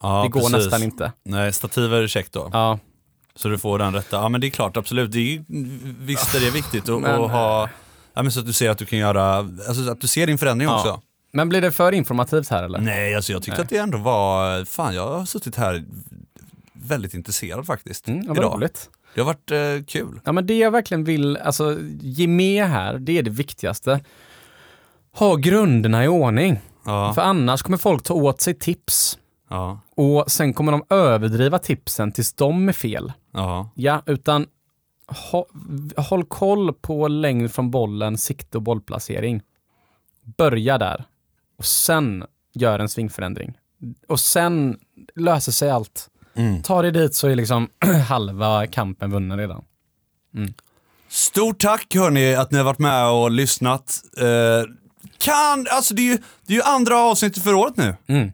ja, 0.02 0.22
det 0.22 0.28
går 0.28 0.40
precis. 0.40 0.56
nästan 0.56 0.82
inte. 0.82 1.12
Nej, 1.24 1.52
stativ 1.52 1.94
är 1.94 2.06
käckt 2.06 2.32
då. 2.32 2.50
Ja, 2.52 2.78
Så 3.34 3.48
du 3.48 3.58
får 3.58 3.78
den 3.78 3.94
rätta. 3.94 4.16
Ja 4.16 4.28
men 4.28 4.40
det 4.40 4.46
är 4.46 4.50
klart, 4.50 4.76
absolut. 4.76 5.12
Det 5.12 5.18
är, 5.36 5.44
visst 6.06 6.34
är 6.34 6.40
det 6.40 6.50
viktigt 6.50 6.88
att, 6.88 7.00
Men- 7.00 7.22
att 7.24 7.30
ha, 7.30 7.68
ja, 8.14 8.22
men 8.22 8.32
så 8.32 8.40
att 8.40 8.46
du 8.46 8.52
ser 8.52 8.70
att 8.70 8.78
du 8.78 8.84
kan 8.86 8.98
göra, 8.98 9.34
alltså 9.36 9.90
att 9.90 10.00
du 10.00 10.06
ser 10.08 10.26
din 10.26 10.38
förändring 10.38 10.68
Ja. 10.68 10.76
också. 10.80 11.00
Men 11.36 11.48
blir 11.48 11.60
det 11.60 11.72
för 11.72 11.92
informativt 11.92 12.48
här 12.48 12.62
eller? 12.62 12.78
Nej, 12.78 13.14
alltså 13.14 13.32
jag 13.32 13.42
tyckte 13.42 13.58
Nej. 13.58 13.64
att 13.64 13.70
det 13.70 13.76
ändå 13.78 13.98
var, 13.98 14.64
fan 14.64 14.94
jag 14.94 15.18
har 15.18 15.24
suttit 15.24 15.56
här 15.56 15.84
väldigt 16.72 17.14
intresserad 17.14 17.66
faktiskt. 17.66 18.08
Mm, 18.08 18.26
vad 18.28 18.36
idag. 18.38 18.54
roligt. 18.54 18.90
Det 19.14 19.20
har 19.20 19.26
varit 19.26 19.50
eh, 19.50 19.84
kul. 19.86 20.20
Ja, 20.24 20.32
men 20.32 20.46
det 20.46 20.58
jag 20.58 20.70
verkligen 20.70 21.04
vill 21.04 21.36
alltså, 21.36 21.78
ge 22.00 22.26
med 22.26 22.64
här, 22.64 22.98
det 22.98 23.18
är 23.18 23.22
det 23.22 23.30
viktigaste. 23.30 24.00
Ha 25.12 25.34
grunderna 25.36 26.04
i 26.04 26.08
ordning. 26.08 26.58
Ja, 26.84 27.14
För 27.14 27.22
annars 27.22 27.62
kommer 27.62 27.78
folk 27.78 28.02
ta 28.02 28.14
åt 28.14 28.40
sig 28.40 28.54
tips. 28.54 29.18
ja, 29.50 29.80
Och 29.96 30.24
sen 30.30 30.52
kommer 30.54 30.72
de 30.72 30.82
överdriva 30.90 31.58
tipsen 31.58 32.12
tills 32.12 32.32
de 32.32 32.68
är 32.68 32.72
fel. 32.72 33.12
ja. 33.32 33.70
Ja, 33.74 34.02
utan 34.06 34.46
ha, 35.30 35.46
håll 35.96 36.24
koll 36.24 36.72
på 36.72 37.08
längd 37.08 37.52
från 37.52 37.70
bollen, 37.70 38.18
sikte 38.18 38.58
och 38.58 38.62
bollplacering. 38.62 39.42
Börja 40.36 40.78
där. 40.78 41.04
Och 41.58 41.64
sen 41.64 42.24
gör 42.54 42.78
en 42.78 42.88
svingförändring. 42.88 43.54
Och 44.08 44.20
sen 44.20 44.78
löser 45.14 45.52
sig 45.52 45.70
allt. 45.70 46.08
Mm. 46.34 46.62
Ta 46.62 46.82
det 46.82 46.90
dit 46.90 47.14
så 47.14 47.28
är 47.28 47.34
liksom 47.34 47.68
halva 48.08 48.66
kampen 48.66 49.10
vunnen 49.10 49.38
redan. 49.38 49.64
Stort 51.08 51.60
tack 51.60 51.94
hörni 51.94 52.34
att 52.34 52.50
ni 52.50 52.58
har 52.58 52.64
varit 52.64 52.78
med 52.78 53.10
och 53.10 53.30
lyssnat. 53.30 54.02
Eh, 54.16 54.70
kan, 55.18 55.66
alltså 55.70 55.94
det 55.94 56.02
är, 56.02 56.12
ju, 56.12 56.18
det 56.46 56.52
är 56.52 56.56
ju 56.56 56.62
andra 56.62 56.98
avsnittet 56.98 57.42
för 57.42 57.54
året 57.54 57.76
nu. 57.76 57.96
Mm. 58.06 58.32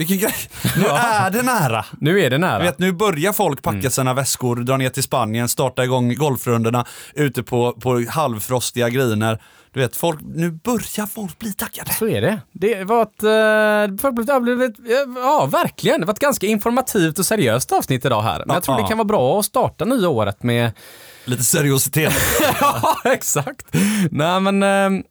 Vilken 0.00 0.18
grej. 0.18 0.34
Nu 0.76 0.86
är 0.86 1.30
det 1.30 1.42
nära. 1.42 1.84
Nu 2.00 2.20
är 2.20 2.30
det 2.30 2.38
nära. 2.38 2.62
Vet, 2.62 2.78
nu 2.78 2.92
börjar 2.92 3.32
folk 3.32 3.62
packa 3.62 3.78
Mm. 3.78 3.90
sina 3.90 4.14
väskor, 4.14 4.56
dra 4.56 4.76
ner 4.76 4.88
till 4.90 5.02
Spanien, 5.02 5.48
starta 5.48 5.84
igång 5.84 6.14
golfrundorna 6.14 6.84
ute 7.14 7.42
på, 7.42 7.72
på 7.72 8.04
halvfrostiga 8.08 8.88
griner. 8.88 9.42
Du 9.72 9.80
vet, 9.80 9.96
folk, 9.96 10.20
nu 10.22 10.50
börjar 10.50 11.06
folk 11.06 11.38
bli 11.38 11.52
taggade. 11.52 11.92
Så 11.92 12.08
är 12.08 12.20
det. 12.20 12.40
Det 12.52 12.84
var 12.84 13.02
ett, 13.02 13.22
eh, 13.92 13.96
folk 14.02 14.42
blivit, 14.42 14.74
ja 15.16 15.48
verkligen, 15.52 16.00
det 16.00 16.06
var 16.06 16.14
ett 16.14 16.20
ganska 16.20 16.46
informativt 16.46 17.18
och 17.18 17.26
seriöst 17.26 17.72
avsnitt 17.72 18.04
idag 18.04 18.22
här. 18.22 18.42
Men 18.46 18.54
jag 18.54 18.62
tror 18.62 18.76
Ja. 18.76 18.82
det 18.82 18.88
kan 18.88 18.98
vara 18.98 19.04
bra 19.08 19.38
att 19.38 19.44
starta 19.44 19.84
nya 19.84 20.08
året 20.08 20.42
med, 20.42 20.72
Lite 21.24 21.44
seriositet. 21.44 22.12
ja 22.60 22.96
exakt. 23.04 23.66
Nej 24.10 24.40
men, 24.40 24.62
eh, 24.62 25.02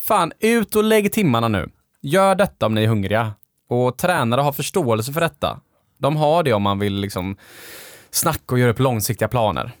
fan 0.00 0.32
ut 0.40 0.76
och 0.76 0.84
lägg 0.84 1.12
timmarna 1.12 1.48
nu. 1.48 1.68
Gör 2.02 2.34
detta 2.34 2.66
om 2.66 2.74
ni 2.74 2.82
är 2.84 2.88
hungriga. 2.88 3.32
Och 3.68 3.98
tränare 3.98 4.40
har 4.40 4.52
förståelse 4.52 5.12
för 5.12 5.20
detta. 5.20 5.60
De 5.98 6.16
har 6.16 6.42
det 6.42 6.52
om 6.52 6.62
man 6.62 6.78
vill 6.78 6.94
liksom 6.94 7.36
snacka 8.10 8.54
och 8.54 8.58
göra 8.58 8.70
upp 8.70 8.78
långsiktiga 8.78 9.28
planer. 9.28 9.72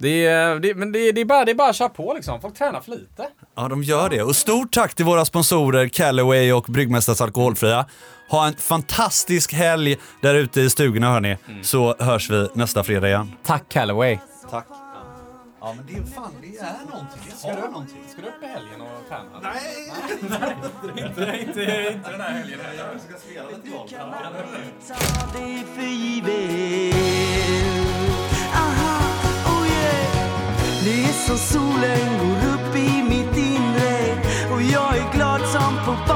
Det 0.00 0.26
är, 0.26 0.56
det, 0.60 0.74
men 0.74 0.92
det, 0.92 1.12
det, 1.12 1.20
är 1.20 1.24
bara, 1.24 1.44
det 1.44 1.50
är 1.50 1.54
bara 1.54 1.70
att 1.70 1.76
köra 1.76 1.88
på 1.88 2.14
liksom. 2.14 2.40
Folk 2.40 2.58
tränar 2.58 2.80
för 2.80 2.90
lite. 2.90 3.28
Ja, 3.56 3.68
de 3.68 3.82
gör 3.82 4.08
det. 4.08 4.22
Och 4.22 4.36
stort 4.36 4.72
tack 4.72 4.94
till 4.94 5.04
våra 5.04 5.24
sponsorer 5.24 5.88
Callaway 5.88 6.52
och 6.52 6.64
Bryggmästars 6.68 7.20
Alkoholfria. 7.20 7.86
Ha 8.30 8.46
en 8.46 8.54
fantastisk 8.54 9.52
helg 9.52 9.96
där 10.22 10.34
ute 10.34 10.60
i 10.60 10.70
stugorna 10.70 11.12
hörni, 11.12 11.36
så 11.62 11.96
hörs 11.98 12.30
vi 12.30 12.48
nästa 12.54 12.84
fredag 12.84 13.08
igen. 13.08 13.32
Tack 13.44 13.68
Callaway. 13.68 14.18
Tack. 14.50 14.66
Ja 15.66 15.74
men 15.74 15.86
det 15.86 15.96
är 15.98 16.02
fan, 16.02 16.32
det 16.40 16.58
är 16.58 16.78
någonting. 16.90 17.32
Det 17.42 17.50
har 17.50 17.68
någonting. 17.68 18.02
Ska 18.08 18.22
du 18.22 18.28
upp 18.28 18.42
i 18.42 18.46
helgen 18.46 18.80
och 18.80 19.08
träna? 19.08 19.40
Nej! 19.42 19.92
inte, 21.06 21.38
inte, 21.38 21.60
inte 21.92 22.10
den 22.10 22.20
här 22.20 22.30
helgen. 22.30 22.58
Jag 22.76 23.00
ska 23.00 23.18
spela 23.18 23.48
lite 23.48 23.68
golf. 23.68 23.90
Ta 23.90 25.38
det 25.38 25.64
för 25.74 25.82
givet 25.82 26.94
Aha, 28.54 28.98
oh 29.46 29.68
yeah 29.68 30.84
Det 30.84 31.04
är 31.04 31.12
som 31.12 31.38
solen 31.38 32.18
går 32.18 32.54
upp 32.54 32.76
i 32.76 33.02
mitt 33.02 33.36
inre 33.36 34.22
Och 34.54 34.62
jag 34.62 34.96
är 34.96 35.12
glad 35.12 35.40
som 35.40 35.76
på 35.86 36.15